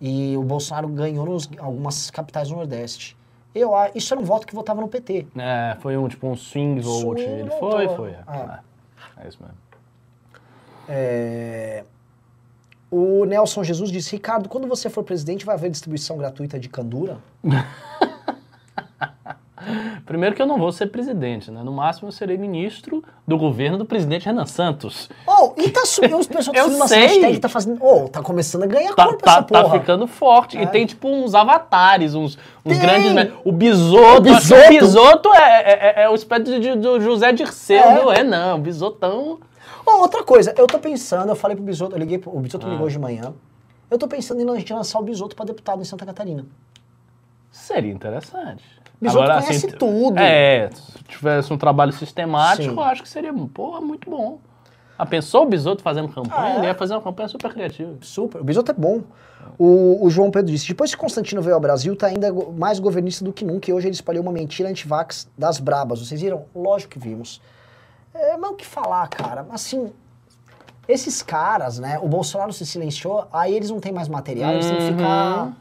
[0.00, 3.16] E o Bolsonaro ganhou nos algumas capitais do Nordeste.
[3.54, 5.26] Eu, isso era um voto que votava no PT.
[5.36, 7.22] É, foi um tipo um swing vote.
[7.22, 8.10] Swing Ele foi, foi.
[8.10, 8.14] É.
[8.30, 8.58] É,
[9.24, 9.56] é isso mesmo.
[10.88, 11.84] É,
[12.90, 17.18] O Nelson Jesus disse: Ricardo, quando você for presidente, vai haver distribuição gratuita de candura?
[20.06, 21.62] Primeiro que eu não vou ser presidente, né?
[21.62, 25.10] No máximo eu serei ministro do governo do presidente Renan Santos.
[25.26, 27.00] Oh, e tá subindo, os pessoal tá subindo sei.
[27.00, 27.78] hashtag que tá fazendo.
[27.84, 29.78] Oh, tá começando a ganhar Tá, corpo tá, essa tá porra.
[29.80, 30.56] ficando forte.
[30.56, 30.62] É.
[30.62, 33.32] E tem, tipo, uns avatares, uns, uns grandes...
[33.44, 34.20] O Bisoto.
[34.30, 35.34] O Bisoto.
[35.34, 35.38] É,
[35.72, 38.00] é, é- é o espécie do José Dirceu É.
[38.00, 38.54] do Renan.
[38.54, 39.38] O Bisotão...
[39.86, 42.66] Ó, outra coisa, eu tô pensando, eu falei pro Bisoto, eu liguei, pro- o Bisoto
[42.66, 42.70] Ah.
[42.70, 43.32] ligou hoje de manhã.
[43.90, 46.44] Eu tô pensando em a gente lançar o Bisoto pra deputado em Santa Catarina.
[47.50, 48.62] Seria interessante.
[49.00, 50.18] Bisoto conhece tudo.
[50.18, 52.76] É, se tivesse um trabalho sistemático, Sim.
[52.76, 54.38] eu acho que seria, porra, muito bom.
[54.98, 56.34] Ah, pensou o Bisoto fazendo campanha?
[56.36, 56.56] Ah, é?
[56.58, 57.94] Ele ia fazer uma campanha super criativa.
[58.00, 59.02] Super, o Bisoto é bom.
[59.56, 63.24] O, o João Pedro disse, depois que Constantino veio ao Brasil, tá ainda mais governista
[63.24, 66.00] do que nunca, e hoje ele espalhou uma mentira antivax das brabas.
[66.04, 66.44] Vocês viram?
[66.54, 67.40] Lógico que vimos.
[68.18, 69.46] É, mas o que falar, cara?
[69.50, 69.92] Assim,
[70.88, 71.98] esses caras, né?
[72.02, 74.96] O Bolsonaro se silenciou, aí eles não têm mais material, eles têm que Uhum.
[74.98, 75.52] ficar...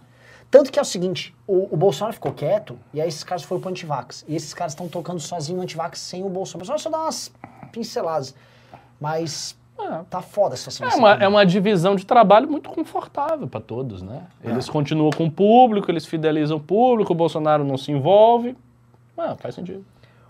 [0.49, 3.59] Tanto que é o seguinte, o, o Bolsonaro ficou quieto, e aí esses caras foram
[3.59, 4.23] pro antivax.
[4.29, 6.63] E esses caras estão tocando sozinho o antivax sem o Bolsonaro.
[6.65, 7.31] O Bolsonaro só dá umas
[7.73, 8.33] pinceladas.
[8.99, 9.99] Mas É.
[10.09, 10.87] tá foda a situação.
[10.89, 14.23] É uma, é uma divisão de trabalho muito confortável para todos, né?
[14.41, 18.57] Eles continuam com o público, eles fidelizam o público, o Bolsonaro não se envolve.
[19.17, 19.85] Ah, faz sentido.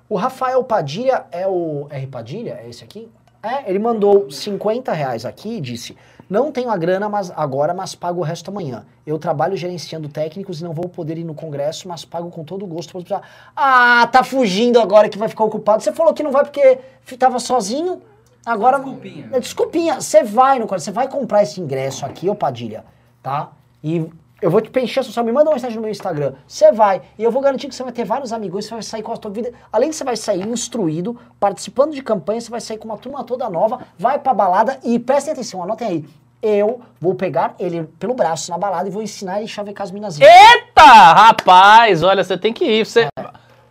[0.10, 1.88] O Rafael Padilha é o.
[1.90, 2.60] R Padilha?
[2.64, 3.10] É esse aqui?
[3.44, 5.98] É, ele mandou 50 reais aqui e disse:
[6.30, 8.86] Não tenho a grana mas agora, mas pago o resto amanhã.
[9.06, 12.66] Eu trabalho gerenciando técnicos e não vou poder ir no congresso, mas pago com todo
[12.66, 12.92] gosto.
[12.92, 13.22] pra precisar.
[13.56, 15.84] Ah, tá fugindo agora que vai ficar ocupado.
[15.84, 16.80] Você falou que não vai porque
[17.18, 18.02] tava sozinho.
[18.46, 18.78] Agora.
[18.78, 19.40] Desculpinha.
[19.40, 20.02] Desculpinha.
[20.02, 22.86] Você vai no congresso, você vai comprar esse ingresso aqui, ô Padilha,
[23.22, 23.52] tá?
[23.84, 24.10] E
[24.42, 26.34] eu vou te preencher sua me manda uma mensagem no meu Instagram.
[26.48, 27.02] Você vai.
[27.18, 29.18] E eu vou garantir que você vai ter vários amigos, você vai sair com a
[29.18, 29.52] tua vida.
[29.72, 33.24] Além de você vai sair instruído, participando de campanha, você vai sair com uma turma
[33.24, 36.06] toda nova, vai pra balada e prestem atenção, anotem aí.
[36.40, 39.92] Eu vou pegar ele pelo braço na balada e vou ensinar ele a chavecar as
[39.92, 40.30] minazinhas.
[40.32, 42.86] Eita, rapaz, olha, você tem que ir.
[42.86, 43.08] Você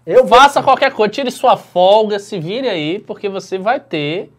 [0.05, 0.37] Eu vou.
[0.37, 4.33] faça qualquer coisa, tire sua folga, se vire aí, porque você vai ter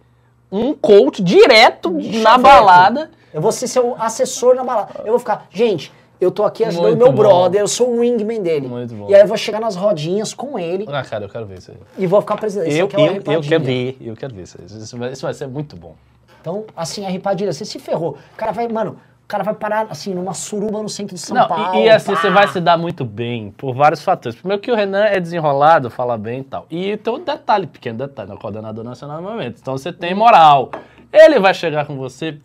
[0.52, 1.90] um coach direto
[2.22, 3.12] na balada.
[3.34, 5.02] Eu vou ser seu assessor na balada.
[5.06, 7.18] Eu vou ficar, gente, eu tô aqui ajudando Muito meu bom.
[7.18, 8.68] brother, eu sou o wingman dele.
[8.68, 9.10] Muito bom.
[9.10, 11.72] E aí eu vou chegar nas rodinhas com ele Ah, cara, eu quero ver isso
[11.72, 11.78] aí.
[11.98, 12.76] e vou ficar presidente.
[12.76, 14.66] Eu, é eu, eu quero ver, eu quero ver isso aí.
[14.66, 15.96] Isso vai, isso vai ser muito bom.
[16.42, 18.18] Então, assim, a ripadilha, você se ferrou.
[18.34, 21.36] O cara vai, mano, o cara vai parar, assim, numa suruba no centro de São
[21.36, 21.76] Não, Paulo.
[21.76, 22.22] e, e assim, pá.
[22.22, 24.38] você vai se dar muito bem por vários fatores.
[24.40, 26.66] Primeiro que o Renan é desenrolado, fala bem e tal.
[26.72, 29.58] E tem um detalhe, pequeno detalhe, é o coordenador nacional do momento.
[29.62, 30.72] Então você tem moral.
[31.12, 32.38] Ele vai chegar com você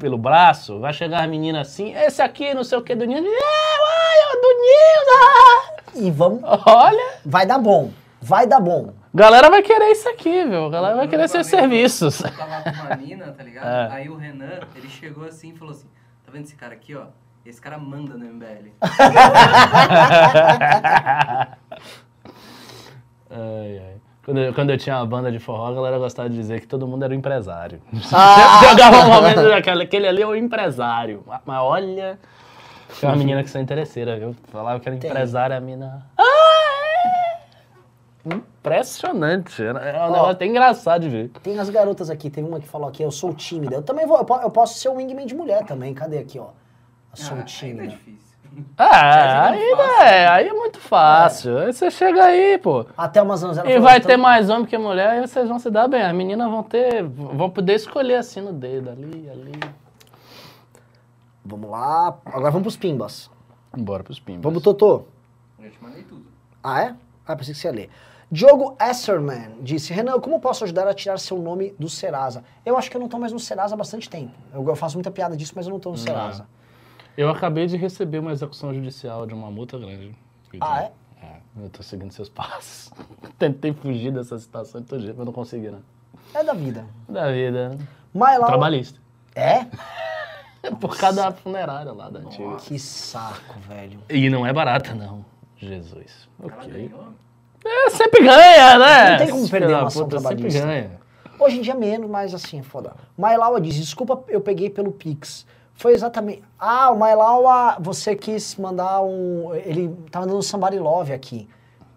[0.00, 3.28] pelo braço, vai chegar a menina assim, esse aqui, não sei o que, do Nilson.
[3.28, 4.48] É, ai, o do
[5.92, 6.06] Nilson.
[6.06, 8.94] E vamos, Olha, vai dar bom, vai dar bom.
[9.14, 10.64] galera vai querer isso aqui, viu?
[10.66, 12.20] A galera vai querer seus serviços.
[12.22, 13.66] Eu tava com uma mina, tá ligado?
[13.66, 13.94] É.
[13.94, 15.86] Aí o Renan, ele chegou assim e falou assim:
[16.24, 17.04] tá vendo esse cara aqui, ó?
[17.44, 18.70] Esse cara manda no MBL.
[23.30, 24.00] Ai, ai.
[24.30, 26.66] Quando eu, quando eu tinha uma banda de forró, a galera gostava de dizer que
[26.68, 27.80] todo mundo era um empresário.
[28.12, 28.60] Ah!
[28.70, 31.24] Jogava um momento daquele, aquele ali é o empresário.
[31.26, 32.16] Mas- olha,
[33.00, 34.36] tem uma menina que são interesseira, viu?
[34.52, 35.10] Falava que era Tem.
[35.10, 36.06] empresária, a mina.
[36.16, 36.22] Ah,
[38.24, 38.34] é!
[38.34, 39.62] Impressionante.
[39.64, 41.30] É um negócio até engraçado de ver.
[41.42, 43.74] Tem as garotas aqui, tem uma que falou aqui, eu sou tímida.
[43.74, 45.92] Eu também vou, eu po- eu posso ser o wingman de mulher também.
[45.92, 46.44] Cadê aqui, ó?
[46.46, 46.52] Eu
[47.16, 47.86] sou Ah, ainda é tímida.
[47.88, 48.29] difícil.
[48.76, 51.58] Ah, aí, fica fácil, é, aí é muito fácil.
[51.58, 52.86] Aí você chega aí, pô.
[52.96, 55.58] Até umas anos ela E falou, vai ter mais homem que mulher, aí vocês vão
[55.58, 56.02] se dar bem.
[56.02, 57.02] As meninas vão ter.
[57.04, 59.52] vão poder escolher assim no dedo, ali, ali.
[61.44, 63.30] Vamos lá, agora vamos pros pimbas.
[63.76, 64.42] Bora pros pimbas.
[64.42, 65.04] Vamos, Totô.
[65.58, 66.26] Eu te mandei tudo.
[66.62, 66.94] Ah, é?
[67.26, 67.90] Ah, pensei que você ia ler.
[68.32, 72.44] Diogo Esserman disse, Renan, como posso ajudar a tirar seu nome do Serasa?
[72.64, 74.32] Eu acho que eu não tô mais no Serasa há bastante tempo.
[74.54, 76.46] Eu, eu faço muita piada disso, mas eu não tô no Serasa.
[77.20, 80.16] Eu acabei de receber uma execução judicial de uma multa grande.
[80.58, 80.92] Ah, é?
[81.22, 82.90] É, eu tô seguindo seus passos.
[83.38, 85.82] Tentei fugir dessa situação de todo jeito, mas não consegui, não.
[86.32, 86.86] É da vida.
[87.06, 87.76] Da vida.
[88.14, 88.46] Mylau...
[88.46, 88.98] Trabalhista.
[89.34, 89.66] É?
[90.62, 92.56] É por causa da funerária lá da antiga.
[92.56, 94.00] Que saco, velho.
[94.08, 95.22] E não é barata, não.
[95.58, 96.26] Jesus.
[96.42, 96.90] Ok.
[97.66, 99.10] É, sempre ganha, né?
[99.10, 100.66] Não tem como perder uma ação puta, Sempre trabalhista.
[100.66, 101.00] ganha.
[101.38, 102.94] Hoje em dia menos, mas assim, é foda.
[103.18, 105.46] Mailaua diz, desculpa, eu peguei pelo Pix.
[105.80, 106.42] Foi exatamente...
[106.58, 109.54] Ah, o Mailaua, você quis mandar um...
[109.54, 111.48] Ele tá mandando um Somebody Love aqui,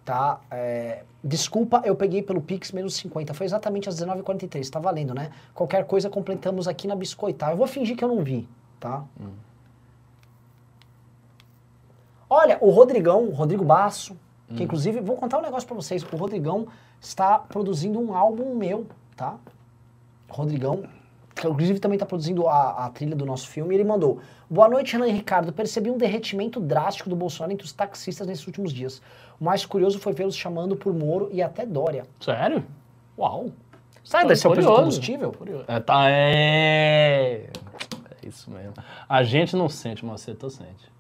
[0.05, 0.39] tá?
[0.49, 3.34] É, Desculpa, eu peguei pelo Pix menos 50.
[3.34, 5.31] Foi exatamente às 19h43, tá valendo, né?
[5.53, 7.51] Qualquer coisa completamos aqui na Biscoitar.
[7.51, 8.47] Eu vou fingir que eu não vi,
[8.80, 9.03] tá?
[12.30, 14.18] Olha, o Rodrigão, o Rodrigo Basso,
[14.55, 16.03] que inclusive, vou contar um negócio pra vocês.
[16.03, 16.68] O Rodrigão
[17.01, 19.38] está produzindo um álbum meu, tá?
[20.30, 20.84] Rodrigão,
[21.38, 24.19] inclusive também está produzindo a, a trilha do nosso filme, e ele mandou:
[24.49, 25.51] Boa noite, Renan e Ricardo.
[25.51, 29.01] Percebi um derretimento drástico do Bolsonaro entre os taxistas nesses últimos dias.
[29.39, 32.05] O mais curioso foi vê-los chamando por Moro e até Dória.
[32.19, 32.64] Sério?
[33.18, 33.47] Uau.
[34.03, 35.31] Sabe Tô desse é preço do combustível?
[35.31, 35.65] Curioso.
[35.68, 37.49] É, tá, é...
[38.22, 38.73] é isso mesmo.
[39.07, 40.91] A gente não sente, mas o setor sente.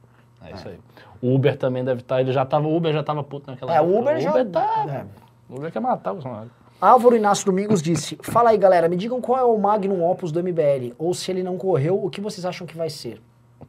[0.41, 0.79] É isso aí.
[1.21, 2.19] O Uber também deve estar.
[2.19, 2.67] Ele já tava.
[2.67, 3.99] O Uber já tava puto naquela É, o época.
[3.99, 4.31] Uber já.
[4.31, 4.85] Uber tá.
[4.89, 5.05] é.
[5.49, 6.51] O Uber quer matar o Bolsonaro.
[6.85, 10.43] Álvaro Inácio Domingos disse: Fala aí, galera, me digam qual é o Magnum Opus do
[10.43, 10.93] MBL.
[10.97, 13.21] Ou se ele não correu, o que vocês acham que vai ser?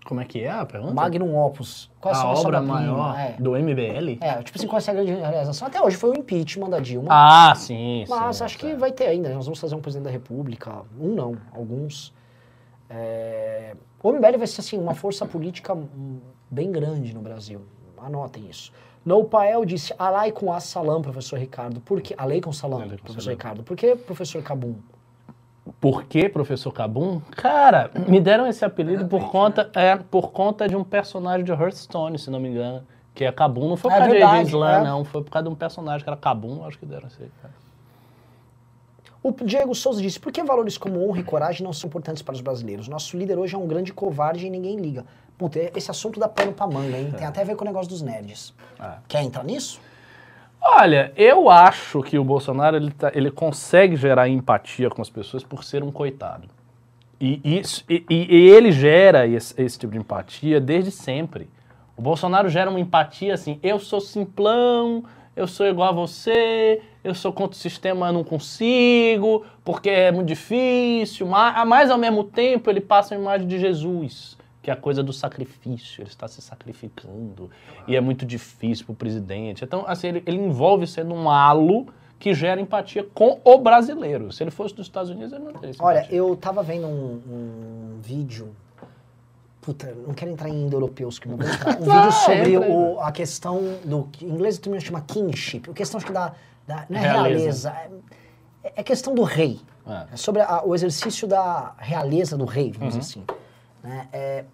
[0.04, 0.92] Como é que é a pergunta?
[0.92, 1.90] Magnum Opus.
[2.00, 3.36] Qual é a sua obra maior É.
[3.38, 4.18] do MBL?
[4.20, 5.68] É, tipo assim, qual é a grande realização?
[5.68, 7.08] Até hoje foi o impeachment da Dilma.
[7.08, 8.44] Ah, sim, Mas sim.
[8.44, 8.76] acho que tá.
[8.76, 9.28] vai ter ainda.
[9.30, 10.82] Nós vamos fazer um presidente da República.
[11.00, 12.12] Um não, alguns.
[12.90, 13.74] É...
[14.02, 15.76] O MBL vai ser assim, uma força política
[16.50, 17.62] bem grande no Brasil.
[17.96, 18.72] Anotem isso.
[19.04, 21.80] No Pael disse, alai com a salam, professor Ricardo.
[21.80, 22.14] Por que?
[22.16, 23.36] Alei com salam, Alei com professor salam.
[23.36, 23.62] Ricardo.
[23.62, 24.76] Por que professor Cabum?
[25.80, 27.20] Por que professor Cabum?
[27.32, 32.18] Cara, me deram esse apelido por conta, é, por conta de um personagem de Hearthstone,
[32.18, 32.82] se não me engano.
[33.14, 34.82] Que é Cabum, não foi por É causa de é.
[34.82, 35.04] não.
[35.04, 37.30] Foi por causa de um personagem que era Cabum, acho que deram esse.
[39.22, 42.34] O Diego Souza disse, por que valores como honra e coragem não são importantes para
[42.34, 42.88] os brasileiros?
[42.88, 45.06] Nosso líder hoje é um grande covarde e ninguém liga.
[45.36, 47.12] Puta, esse assunto dá pano pra manga, hein?
[47.16, 48.54] Tem até a ver com o negócio dos nerds.
[48.80, 48.92] É.
[49.08, 49.80] Quer entrar nisso?
[50.60, 55.42] Olha, eu acho que o Bolsonaro ele, tá- ele consegue gerar empatia com as pessoas
[55.42, 56.48] por ser um coitado.
[57.20, 61.48] E, isso, e, e- e ele gera esse, esse tipo de empatia desde sempre.
[61.96, 65.04] O Bolsonaro gera uma empatia assim: eu sou simplão,
[65.36, 70.28] eu sou igual a você, eu sou contra o sistema, não consigo, porque é muito
[70.28, 71.26] difícil.
[71.26, 75.02] Mas, mas ao mesmo tempo ele passa a imagem de Jesus, que é a coisa
[75.02, 77.50] do sacrifício, ele está se sacrificando.
[77.86, 79.62] E é muito difícil para o presidente.
[79.62, 81.86] Então, assim, ele, ele envolve sendo um halo
[82.18, 84.32] que gera empatia com o brasileiro.
[84.32, 86.16] Se ele fosse dos Estados Unidos, ele não teria Olha, empatia.
[86.16, 88.56] eu tava vendo um, um vídeo.
[89.60, 91.76] Puta, não quero entrar em indo-europeus, que não vou entrar.
[91.80, 94.08] Um vídeo sobre o- a questão do.
[94.22, 95.68] Em inglês também chama kingship.
[95.70, 96.32] A questão acho que da.
[96.66, 97.70] da não é Realeza.
[97.70, 98.00] realeza.
[98.62, 99.60] é, é questão do rei.
[99.86, 100.14] É.
[100.14, 103.24] É sobre a- o exercício da realeza do rei, vamos dizer assim.
[103.84, 104.08] Né?
[104.12, 104.44] É,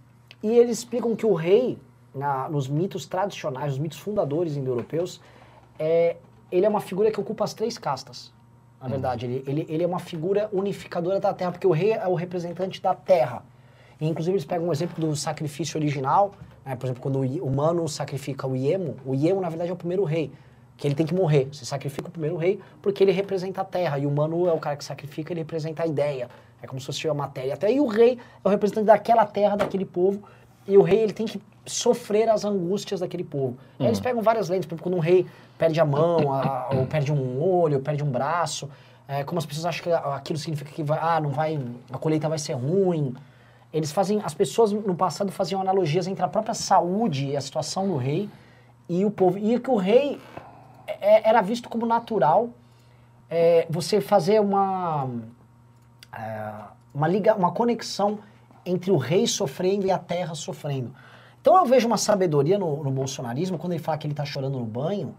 [0.42, 1.78] e eles explicam que o rei,
[2.14, 5.20] na- nos mitos tradicionais, nos mitos fundadores indo-europeus,
[5.78, 6.16] é,
[6.50, 8.32] ele é uma figura que ocupa as três castas.
[8.82, 12.08] Na verdade, ele, ele, ele é uma figura unificadora da terra, porque o rei é
[12.08, 13.44] o representante da terra.
[14.00, 16.32] E, inclusive, eles pegam um exemplo do sacrifício original,
[16.64, 16.74] né?
[16.74, 20.02] por exemplo, quando o humano sacrifica o Iemo, o Iemo, na verdade, é o primeiro
[20.02, 20.32] rei,
[20.78, 21.46] que ele tem que morrer.
[21.52, 24.58] Você sacrifica o primeiro rei porque ele representa a terra, e o humano é o
[24.58, 26.30] cara que sacrifica, ele representa a ideia.
[26.62, 27.54] É como se fosse a matéria.
[27.54, 30.22] Até aí o rei é o representante daquela terra, daquele povo,
[30.66, 33.56] e o rei ele tem que sofrer as angústias daquele povo.
[33.78, 35.26] Aí eles pegam várias lentes, por exemplo, quando um rei
[35.58, 38.68] perde a mão, a- ou perde um olho, ou perde um braço,
[39.06, 41.58] é, como as pessoas acham que aquilo significa que vai, ah, não vai,
[41.92, 43.14] a colheita vai ser ruim.
[43.72, 47.86] Eles fazem, as pessoas no passado faziam analogias entre a própria saúde e a situação
[47.88, 48.28] do rei
[48.88, 49.38] e o povo.
[49.38, 50.20] E que o rei
[50.86, 52.50] é- era visto como natural
[53.28, 55.08] é, você fazer uma,
[56.94, 58.18] uma, liga, uma conexão
[58.64, 60.92] entre o rei sofrendo e a terra sofrendo.
[61.40, 64.58] Então eu vejo uma sabedoria no, no bolsonarismo, quando ele fala que ele está chorando
[64.58, 65.14] no banho,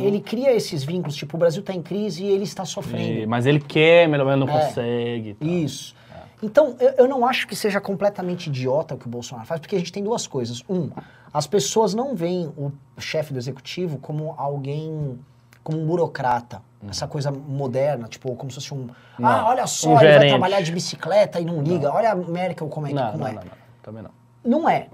[0.00, 3.20] ele cria esses vínculos, tipo, o Brasil está em crise e ele está sofrendo.
[3.20, 4.52] E- mas ele quer, mas não É.
[4.66, 5.34] consegue.
[5.34, 5.48] tal.
[5.48, 5.94] Isso.
[6.42, 9.76] Então, eu, eu não acho que seja completamente idiota o que o Bolsonaro faz, porque
[9.76, 10.62] a gente tem duas coisas.
[10.68, 10.90] Um,
[11.32, 15.18] as pessoas não veem o chefe do executivo como alguém,
[15.64, 16.62] como um burocrata.
[16.88, 18.88] Essa coisa moderna, tipo, como se fosse um.
[18.90, 20.28] ah, Não, olha só, um ele vai gerente.
[20.30, 21.90] trabalhar de bicicleta e não liga.
[21.90, 23.32] Olha a Merkel como é que Não, como não, é.
[23.32, 23.50] não, não,
[23.82, 24.10] também não.
[24.44, 24.88] Não é.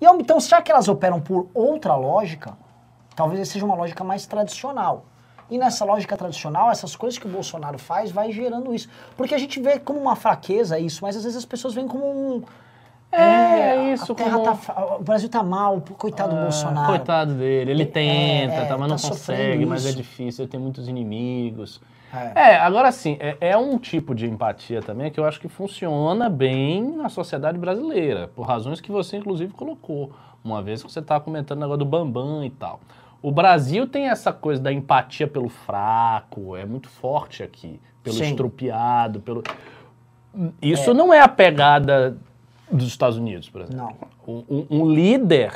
[0.00, 2.52] E ao- então, será que elas operam por outra lógica?
[3.16, 5.06] Talvez seja uma lógica mais tradicional.
[5.50, 8.90] E nessa lógica tradicional, essas coisas que o Bolsonaro faz vai gerando isso.
[9.16, 12.04] Porque a gente vê como uma fraqueza isso, mas às vezes as pessoas veem como
[12.04, 12.42] um.
[13.10, 16.86] É, isso a terra como- tá o Brasil tá mal, coitado do Ah, Bolsonaro.
[16.88, 19.96] Coitado dele, ele É, tenta, é, tá, mas tá não sofrendo consegue, mas é isso.
[19.96, 21.80] difícil, ele tem muitos inimigos.
[22.34, 22.52] É.
[22.52, 26.28] É, agora sim, é, é um tipo de empatia também que eu acho que funciona
[26.30, 30.12] bem na sociedade brasileira, por razões que você inclusive colocou,
[30.44, 32.80] uma vez que você estava comentando o negócio do Bambam e tal.
[33.22, 38.24] O Brasil tem essa coisa da empatia pelo fraco, é muito forte aqui, pelo Sim.
[38.30, 39.42] estrupiado, pelo...
[40.62, 42.16] Isso não é a pegada
[42.70, 43.78] dos Estados Unidos, por exemplo.
[43.78, 44.34] Não.
[44.34, 45.52] Um, um- um líder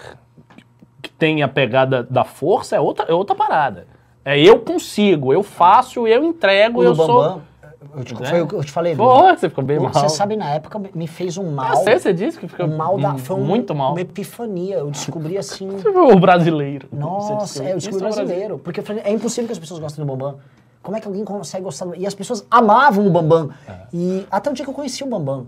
[1.00, 3.86] que tem a pegada da força é outra, é outra parada.
[4.24, 7.22] É eu consigo, eu faço, eu entrego, O eu do sou.
[7.22, 7.42] Bambam,
[7.96, 8.26] eu te, É.
[8.26, 8.94] foi o que eu te falei.
[8.94, 9.92] Porra, você ficou bem mal.
[9.92, 11.70] Você sabe, na época me fez um mal.
[11.70, 13.90] Eu sei, você disse que ficou um mal da, foi um- muito mal.
[13.92, 14.76] uma epifania.
[14.76, 15.68] Eu descobri assim.
[16.12, 16.88] O brasileiro.
[16.92, 18.58] Nossa, é, eu descobri é brasileiro.
[18.60, 20.36] Porque eu falei, é impossível que as pessoas gostem do Bambam.
[20.80, 23.50] Como é que alguém consegue gostar do E as pessoas amavam o Bambam.
[23.92, 25.46] E até o dia que eu conheci o Bambam.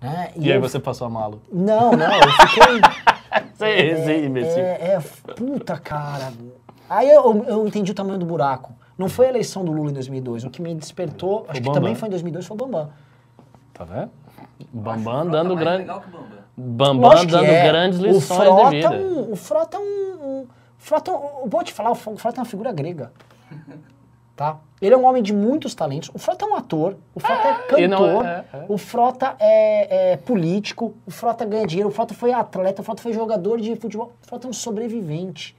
[0.00, 0.30] Né?
[0.36, 0.38] É.
[0.38, 1.40] E aí eu- você passou a malo.
[1.52, 2.80] Não, não, eu fiquei.
[3.54, 4.58] Você, imbecil.
[4.62, 5.00] é, é,
[5.36, 6.32] puta, cara.
[6.88, 8.72] Aí eu, eu entendi o tamanho do buraco.
[8.98, 10.44] Não foi a eleição do Lula em 2002.
[10.44, 11.74] O que me despertou, acho que Bambam.
[11.74, 12.90] também foi em 2002, foi o Bambam.
[13.74, 14.10] Tá vendo?
[14.72, 15.84] Bambam o dando grande.
[15.84, 16.02] que o
[16.56, 17.10] Bambam.
[17.10, 17.68] Lógico que dando é.
[17.68, 18.90] grandes O lições Frota de é vida.
[19.04, 19.84] um- o Frota é um.
[19.84, 20.46] um- o
[20.78, 23.12] Frota, é um- eu vou te falar, o Frota é uma figura grega.
[24.34, 24.56] Tá?
[24.80, 26.10] Ele é um homem de muitos talentos.
[26.14, 28.64] O Frota é um ator, o Frota é e não cantor, é- é, é.
[28.68, 33.02] o Frota é, é político, o Frota ganha dinheiro, o Frota foi atleta, o Frota
[33.02, 34.12] foi jogador de futebol.
[34.22, 35.54] O Frota é um sobrevivente.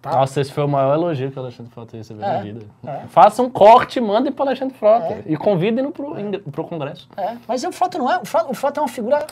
[0.00, 0.12] Tá?
[0.12, 2.60] Nossa, esse foi o maior elogio que o Alexandre Frota recebeu na É, vida.
[2.86, 3.00] é.
[3.08, 5.06] Faça um corte, mandem para Alexandre Frota.
[5.14, 5.22] É.
[5.26, 6.14] E convidem-no pro,
[6.52, 7.08] pro Congresso.
[7.16, 8.18] É, mas o Frota não é.
[8.20, 9.26] O Frota, o Frota é uma figura.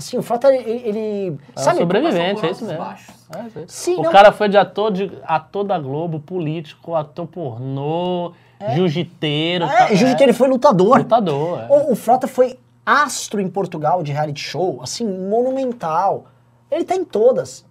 [0.00, 0.02] É.
[0.02, 0.70] Assim, o Frota, ele.
[0.88, 1.78] ele É sabe?
[1.78, 2.82] sobrevivente, por é isso mesmo.
[2.82, 3.64] É isso.
[3.68, 8.32] Sim, o não- cara foi de ator, de ator da Globo, político, ator pornô,
[8.74, 9.64] jiu-jiteiro.
[9.66, 10.98] É, tá- jiu-jitsu, ele foi lutador.
[10.98, 11.66] Lutador, é.
[11.68, 16.24] O, o Frota foi astro em Portugal de reality show, assim, monumental.
[16.70, 17.64] Ele tá em todas.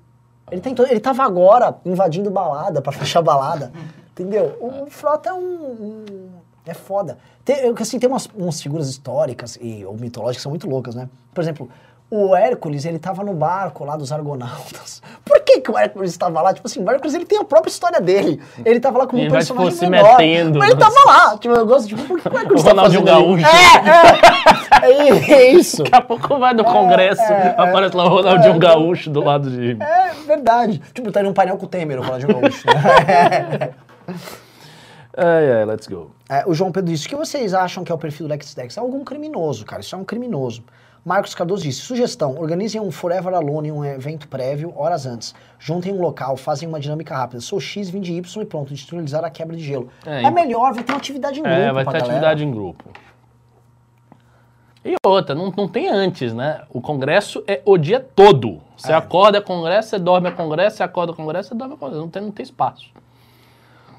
[0.52, 0.92] Ele tá em todas.
[0.92, 3.72] Ele tava agora invadindo balada pra fechar balada.
[4.12, 4.56] entendeu?
[4.62, 6.30] O, o Frota é um, um-
[6.66, 7.18] É foda.
[7.44, 11.10] Tem, assim, tem umas, umas figuras históricas e, ou mitológicas que são muito loucas, né?
[11.34, 11.68] Por exemplo,
[12.12, 15.02] o Hércules, ele tava no barco lá dos Argonautas.
[15.24, 16.54] Por que, que o Hércules estava lá?
[16.54, 18.42] Tipo assim, o Hércules ele tem a própria história dele.
[18.66, 20.18] Ele tava lá como um Ele vai, tipo, personagem se menor.
[20.18, 21.38] metendo Mas ele nos- tava lá.
[21.38, 23.04] Tipo, eu gosto, tipo, por que o Hércules O tá Ronaldinho?
[23.04, 23.46] Gaúcho.
[23.46, 24.92] É, é.
[24.92, 25.84] É isso.
[25.84, 27.22] Daqui a pouco vai no congresso,
[27.58, 29.78] aparece lá o Ronaldinho Gaúcho do lado de...
[29.82, 30.82] É verdade.
[30.94, 32.66] Tipo, tá num painel com o Temer, o Ronaldinho Gaúcho.
[32.68, 33.70] né?
[35.18, 36.12] Ai, ai, let's go.
[36.30, 38.78] É, o João Pedro disse, o que vocês acham que é o perfil do LexDex?
[38.78, 40.64] É algum criminoso, cara, isso é um criminoso.
[41.04, 45.34] Marcos Cardoso disse, sugestão, organizem um Forever Alone, um evento prévio, horas antes.
[45.58, 47.40] Juntem um local, fazem uma dinâmica rápida.
[47.42, 49.90] Sou X, vim de Y e pronto, destruirizar a quebra de gelo.
[50.06, 52.06] É, É, melhor, vai ter uma atividade em grupo É, vai ter galera.
[52.06, 52.86] atividade em grupo.
[54.84, 56.62] E outra, não, não tem antes, né?
[56.70, 58.62] O congresso é o dia todo.
[58.78, 58.96] Você É.
[58.96, 62.02] acorda é congresso, você dorme é congresso, você acorda é congresso, você dorme é congresso.
[62.02, 62.90] Não tem, não tem espaço.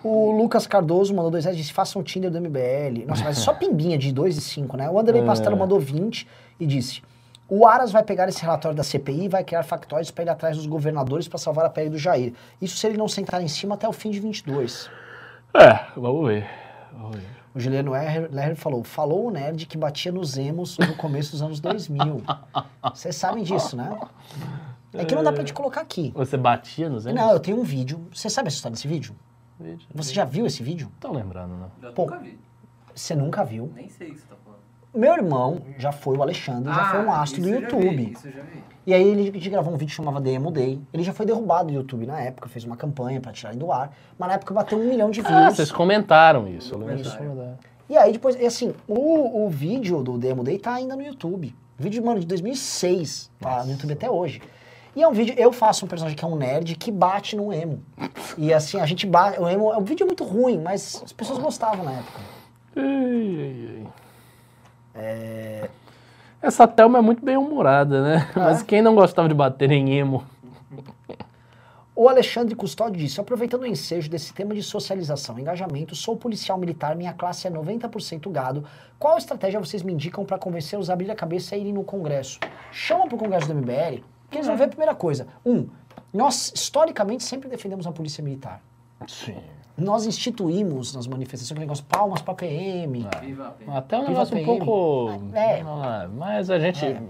[0.03, 3.05] O Lucas Cardoso mandou dois reais e disse, façam o Tinder do MBL.
[3.07, 4.89] Nossa, mas é só pimbinha de 2 e 5, né?
[4.89, 5.27] O Anderley É.
[5.27, 6.27] Pastelo mandou 20
[6.61, 7.03] e disse,
[7.49, 10.57] o Aras vai pegar esse relatório da CPI e vai criar factóides para ir atrás
[10.57, 12.33] dos governadores para salvar a pele do Jair.
[12.63, 14.89] Isso se ele não sentar em cima até o fim de 22.
[15.55, 16.47] É, vamos ver.
[16.93, 17.27] Vamos ver.
[17.53, 21.59] O Juliano Lerner falou, falou o nerd que batia nos emos no começo dos anos
[21.59, 22.23] 2000.
[22.95, 23.99] Vocês sabem disso, né?
[24.95, 26.13] É que não dá pra te colocar aqui.
[26.15, 27.21] Você batia nos emos?
[27.21, 28.07] Não, eu tenho um vídeo.
[28.13, 29.17] Você sabe a história desse vídeo?
[29.59, 29.89] Vídeo.
[29.93, 30.91] Você já viu esse vídeo?
[31.01, 31.71] Tô lembrando, não.
[31.83, 32.03] Já Pô.
[32.03, 32.39] nunca vi.
[32.95, 33.73] Você nunca viu.
[33.75, 34.40] Nem sei o que você tá falando.
[34.95, 37.97] Meu irmão já foi, o Alexandre, já foi um astro do Ah, YouTube.
[37.97, 38.63] vi, isso eu já vi.
[38.87, 40.81] E aí ele, a gente gravou um vídeo que chamava Demo Day.
[40.93, 43.71] Ele já foi derrubado do YouTube na época, fez uma campanha pra tirar ele do
[43.71, 43.93] ar.
[44.19, 45.35] Mas na época bateu um milhão de views.
[45.37, 46.75] Ah, vocês comentaram isso.
[46.75, 47.19] Eu lembro que Isso.
[47.89, 51.55] E aí depois, e assim, o, o vídeo do Demo Day tá ainda no YouTube.
[51.79, 54.41] Vídeo, mano, de 2006, tá no YouTube até hoje.
[54.95, 57.53] E é um vídeo, eu faço um personagem que é um nerd que bate no
[57.53, 57.81] emo.
[58.37, 61.39] E assim, a gente bate, o emo, o vídeo é muito ruim, mas as pessoas
[61.39, 62.21] gostavam na época.
[62.77, 63.87] Ai, ai,
[64.95, 65.71] ai.
[66.43, 68.31] Essa Thelma é muito bem humorada, né?
[68.35, 70.25] Mas quem não gostava de bater em emo?
[71.95, 76.57] O Alexandre Custódio disse, aproveitando o ensejo desse tema de socialização e engajamento, sou policial
[76.57, 78.65] militar, minha classe é 90% gado.
[78.99, 82.41] Qual estratégia vocês me indicam para convencê-los a abrir a cabeça e irem no Congresso?
[82.73, 85.27] Chama pro Congresso do MBL, que eles vão ver a primeira coisa.
[85.45, 85.69] Um,
[86.11, 88.63] nós historicamente sempre defendemos a polícia militar.
[89.07, 89.37] Sim.
[89.81, 93.79] Nós instituímos nas manifestações aquele negócio, palmas pra PM, Viva a pena.
[93.79, 94.65] Até um negócio um PM.
[94.65, 95.35] pouco.
[95.35, 95.61] É.
[95.63, 96.85] Ah, Mas a gente.
[96.85, 97.01] É.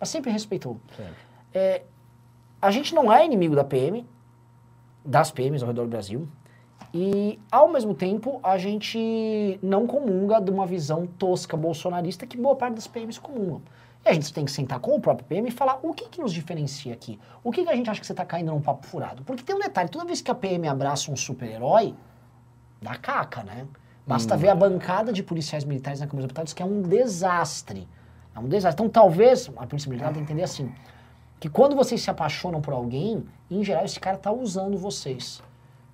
[0.00, 0.78] mas sempre respeitou.
[0.96, 1.14] Sempre.
[1.52, 1.82] É,
[2.60, 4.06] a gente não é inimigo da PM,
[5.04, 6.26] das PMs ao redor do Brasil,
[6.92, 12.56] e ao mesmo tempo a gente não comunga de uma visão tosca bolsonarista que boa
[12.56, 13.60] parte das PMs comungam.
[14.04, 16.20] E a gente tem que sentar com o próprio PM e falar o que, que
[16.20, 17.18] nos diferencia aqui.
[17.42, 19.22] O que, que a gente acha que você está caindo num papo furado?
[19.24, 21.94] Porque tem um detalhe, toda vez que a PM abraça um super-herói,
[22.84, 23.66] dá caca, né?
[24.06, 27.88] Basta ver a bancada de policiais militares na Câmara dos Deputados, que é um desastre.
[28.36, 28.74] É um desastre.
[28.84, 30.70] Então, talvez, a Polícia Militar tem que entender assim,
[31.40, 35.42] que quando vocês se apaixonam por alguém, em geral, esse cara tá usando vocês,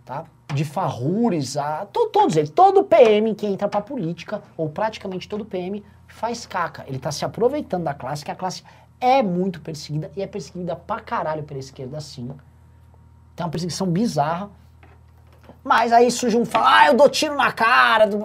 [0.04, 0.24] tá?
[0.52, 1.86] De farrures a...
[1.86, 6.84] to- todos eles, todo PM que entra pra política, ou praticamente todo PM, faz caca.
[6.88, 8.64] Ele tá se aproveitando da classe, que a classe
[9.00, 12.28] é muito perseguida, e é perseguida pra caralho pela esquerda, sim.
[13.36, 14.50] Tem uma perseguição bizarra.
[15.62, 18.06] Mas aí surge um fala, ah, eu dou tiro na cara.
[18.06, 18.22] Do...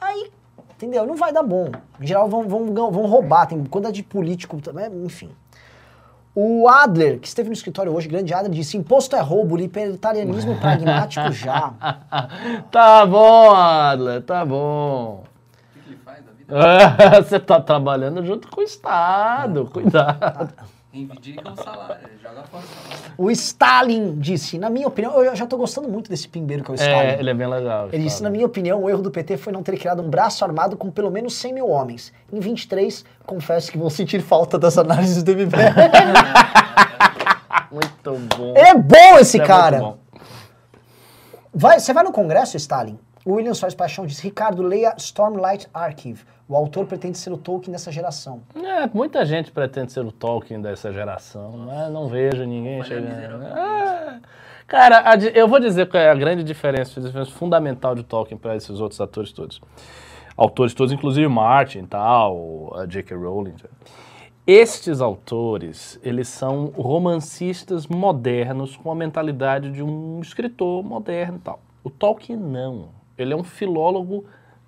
[0.00, 0.30] Aí,
[0.74, 1.06] entendeu?
[1.06, 1.70] Não vai dar bom.
[2.00, 5.30] Em geral vão, vão, vão roubar, tem coisa de político também, enfim.
[6.34, 11.30] O Adler, que esteve no escritório hoje, grande Adler, disse: imposto é roubo, libertarianismo pragmático
[11.32, 11.74] já.
[12.70, 15.24] Tá bom, Adler, tá bom.
[15.24, 17.20] O que, que ele faz da vida?
[17.22, 20.54] Você tá trabalhando junto com o Estado, cuidado.
[20.92, 23.14] Reivindica o salário, ele joga fora o salário.
[23.16, 26.72] O Stalin disse: na minha opinião, eu já tô gostando muito desse pimbeiro que é
[26.72, 26.98] o Stalin.
[26.98, 27.88] É, ele é bem legal.
[27.90, 30.44] Ele disse, na minha opinião, o erro do PT foi não ter criado um braço
[30.44, 32.12] armado com pelo menos 100 mil homens.
[32.30, 35.56] Em 23, confesso que vão sentir falta das análises do MBL.
[37.72, 38.52] Muito bom.
[38.54, 39.78] é bom esse É cara.
[39.80, 39.98] muito bom.
[41.54, 42.98] Vai, você vai no congresso, Stalin?
[43.24, 46.24] O William Soares Paixão diz, Ricardo, leia Stormlight Archive.
[46.48, 48.42] O autor pretende ser o Tolkien dessa geração.
[48.56, 53.46] É, muita gente pretende ser o Tolkien dessa geração, mas não vejo ninguém Olha, chegando.
[53.46, 54.20] Ah,
[54.66, 58.36] cara, a eu vou dizer qual é a grande diferença, a diferença fundamental de Tolkien
[58.36, 59.60] para esses outros atores todos.
[60.36, 63.16] Autores todos, inclusive Martin e tal, a J.K.
[63.16, 63.54] Rowling.
[64.44, 71.60] Estes autores, eles são romancistas modernos com a mentalidade de um escritor moderno e tal.
[71.84, 73.01] O Tolkien não.
[73.16, 74.24] Ele é um filólogo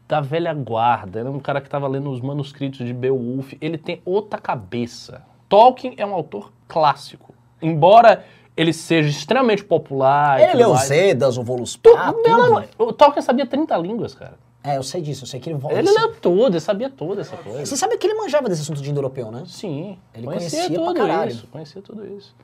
[0.06, 1.20] da velha guarda.
[1.20, 3.52] Ele é um cara que estava lendo os manuscritos de Beowulf.
[3.60, 5.22] Ele tem outra cabeça.
[5.48, 7.34] Tolkien é um autor clássico.
[7.62, 8.24] Embora
[8.56, 10.40] ele seja extremamente popular.
[10.40, 12.64] Ele leu mais, Zedas, o Voluspa, tu- tudo.
[12.78, 14.34] o Tolkien sabia 30 línguas, cara.
[14.62, 15.58] É, eu sei disso, eu sei que ele...
[15.70, 17.66] Ele leu tudo, ele sabia toda essa coisa.
[17.66, 19.42] Você sabe que ele manjava desse assunto de indo-europeu, né?
[19.46, 21.30] Sim, Ele conhecia, conhecia tudo caralho.
[21.30, 22.34] isso, conhecia tudo isso.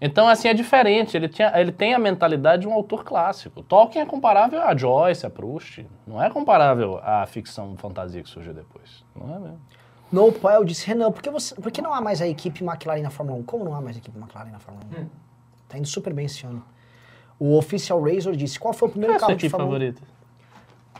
[0.00, 3.62] Então, assim, é diferente, ele, tinha, ele tem a mentalidade de um autor clássico.
[3.62, 8.52] Tolkien é comparável a Joyce, a Proust, não é comparável à ficção fantasia que surgiu
[8.52, 9.60] depois, não é mesmo?
[10.12, 13.02] No Poel disse, Renan, por que, você, por que não há mais a equipe McLaren
[13.02, 13.42] na Fórmula 1?
[13.44, 15.06] Como não há mais a equipe McLaren na Fórmula 1?
[15.68, 16.64] Tá indo super bem esse ano.
[17.38, 19.72] O Official Razor disse, qual foi o primeiro é a carro de Fórmula 1?
[19.72, 20.02] favorita?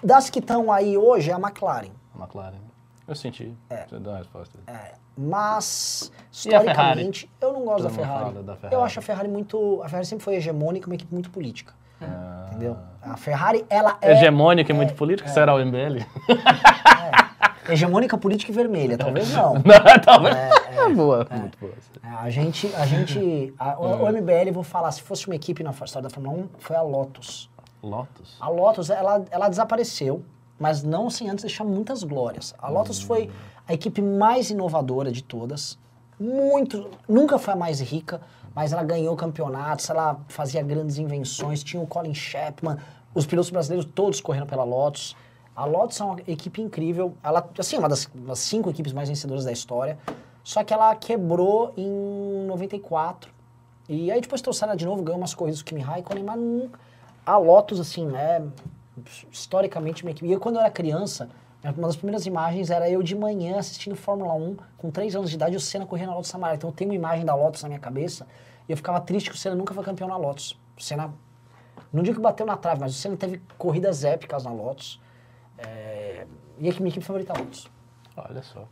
[0.02, 1.92] Das que estão aí hoje, é a McLaren.
[2.18, 2.60] McLaren.
[3.06, 3.54] Eu senti.
[3.88, 4.58] Você deu uma resposta.
[4.66, 8.34] É, mas, E historicamente, eu não gosto da Ferrari.
[8.42, 8.74] da Ferrari.
[8.74, 9.80] Eu acho a Ferrari muito...
[9.82, 11.72] A Ferrari sempre foi hegemônica, uma equipe muito política.
[12.00, 12.46] Ah.
[12.50, 12.76] Entendeu?
[13.02, 14.12] A Ferrari, ela é...
[14.12, 15.28] Hegemônica e muito política?
[15.28, 16.04] Será o MBL?
[17.68, 19.54] Hegemônica política e vermelha, talvez não.
[19.64, 20.36] Não, talvez.
[20.36, 21.72] É, boa, muito boa.
[22.02, 25.62] É, A gente, a gente, a- o, o MBL, vou falar, se fosse uma equipe
[25.62, 27.48] na história da Fórmula 1, foi a Lotus.
[27.82, 28.36] Lotus?
[28.40, 30.22] A Lotus, ela, ela desapareceu,
[30.58, 32.54] mas não sem antes deixar muitas glórias.
[32.58, 33.30] A Lotus foi
[33.66, 35.78] a equipe mais inovadora de todas,
[36.18, 38.20] muito, nunca foi a mais rica,
[38.54, 42.78] mas ela ganhou campeonatos, ela fazia grandes invenções, tinha o Colin Chapman,
[43.14, 45.16] os pilotos brasileiros todos correndo pela Lotus.
[45.56, 49.44] A Lotus é uma equipe incrível, ela, assim, uma das, das cinco equipes mais vencedoras
[49.44, 49.98] da história,
[50.42, 53.32] só que ela quebrou em 94,
[53.88, 56.70] e aí depois trouxeram ela de novo, ganhou umas corridas com Kimi Raikkonen, mas
[57.26, 58.42] a Lotus, assim, é
[59.30, 60.28] historicamente minha equipe.
[60.28, 61.28] E eu, quando eu era criança,
[61.70, 65.36] uma das primeiras imagens era eu de manhã assistindo Fórmula 1, com 3 anos de
[65.36, 66.56] idade, o Senna correndo na Lotus Samara.
[66.56, 68.26] Então eu tenho uma imagem da Lotus na minha cabeça,
[68.68, 70.60] e eu ficava triste que o Senna nunca foi campeão na Lotus.
[70.76, 71.14] O Senna,
[71.92, 75.00] não digo que bateu na trave, mas o Senna teve corridas épicas na Lotus.
[75.56, 76.26] É,
[76.58, 77.70] e a minha equipe favorita é a Lotus.
[78.16, 78.68] Olha só.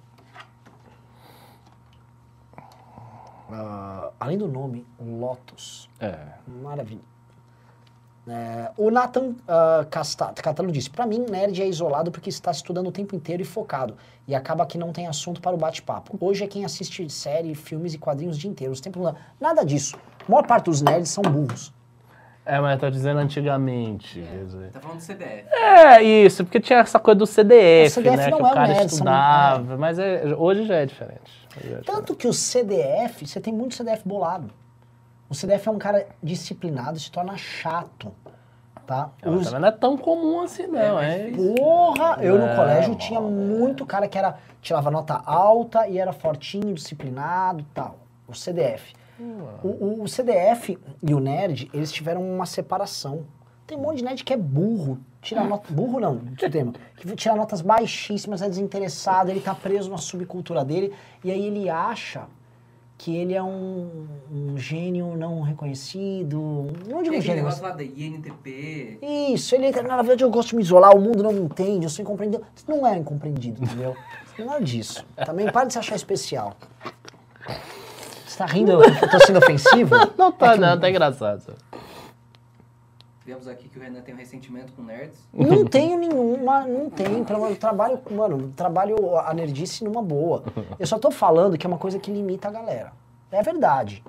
[3.51, 5.89] Ah, além do nome, Lotus.
[6.01, 6.17] É.
[6.47, 7.12] Maravilha.
[8.29, 9.85] É, o Nathan uh,
[10.41, 13.97] Catalo disse: Pra mim, nerd é isolado porque está estudando o tempo inteiro e focado.
[14.29, 16.17] E acaba que não tem assunto para o bate-papo.
[16.21, 18.73] Hoje é quem assiste série, filmes e quadrinhos o dia inteiro.
[18.73, 19.97] Os tempos não- Nada disso.
[20.27, 21.73] A maior parte dos nerds são burros.
[22.47, 24.21] É, mas tá dizendo antigamente.
[24.21, 24.71] dizer.
[24.71, 25.47] Tá falando do CDF.
[25.53, 28.29] É, isso, porque tinha essa coisa do CDF, O CDF né?
[28.31, 31.21] não que é o cara nerd, estudava, mas é- hoje já é diferente.
[31.57, 31.87] Hoje já é diferente.
[31.87, 34.51] Tanto que o CDF, você tem muito CDF bolado.
[35.33, 38.13] O CDF é um cara disciplinado, se torna chato.
[38.87, 39.09] Tá?
[39.23, 41.31] É, Os- não é tão comum assim, não, é?
[41.31, 41.55] difícil.
[41.55, 42.19] Porra!
[42.21, 43.23] Eu no Não, colégio tinha é.
[43.23, 47.97] muito cara que era tirava nota alta e era fortinho, disciplinado e tal.
[48.29, 48.93] O CDF.
[49.63, 53.25] O, o- o CDF e o nerd, eles tiveram uma separação.
[53.67, 54.99] Tem um monte de nerd que é burro.
[55.23, 55.73] Tira nota.
[55.73, 56.75] Burro não, tema.
[56.97, 60.93] Que tira notas baixíssimas, é desinteressado, ele tá preso na subcultura dele,
[61.25, 62.25] e aí ele acha
[63.03, 66.69] que ele é um, um gênio não reconhecido.
[66.89, 68.99] Não digo aquele gênio, mas negócio lá da INTP.
[69.03, 71.85] isso, ele entra, na verdade eu gosto de me isolar, o mundo não me entende,
[71.85, 72.45] eu sou incompreendido.
[72.55, 73.97] Você não é incompreendido, entendeu?
[74.39, 75.05] Não é nada disso.
[75.27, 76.57] Também para de se achar especial.
[78.25, 78.71] Você tá rindo?
[78.71, 79.97] Eu tô sendo ofensivo?
[80.17, 81.55] Não tá, É que- não, tá engraçado.
[83.25, 85.21] Vemos aqui que o Renan tem um ressentimento com nerds.
[85.33, 87.07] Não tenho nenhuma, não tem.
[87.29, 90.43] Eu trabalho, mano, eu trabalho a nerdice numa boa.
[90.79, 92.93] Eu só tô falando que é uma coisa que limita a galera.
[93.31, 94.03] É verdade.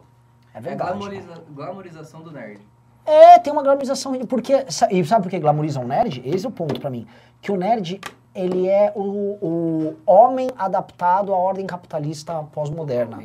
[0.54, 0.92] É É a verdade.
[0.98, 2.60] glamoriza- glamorização do nerd.
[3.06, 4.14] É, tem uma glamorização.
[4.26, 6.22] Porque, e sabe por que glamorizam o nerd?
[6.26, 7.06] Esse é o ponto pra mim.
[7.42, 8.00] Que o nerd,
[8.34, 9.02] ele é o,
[9.42, 13.22] o homem adaptado à ordem capitalista pós-moderna.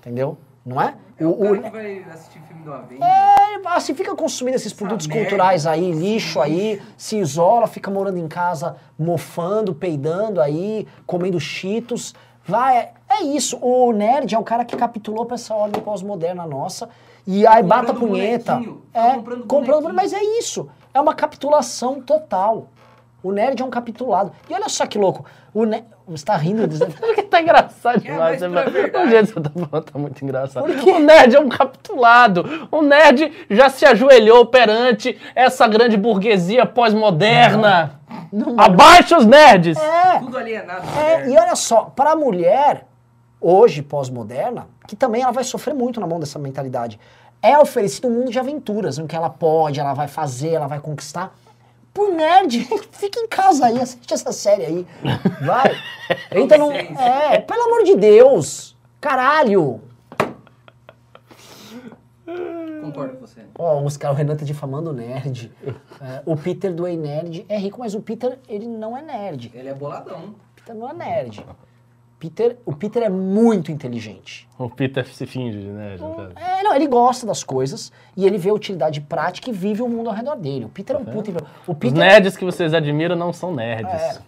[0.00, 0.36] Entendeu?
[0.64, 0.94] Não é?
[1.18, 3.00] É o O- o- vai assistir filme do Avengers.
[3.02, 5.22] é, assim, fica consumindo esses Essa produtos merda.
[5.22, 12.14] culturais aí, lixo aí, se isola, fica morando em casa, mofando, peidando aí, comendo cheetos.
[12.44, 13.56] Vai, é, isso.
[13.60, 16.88] O nerd é o cara que capitulou pra essa ordem pós-moderna nossa.
[17.26, 18.62] E aí bata a Comprando punheta.
[18.92, 20.68] É, comprando comprando, mas é isso.
[20.92, 22.66] É uma capitulação total.
[23.22, 24.32] O nerd é um capitulado.
[24.50, 25.24] E olha só que louco.
[25.54, 25.84] O ne...
[26.08, 26.66] Você tá rindo?
[26.98, 28.40] Porque tá engraçado É, demais.
[28.40, 28.70] mas né, pra mano?
[28.72, 29.06] verdade.
[29.06, 30.64] O jeito que você tá falando tá muito engraçado.
[30.66, 32.68] O nerd é um capitulado.
[32.70, 38.00] O nerd já se ajoelhou perante essa grande burguesia pós-moderna.
[38.56, 39.78] Abaixa os nerds!
[39.78, 40.18] É.
[40.18, 40.82] Tudo alienado.
[40.98, 41.30] É, nerd.
[41.32, 42.86] e olha só, para a mulher,
[43.40, 46.98] hoje, pós-moderna, que também ela vai sofrer muito na mão dessa mentalidade,
[47.40, 50.78] é oferecido um mundo de aventuras, em que ela pode, ela vai fazer, ela vai
[50.80, 51.34] conquistar.
[51.92, 54.86] Por nerd, fica em casa aí, assiste essa série aí.
[55.42, 55.76] Vai.
[56.32, 56.72] Entra no.
[56.72, 57.02] licença.
[57.02, 58.76] É, pelo amor de Deus.
[59.00, 59.80] Caralho.
[62.80, 63.42] Concordo com você.
[63.58, 65.52] Ó, os caras, o Renan tá difamando o nerd.
[66.00, 69.50] É, o Peter do Ei Nerd é rico, mas o Peter, ele não é nerd.
[69.54, 70.34] Ele é boladão.
[70.56, 71.44] Peter não é nerd.
[72.22, 74.48] Peter, o Peter é muito inteligente.
[74.56, 75.96] O Peter se finge, né?
[75.98, 79.52] já tá- É, não, ele gosta das coisas e ele vê a utilidade prática e
[79.52, 80.66] vive o mundo ao redor dele.
[80.66, 81.32] O Peter é um puta.
[81.66, 83.92] O Os Peter, nerds que vocês admiram não são nerds.
[83.92, 84.18] É.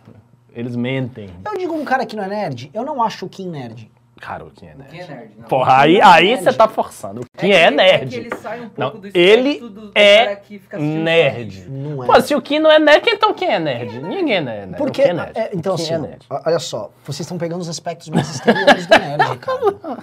[0.53, 1.31] Eles mentem.
[1.47, 3.89] eu digo um cara que não é nerd, eu não acho o Kim nerd.
[4.21, 4.91] Cara, o Kim é nerd.
[4.91, 5.31] Quem é nerd?
[5.37, 5.49] Não.
[5.49, 6.43] Porra, aí, é aí nerd.
[6.45, 7.21] você tá forçando.
[7.21, 8.09] O Kim que é, ele- nerd.
[8.09, 11.03] que ele sai um pouco Não, do ele do, do é cara que fica assistindo
[11.03, 11.67] nerd.
[11.69, 12.07] Não é.
[12.07, 13.99] Pô, se o Kim não é nerd, então quem é nerd?
[14.01, 14.77] Ninguém é nerd.
[14.77, 15.33] Porque, Kim é nerd.
[15.39, 16.27] é, então o Kim assim, é nerd.
[16.31, 19.99] olha só, vocês estão pegando os aspectos mais exteriores do nerd, cara.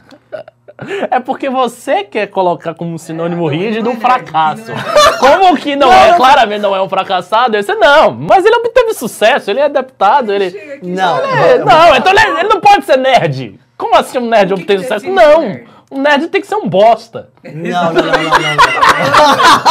[1.11, 4.71] É porque você quer colocar como sinônimo É, não, rígido um é nerd, fracasso.
[4.71, 8.11] é Como que não, é, claramente não é um fracassado, esse não.
[8.11, 10.79] Mas ele obteve sucesso, ele é adaptado, ele...
[10.81, 13.59] Não, É, não, então ele, ele não pode ser nerd.
[13.81, 15.11] Como assim um nerd O que obteve que sucesso?
[15.11, 15.67] Não, nerd?
[15.91, 17.29] um nerd tem que ser um bosta.
[17.43, 19.61] Não, não, não, não, não.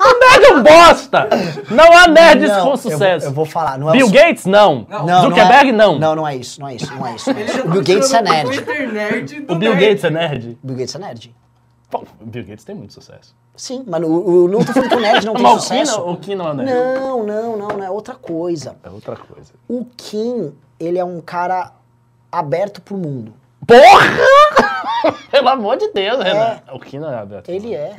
[0.00, 1.28] Um nerd é um bosta.
[1.70, 3.20] Não há nerds Não, com eu sucesso.
[3.26, 4.86] vou- Eu vou falar, não é Bill o- Gates, não.
[4.88, 5.06] Não.
[5.06, 5.92] Não, Zuckerberg, não.
[5.92, 5.98] não.
[5.98, 7.30] Não, não é isso, não é isso, não é isso.
[7.32, 7.60] Não é isso.
[7.60, 8.58] O Bill Gates é nerd.
[9.48, 9.86] O Bill nerd.
[9.86, 10.58] Gates é nerd.
[10.62, 11.34] Bill Gates é nerd.
[11.90, 13.34] Pô, o Bill Gates tem muito sucesso.
[13.56, 15.84] Sim, mas o, o, não tô falando que o nerd não tem Mas o Kim
[15.84, 16.00] sucesso.
[16.00, 16.70] o Kim não é nerd.
[16.72, 18.76] Não, não, não, não, é outra coisa.
[18.82, 19.52] É outra coisa.
[19.68, 21.72] O Kim, ele é um cara
[22.32, 23.34] aberto pro mundo.
[23.70, 25.14] Porra!
[25.30, 26.60] Pelo amor de Deus, Renan.
[26.72, 27.48] O Kim não é aberto.
[27.48, 27.96] Ele é.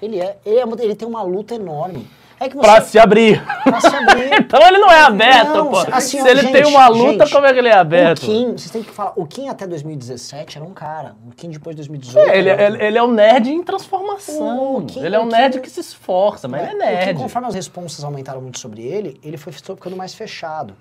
[0.00, 0.36] Ele é.
[0.44, 2.06] Ele, é, ele tem uma luta enorme.
[2.38, 2.62] É que você...
[2.62, 3.40] Pra se abrir.
[3.62, 4.32] pra se abrir.
[4.42, 5.78] Então ele não é aberto, Não, pô.
[5.92, 8.24] assim, se ó, ele gente, tem uma luta, gente, como é que ele é aberto?
[8.24, 11.14] O Kim, vocês têm que falar, o Kim até 2017 era um cara.
[11.26, 12.28] O Kim depois de 2018.
[12.30, 12.76] É, ele, era outro.
[12.76, 14.76] ele, ele é um nerd em transformação.
[14.78, 16.78] O Kim- ele é um o nerd Kim- que se esforça, mas ele é O
[16.98, 17.18] Kim, nerd.
[17.20, 20.74] conforme as responsas aumentaram muito sobre ele, ele foi ficando mais fechado.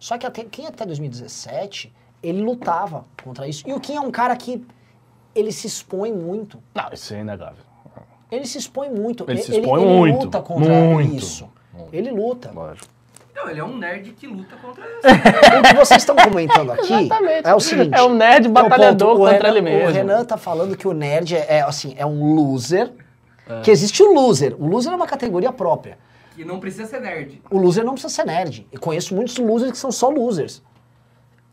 [0.00, 1.92] Só que até, Kim até 2017,
[2.28, 3.62] ele lutava contra isso.
[3.66, 4.64] E o Kim é um cara que
[5.34, 6.58] ele se expõe muito.
[6.74, 7.62] Não, isso é inegável.
[8.30, 9.24] Ele se expõe muito.
[9.28, 11.14] Ele se expõe muito, luta contra muito.
[11.16, 11.48] isso.
[11.92, 12.50] Ele luta.
[12.52, 12.88] Lógico.
[13.34, 15.58] Não, ele é um nerd que luta contra isso.
[15.58, 17.46] O que vocês estão comentando aqui Exatamente.
[17.48, 17.94] é o seguinte.
[17.94, 19.88] É um nerd é batalhador ponto, contra Renan- ele mesmo.
[19.88, 22.92] O Renan tá falando que o nerd é, é, assim, é um loser.
[23.62, 24.56] Que existe o loser.
[24.58, 25.98] O loser é uma categoria própria.
[26.34, 27.42] Que não precisa ser nerd.
[27.50, 28.66] O loser não precisa ser nerd.
[28.72, 30.62] Eu conheço muitos losers que são só losers.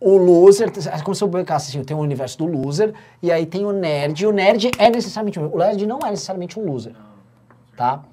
[0.01, 2.91] O loser, é como se eu brincasse assim, tem o universo do loser,
[3.21, 6.09] e aí tem o nerd, e o nerd é necessariamente um O nerd não é
[6.09, 6.95] necessariamente um loser,
[7.77, 8.03] tá?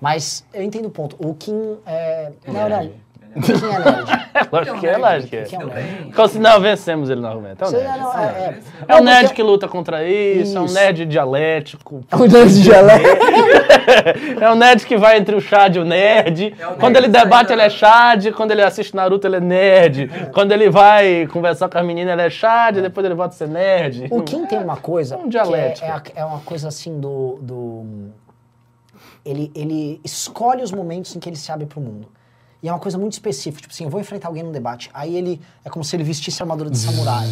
[0.00, 1.16] Mas eu entendo o ponto.
[1.18, 2.32] O Kim é...
[2.46, 2.86] Não, não.
[2.86, 4.22] O Kim é nerd.
[4.52, 5.42] lógico que é, lógico que é.
[5.44, 6.12] Kim é nerd.
[6.14, 7.64] Como se não vencemos ele no argumento.
[7.64, 7.98] É Você- nerd.
[8.00, 8.58] não, é, é.
[8.88, 10.74] É um Não, nerd que luta contra isso, é um Isso.
[10.74, 12.04] nerd dialético.
[12.10, 12.98] É um nerd de gelé.
[14.40, 16.54] É um nerd que vai entre o Chad e o nerd.
[16.58, 18.26] É o Quando nerd ele que sai debate, da- ele é Chad.
[18.32, 20.10] Quando ele assiste Naruto, ele é nerd.
[20.32, 22.76] Quando ele vai conversar com as meninas, ele é Chad.
[22.80, 24.06] Depois ele volta a ser nerd.
[24.10, 25.86] O Kim tem uma coisa É um que é, dialético.
[25.86, 27.38] é, a- é uma coisa assim do...
[27.42, 27.84] do
[29.24, 32.08] ele, ele escolhe os momentos em que ele se abre pro mundo.
[32.62, 33.62] E é uma coisa muito específica.
[33.62, 34.88] Tipo assim, eu vou enfrentar alguém num debate.
[34.94, 35.40] Aí ele...
[35.64, 37.26] É como se ele vestisse a armadura de samurai.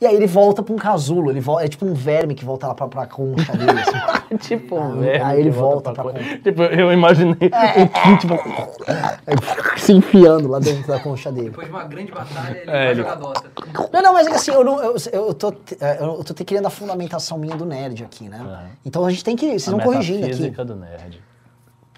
[0.00, 1.28] E aí ele volta pra um casulo.
[1.30, 3.72] Ele volta, é tipo um verme que volta lá pra, pra concha dele.
[3.80, 4.36] Assim.
[4.38, 6.18] tipo, um Aí- verme aí ele que volta pra coisa.
[6.20, 6.38] conta.
[6.38, 8.34] Tipo, eu imaginei o Kim, tipo...
[9.26, 9.34] Aí,
[9.80, 11.48] se enfiando lá dentro da concha dele.
[11.50, 13.50] Depois de uma grande batalha, ele É, vai ele- jogar Dota.
[13.92, 16.66] Não, não, mas é assim, eu, não, eu, eu, tô, é, eu tô te criando
[16.66, 18.38] a fundamentação minha do nerd aqui, né?
[18.40, 18.64] Aham.
[18.86, 19.46] Então a gente tem que.
[19.46, 20.26] Vocês a vão corrigindo aqui.
[20.28, 21.20] metafísica do nerd.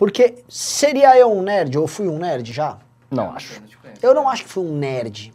[0.00, 2.78] Porque seria eu um nerd, ou fui um nerd já?
[3.10, 3.60] Não acho.
[4.00, 5.30] Eu não não acho que fui um nerd.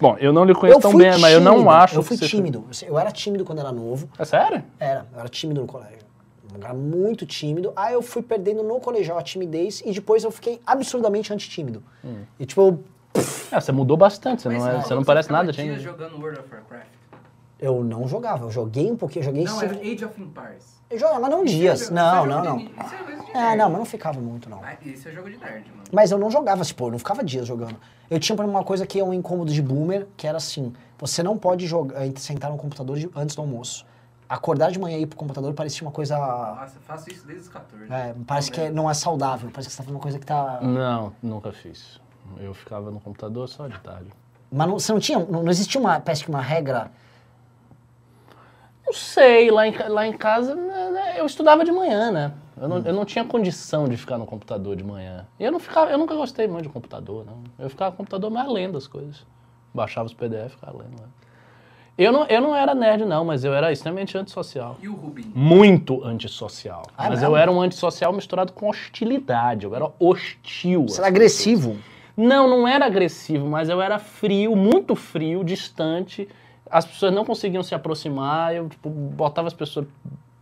[0.00, 2.08] Bom, eu não lhe conheço eu tão bem, mas eu não tímido, acho Eu que
[2.08, 2.64] fui você- tímido.
[2.84, 4.08] Eu era tímido quando era novo.
[4.18, 4.64] É sério?
[4.80, 6.00] Era, eu era tímido no colégio.
[6.52, 7.72] Eu era muito tímido.
[7.76, 11.80] Aí eu fui perdendo no colegial a timidez e depois eu fiquei absurdamente anti-tímido.
[12.04, 12.22] Hum.
[12.40, 12.84] E tipo, eu,
[13.52, 15.78] É, você mudou bastante, você não, é- falou você não parece nada tímido.
[15.80, 16.88] jogando World of Warcraft.
[17.60, 18.46] eu não jogava.
[18.46, 20.77] Eu joguei um pouquinho, eu joguei Não, cinco- é Age of Empires.
[20.90, 21.90] Eu jogava, mas não dias.
[21.90, 22.58] É Não, jogo não, de- não.
[22.86, 22.94] Isso
[23.34, 24.62] é É, não, mas não ficava muito, não.
[24.64, 25.82] Ah, Isso é jogo de nerd, mano.
[25.92, 27.76] Mas eu não jogava, tipo, eu não ficava dias jogando.
[28.10, 30.72] Eu tinha por exemplo, uma coisa que é um incômodo de boomer, que era assim,
[30.98, 33.84] você não pode jogar, eh, sentar no computador de- antes do almoço.
[34.26, 36.16] Acordar de manhã e ir pro computador parecia uma coisa...
[36.18, 37.90] Nossa, eu faço isso desde os 14.
[37.92, 40.26] é, parece que é- não é saudável, parece que você tá fazendo uma coisa que
[40.26, 40.58] tá...
[40.62, 42.00] Não, nunca fiz.
[42.38, 44.10] Eu ficava no computador só de tarde.
[44.50, 46.90] Mas não, você não tinha, não, não existia uma, parece que uma regra...
[48.88, 52.32] Não sei, lá em, lá em casa né, né, eu estudava de manhã, né?
[52.58, 55.26] Eu não, eu não tinha condição de ficar no computador de manhã.
[55.38, 57.44] E eu não ficava, eu nunca gostei muito de computador, não.
[57.58, 59.26] Eu ficava no computador mais lendo as coisas.
[59.74, 60.98] Baixava os PDF e ficava lendo.
[61.02, 61.06] Né?
[61.98, 64.78] Eu, não, eu não era nerd, não, mas eu era extremamente antissocial.
[64.80, 65.32] E o Rubinho?
[65.34, 66.84] Muito antissocial.
[66.96, 67.26] Ah, mas mesmo?
[67.26, 69.66] eu era um antissocial misturado com hostilidade.
[69.66, 70.88] Eu era hostil.
[70.88, 71.76] Você era agressivo.
[72.16, 76.26] não, não era agressivo, mas eu era frio, muito frio, distante.
[76.70, 79.86] As pessoas não conseguiam se aproximar, eu tipo, botava as pessoas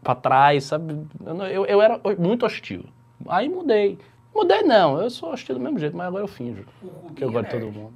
[0.03, 1.07] pra trás, sabe?
[1.25, 2.85] Eu, eu, eu era muito hostil.
[3.29, 3.99] Aí mudei.
[4.35, 7.25] Mudei não, eu sou hostil do mesmo jeito, mas agora eu finjo O Rubinho que
[7.25, 7.79] eu é gosto de todo nerd.
[7.79, 7.93] mundo.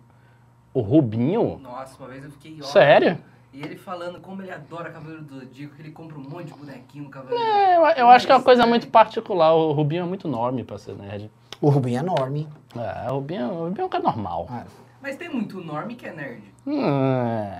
[0.72, 1.58] O Rubinho?
[1.62, 2.56] Nossa, uma vez eu fiquei...
[2.62, 3.18] Sério?
[3.52, 6.54] E ele falando como ele adora Cavaleiro do Zodíaco, que ele compra um monte de
[6.54, 9.52] bonequinho no Cavaleiro É, eu, eu acho que é uma coisa muito particular.
[9.54, 11.28] O Rubinho é muito enorme pra ser nerd.
[11.60, 12.48] O Rubinho é enorme.
[12.76, 14.46] É, o Rubinho, o Rubinho é um cara normal.
[14.48, 14.64] Ah,
[15.02, 16.42] Mas tem muito norme que é nerd.
[16.64, 17.50] Hum,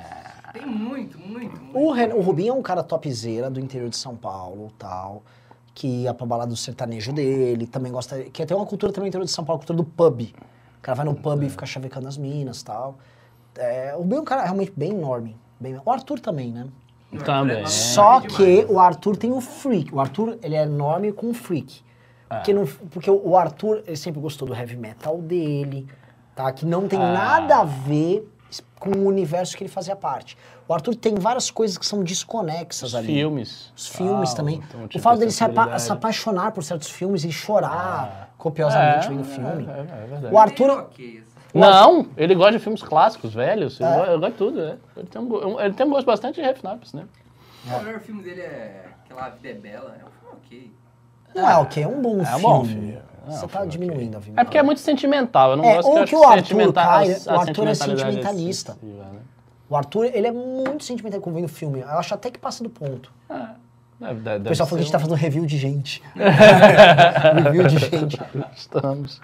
[0.53, 1.79] Tem muito, muito, muito.
[1.79, 5.23] O, Ren- o Rubinho é um cara topzera do interior de São Paulo, tal,
[5.75, 9.09] que ia pra balada do sertanejo dele, também gosta, que tem uma cultura também no
[9.09, 10.23] interior de São Paulo, a cultura do pub.
[10.79, 12.99] O cara vai no pub e fica chavecando as minas, tal.
[13.57, 15.37] É, o Rubinho é um cara realmente bem enorme.
[15.61, 16.67] Bem, o Arthur também, né?
[17.25, 17.63] Também.
[17.63, 19.95] é Só que o Arthur tem o freak.
[19.95, 21.83] O Arthur, ele é enorme com freak.
[22.29, 25.89] Porque, não- porque o Arthur, ele sempre gostou do heavy metal dele,
[26.35, 26.51] tá?
[26.53, 27.13] Que não tem Ah.
[27.13, 28.27] nada a ver
[28.81, 30.37] com o universo que ele fazia parte.
[30.67, 33.07] O Arthur tem várias coisas que são desconexas Os ali.
[33.07, 33.73] filmes.
[33.77, 34.63] Os filmes Ah, também.
[34.67, 39.25] então, o fato dele se, apa- se apaixonar por certos filmes e chorar copiosamente vendo
[39.25, 39.67] filme.
[39.69, 39.71] É,
[40.01, 40.35] é, é verdade.
[40.35, 41.59] O Arthur- Meio ok, assim.
[41.59, 43.79] Não, ele gosta de filmes clássicos, velhos.
[43.81, 43.93] Ele É?
[43.97, 44.77] gosta, ele gosta de tudo, é.
[44.97, 47.09] Ele tem um, ele tem um gosto bastante refinado pra cinema.
[47.67, 49.97] O melhor filme dele é aquela A Vida é Bela.
[50.01, 50.73] É um filme ok.
[51.35, 52.43] Não é ok, é um bom É um filme.
[52.43, 52.99] bom filme.
[53.27, 54.41] É Você tá diminuindo a vida.
[54.41, 55.51] É porque é muito sentimental.
[55.53, 57.69] Eu não É, gosto ou eu que acho o Arthur sentimenta- cai, a- o Arthur
[57.69, 58.73] é sentimentalista.
[58.73, 59.19] excessiva, né?
[59.69, 61.81] O Arthur, ele é muito sentimental com vendo filme.
[61.81, 63.13] Eu acho até que passa do ponto.
[63.31, 63.35] É,
[64.01, 66.03] deve, deve, O pessoal falou que a gente tá fazendo review de gente.
[67.45, 68.21] review de gente.
[68.57, 69.21] Estamos.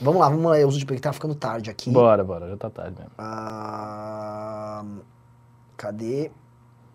[0.00, 0.58] Vamos lá, vamos lá.
[0.58, 1.90] Eu uso de porque tá ficando tarde aqui.
[1.90, 3.10] Bora, bora, já tá tarde mesmo.
[3.18, 4.84] Ah,
[5.76, 6.30] cadê?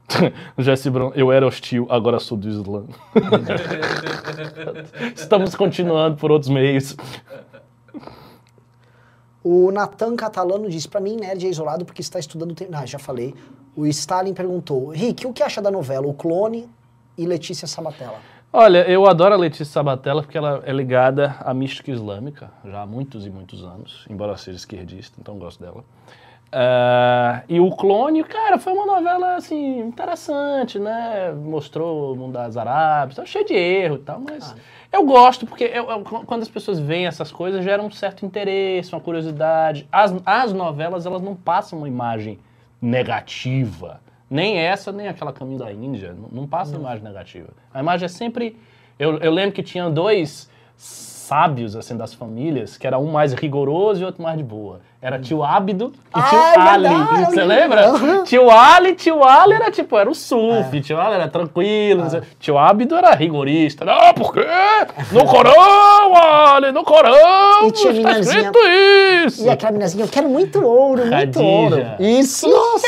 [0.58, 2.86] Jesse Brown, eu era hostil, agora sou do Islã.
[5.16, 6.96] Estamos continuando por outros meios.
[9.44, 12.54] O Natan Catalano disse, pra mim, nerd é isolado porque está estudando...
[12.54, 12.68] Te...
[12.72, 13.36] Ah, já falei.
[13.76, 16.70] O Stalin perguntou, Rick, o que acha da novela O Clone
[17.18, 18.20] e Letícia Sabatella?
[18.56, 22.86] Olha, eu adoro a Letícia Sabatella porque ela é ligada à mística islâmica já há
[22.86, 25.84] muitos e muitos anos, embora seja esquerdista, então gosto dela.
[26.56, 31.32] Ah, e o Clone, cara, foi uma novela assim interessante, né?
[31.32, 34.54] Mostrou o mundo das Arábias, tá cheio de erro e tal, mas
[34.92, 38.94] eu gosto porque eu- eu- quando as pessoas veem essas coisas gera um certo interesse,
[38.94, 39.88] uma curiosidade.
[39.92, 42.38] As, as novelas elas não passam uma imagem
[42.80, 44.00] negativa,
[44.30, 47.50] nem essa nem aquela Caminho da Índia, não, não passa uma imagem negativa.
[47.74, 48.56] A imagem é sempre
[49.00, 50.48] eu, eu lembro que tinha dois
[51.24, 54.82] sábios assim das famílias, que era um mais rigoroso e outro mais de boa.
[55.02, 56.88] Era tio Ábido e Ah, tio é Ali.
[56.88, 57.92] verdade, Você lembra?
[58.24, 62.10] Tio Ali, tio Ali era tipo, era o sufi, tio Ali era tranquilo.
[62.10, 62.22] sei.
[62.40, 63.84] Tio Ábido era rigorista.
[63.84, 64.46] Não, por quê?
[65.12, 66.16] No Corão,
[66.56, 68.60] Ali, no Corão, E tinha minazinha- escrito
[69.26, 69.44] isso.
[69.46, 71.76] E aquela meninazinha, eu quero muito ouro, muito ouro.
[72.00, 72.88] Isso, nossa!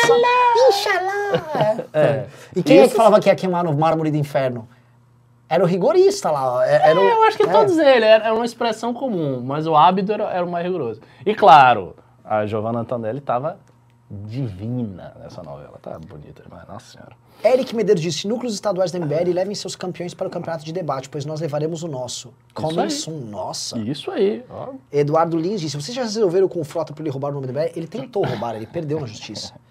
[0.69, 1.85] Inxalá!
[1.93, 2.23] É.
[2.55, 4.67] E quem é que Isso- falava que ia queimar no mármore do inferno?
[5.47, 6.67] Era o rigorista lá.
[6.67, 7.47] é- Era o- É, eu acho que é.
[7.51, 11.01] todos eles, era uma expressão comum, mas o Ábido era, era o mais rigoroso.
[11.25, 13.57] E claro, a Giovanna Antonelli estava
[14.09, 17.11] divina nessa novela, tá bonita demais, nossa senhora.
[17.43, 21.09] Eric Medeiros disse, núcleos estaduais da MBL levem seus campeões para o campeonato de debate,
[21.09, 22.33] pois nós levaremos o nosso.
[22.89, 23.19] Soon.
[23.29, 23.77] Nossa.
[23.79, 24.69] Isso aí, ó.
[24.91, 27.53] Eduardo Lins disse, vocês já resolveram com o Frota para ele roubar o nome do
[27.53, 27.71] MBL?
[27.75, 29.53] Ele tentou roubar, ele perdeu na justiça.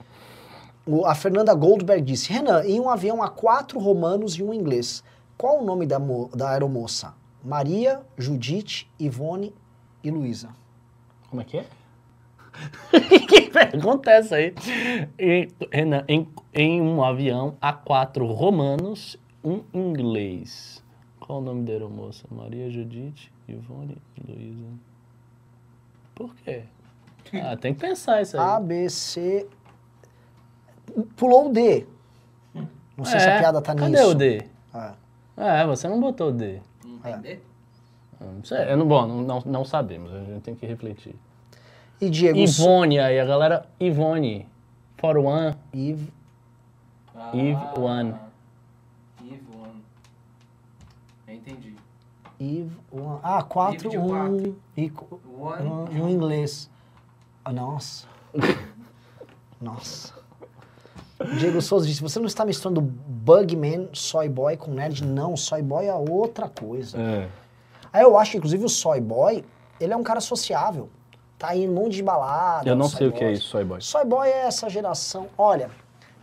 [0.87, 5.03] O- a Fernanda Goldberg disse, Renan, em um avião há quatro romanos e um inglês.
[5.37, 5.99] Qual o nome da,
[6.35, 7.15] da aeromoça?
[7.43, 9.55] Maria, Judite, Ivone
[10.03, 10.51] e Luísa.
[11.29, 11.67] Como é que é?
[13.29, 14.55] que pergunta é essa aí?
[15.19, 20.83] Em, Renan, em, em um avião há quatro romanos, um inglês.
[21.19, 22.25] Qual o nome da aeromoça?
[22.31, 24.69] Maria Judite, Ivone e Luísa.
[26.15, 26.63] Por quê?
[27.43, 28.47] Ah, tem que pensar isso aí.
[28.49, 29.49] A, B, C...
[31.17, 31.87] Pulou o D.
[32.97, 34.11] Não sei se a É, piada tá Cadê nisso.
[34.11, 34.45] o D?
[34.73, 34.93] É.
[35.37, 36.61] É, você não botou o D.
[36.85, 37.45] Não entender?
[38.21, 41.15] Eu Não sei, eu não, bom, não, não, não sabemos, a gente tem que refletir.
[42.01, 42.39] E Diego...
[42.39, 44.49] Ivone, aí a galera, Ivone,
[44.97, 46.09] for one, Iv...
[47.33, 48.15] Eve One.
[49.23, 49.85] Eve One.
[51.29, 51.77] Eu entendi.
[52.41, 52.73] Iv...
[52.91, 53.21] One.
[53.23, 54.09] Ah, quatro, de um...
[54.09, 54.57] quatro.
[54.77, 54.93] E,
[55.29, 56.69] um, e um inglês.
[57.45, 58.09] Ah, nossa.
[59.61, 60.24] nossa.
[61.39, 65.05] Diego Souza disse, você não está misturando Bugman, Soy Boy com Nerd?
[65.05, 66.99] Não, Soy Boy é outra coisa.
[66.99, 67.29] É.
[67.93, 69.45] Aí eu acho que, inclusive, o Soy Boy,
[69.81, 70.89] ele é um cara sociável.
[71.39, 72.69] Tá aí em um monte de balada.
[72.69, 73.33] Eu não sei o que é Boy.
[73.35, 73.81] isso, Soy Boy.
[73.81, 75.29] Soy Boy é essa geração.
[75.39, 75.71] Olha,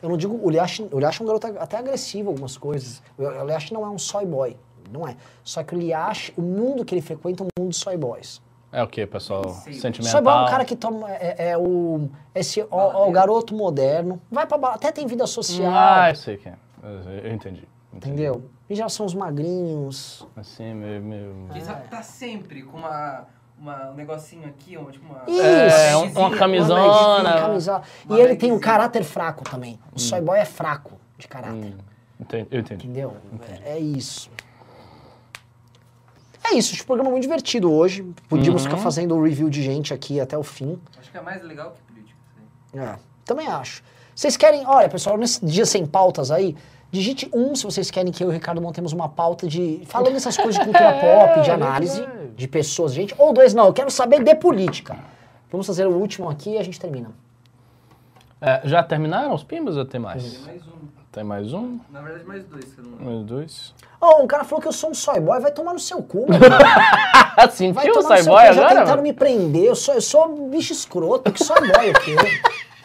[0.01, 0.39] eu não digo.
[0.41, 3.01] O Liash, o Liash é um garoto até agressivo em algumas coisas.
[3.17, 4.57] O o Liash não é um soy boy.
[4.91, 5.15] Não é.
[5.43, 8.41] Só que o Liash, o mundo que ele frequenta é um mundo de soy boys.
[8.71, 9.49] É o que, pessoal?
[9.49, 9.73] Sei.
[9.73, 10.11] Sentimental.
[10.13, 11.11] Soy boy é um cara que toma.
[11.11, 12.09] É, é o.
[12.33, 14.21] Esse, ó, o garoto moderno.
[14.31, 15.71] Vai pra balada, Até tem vida social.
[15.75, 16.55] Ah, eu sei quem é.
[16.83, 17.33] Eu, entendi.
[17.33, 17.67] entendi.
[17.93, 18.43] entendeu?
[18.69, 20.25] Em geral são os magrinhos.
[20.35, 21.01] Assim, meio...
[21.01, 21.47] meio...
[21.51, 23.25] Ele só tá sempre com uma,
[23.59, 25.23] uma, um negocinho aqui, uma, tipo uma...
[25.27, 25.41] Isso.
[25.43, 27.19] É, um- uma Uma camisona.
[27.19, 27.83] Uma camisola.
[28.05, 29.77] E Uma ele tem um caráter fraco também.
[29.93, 31.53] O soy boy é fraco de caráter.
[31.53, 31.73] Hum,
[32.19, 32.87] entendi, eu entendi.
[32.87, 33.17] Entendeu?
[33.65, 34.30] É, é isso.
[36.51, 38.03] É isso, acho o programa muito divertido hoje.
[38.27, 38.69] Podíamos Uhum.
[38.69, 40.77] ficar fazendo o review de gente aqui até o fim.
[40.99, 42.19] Acho que é mais legal que política.
[42.73, 42.95] É,
[43.25, 43.83] também acho.
[44.15, 46.55] Vocês querem, olha, pessoal, nesse dia sem pautas aí,
[46.91, 49.81] digite um se vocês querem que eu e o Ricardo montemos uma pauta de.
[49.85, 52.05] falando essas coisas de cultura pop, de É, análise,
[52.35, 53.15] de pessoas, gente.
[53.17, 54.97] Ou dois, não, eu quero saber de política.
[55.49, 57.11] Vamos fazer o último aqui e a gente termina.
[58.41, 60.23] É, já terminaram os pimbas ou tem mais?
[60.33, 61.00] Tem mais um.
[61.11, 61.77] Tem mais um?
[61.89, 63.05] Na verdade, mais dois, se não.
[63.05, 63.73] Mais dois?
[63.99, 66.25] Ó, um cara falou que eu sou um soy boy, vai tomar no seu cu.
[67.35, 68.67] Ah, sentiu Vai o tomar no seu Cyboy cu, já agora?
[68.69, 69.01] tentaram mano?
[69.03, 72.15] me prender, eu sou, eu sou um bicho escroto, que soy boy o quê?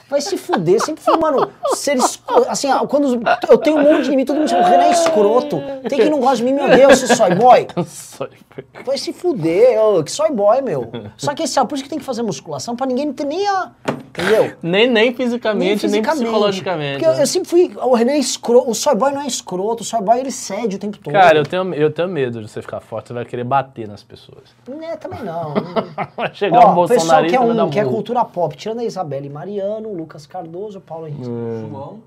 [0.08, 2.48] Vai se fuder, sempre fui, mano, ser escroto.
[2.48, 5.60] Assim, quando eu tenho um monte de inimigo, todo mundo chama, o Renan é escroto.
[5.88, 7.66] Tem quem não gosta de mim, meu Deus, seu soy boy.
[8.86, 10.90] Vai se fuder, ô, que soy boy, meu.
[11.16, 13.46] Só que esse, ó, por isso que tem que fazer musculação, pra ninguém ter nem
[13.48, 13.72] a.
[14.18, 14.56] Entendeu?
[14.62, 16.24] Nem, nem fisicamente, nem, fisicamente.
[16.24, 16.92] psicologicamente.
[16.94, 17.22] Porque eu, né?
[17.22, 17.72] eu sempre fui.
[17.82, 18.70] O Renan é escroto.
[18.70, 19.82] O soy boy não é escroto.
[19.82, 21.12] O soy boy ele cede o tempo todo.
[21.12, 24.02] Cara, eu tenho, eu tenho medo de você ficar forte, você vai querer bater nas
[24.02, 24.44] pessoas.
[24.66, 25.52] Né, também não.
[26.16, 28.24] Vai chegar Ó, um o pessoal bolsonarista quer e vai dar um, que é cultura
[28.24, 31.24] pop, tirando a Isabelle Mariano, Lucas Cardoso, Paulo Henrique.
[31.24, 32.02] João,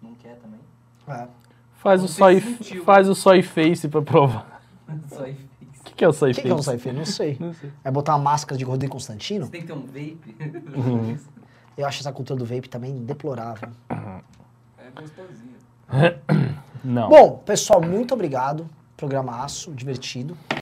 [0.00, 0.60] não quer também.
[1.08, 1.26] É.
[1.76, 2.84] Faz o, Não soy, fez sentido.
[2.84, 4.62] faz o soy face pra provar.
[5.08, 5.36] Só fez.
[5.80, 6.48] O que, que é o soy O que, face?
[6.48, 6.92] que é um Saife?
[6.92, 7.38] Não sei.
[7.82, 9.46] É botar uma máscara de Rodrigo Constantino?
[9.46, 10.36] Você tem que ter um vape.
[10.76, 11.18] Uhum.
[11.76, 13.68] Eu acho essa cultura do vape também deplorável.
[13.88, 15.56] É gostosinho.
[16.84, 17.08] Não.
[17.08, 18.68] Bom, pessoal, muito obrigado.
[18.96, 20.36] Programaço, divertido.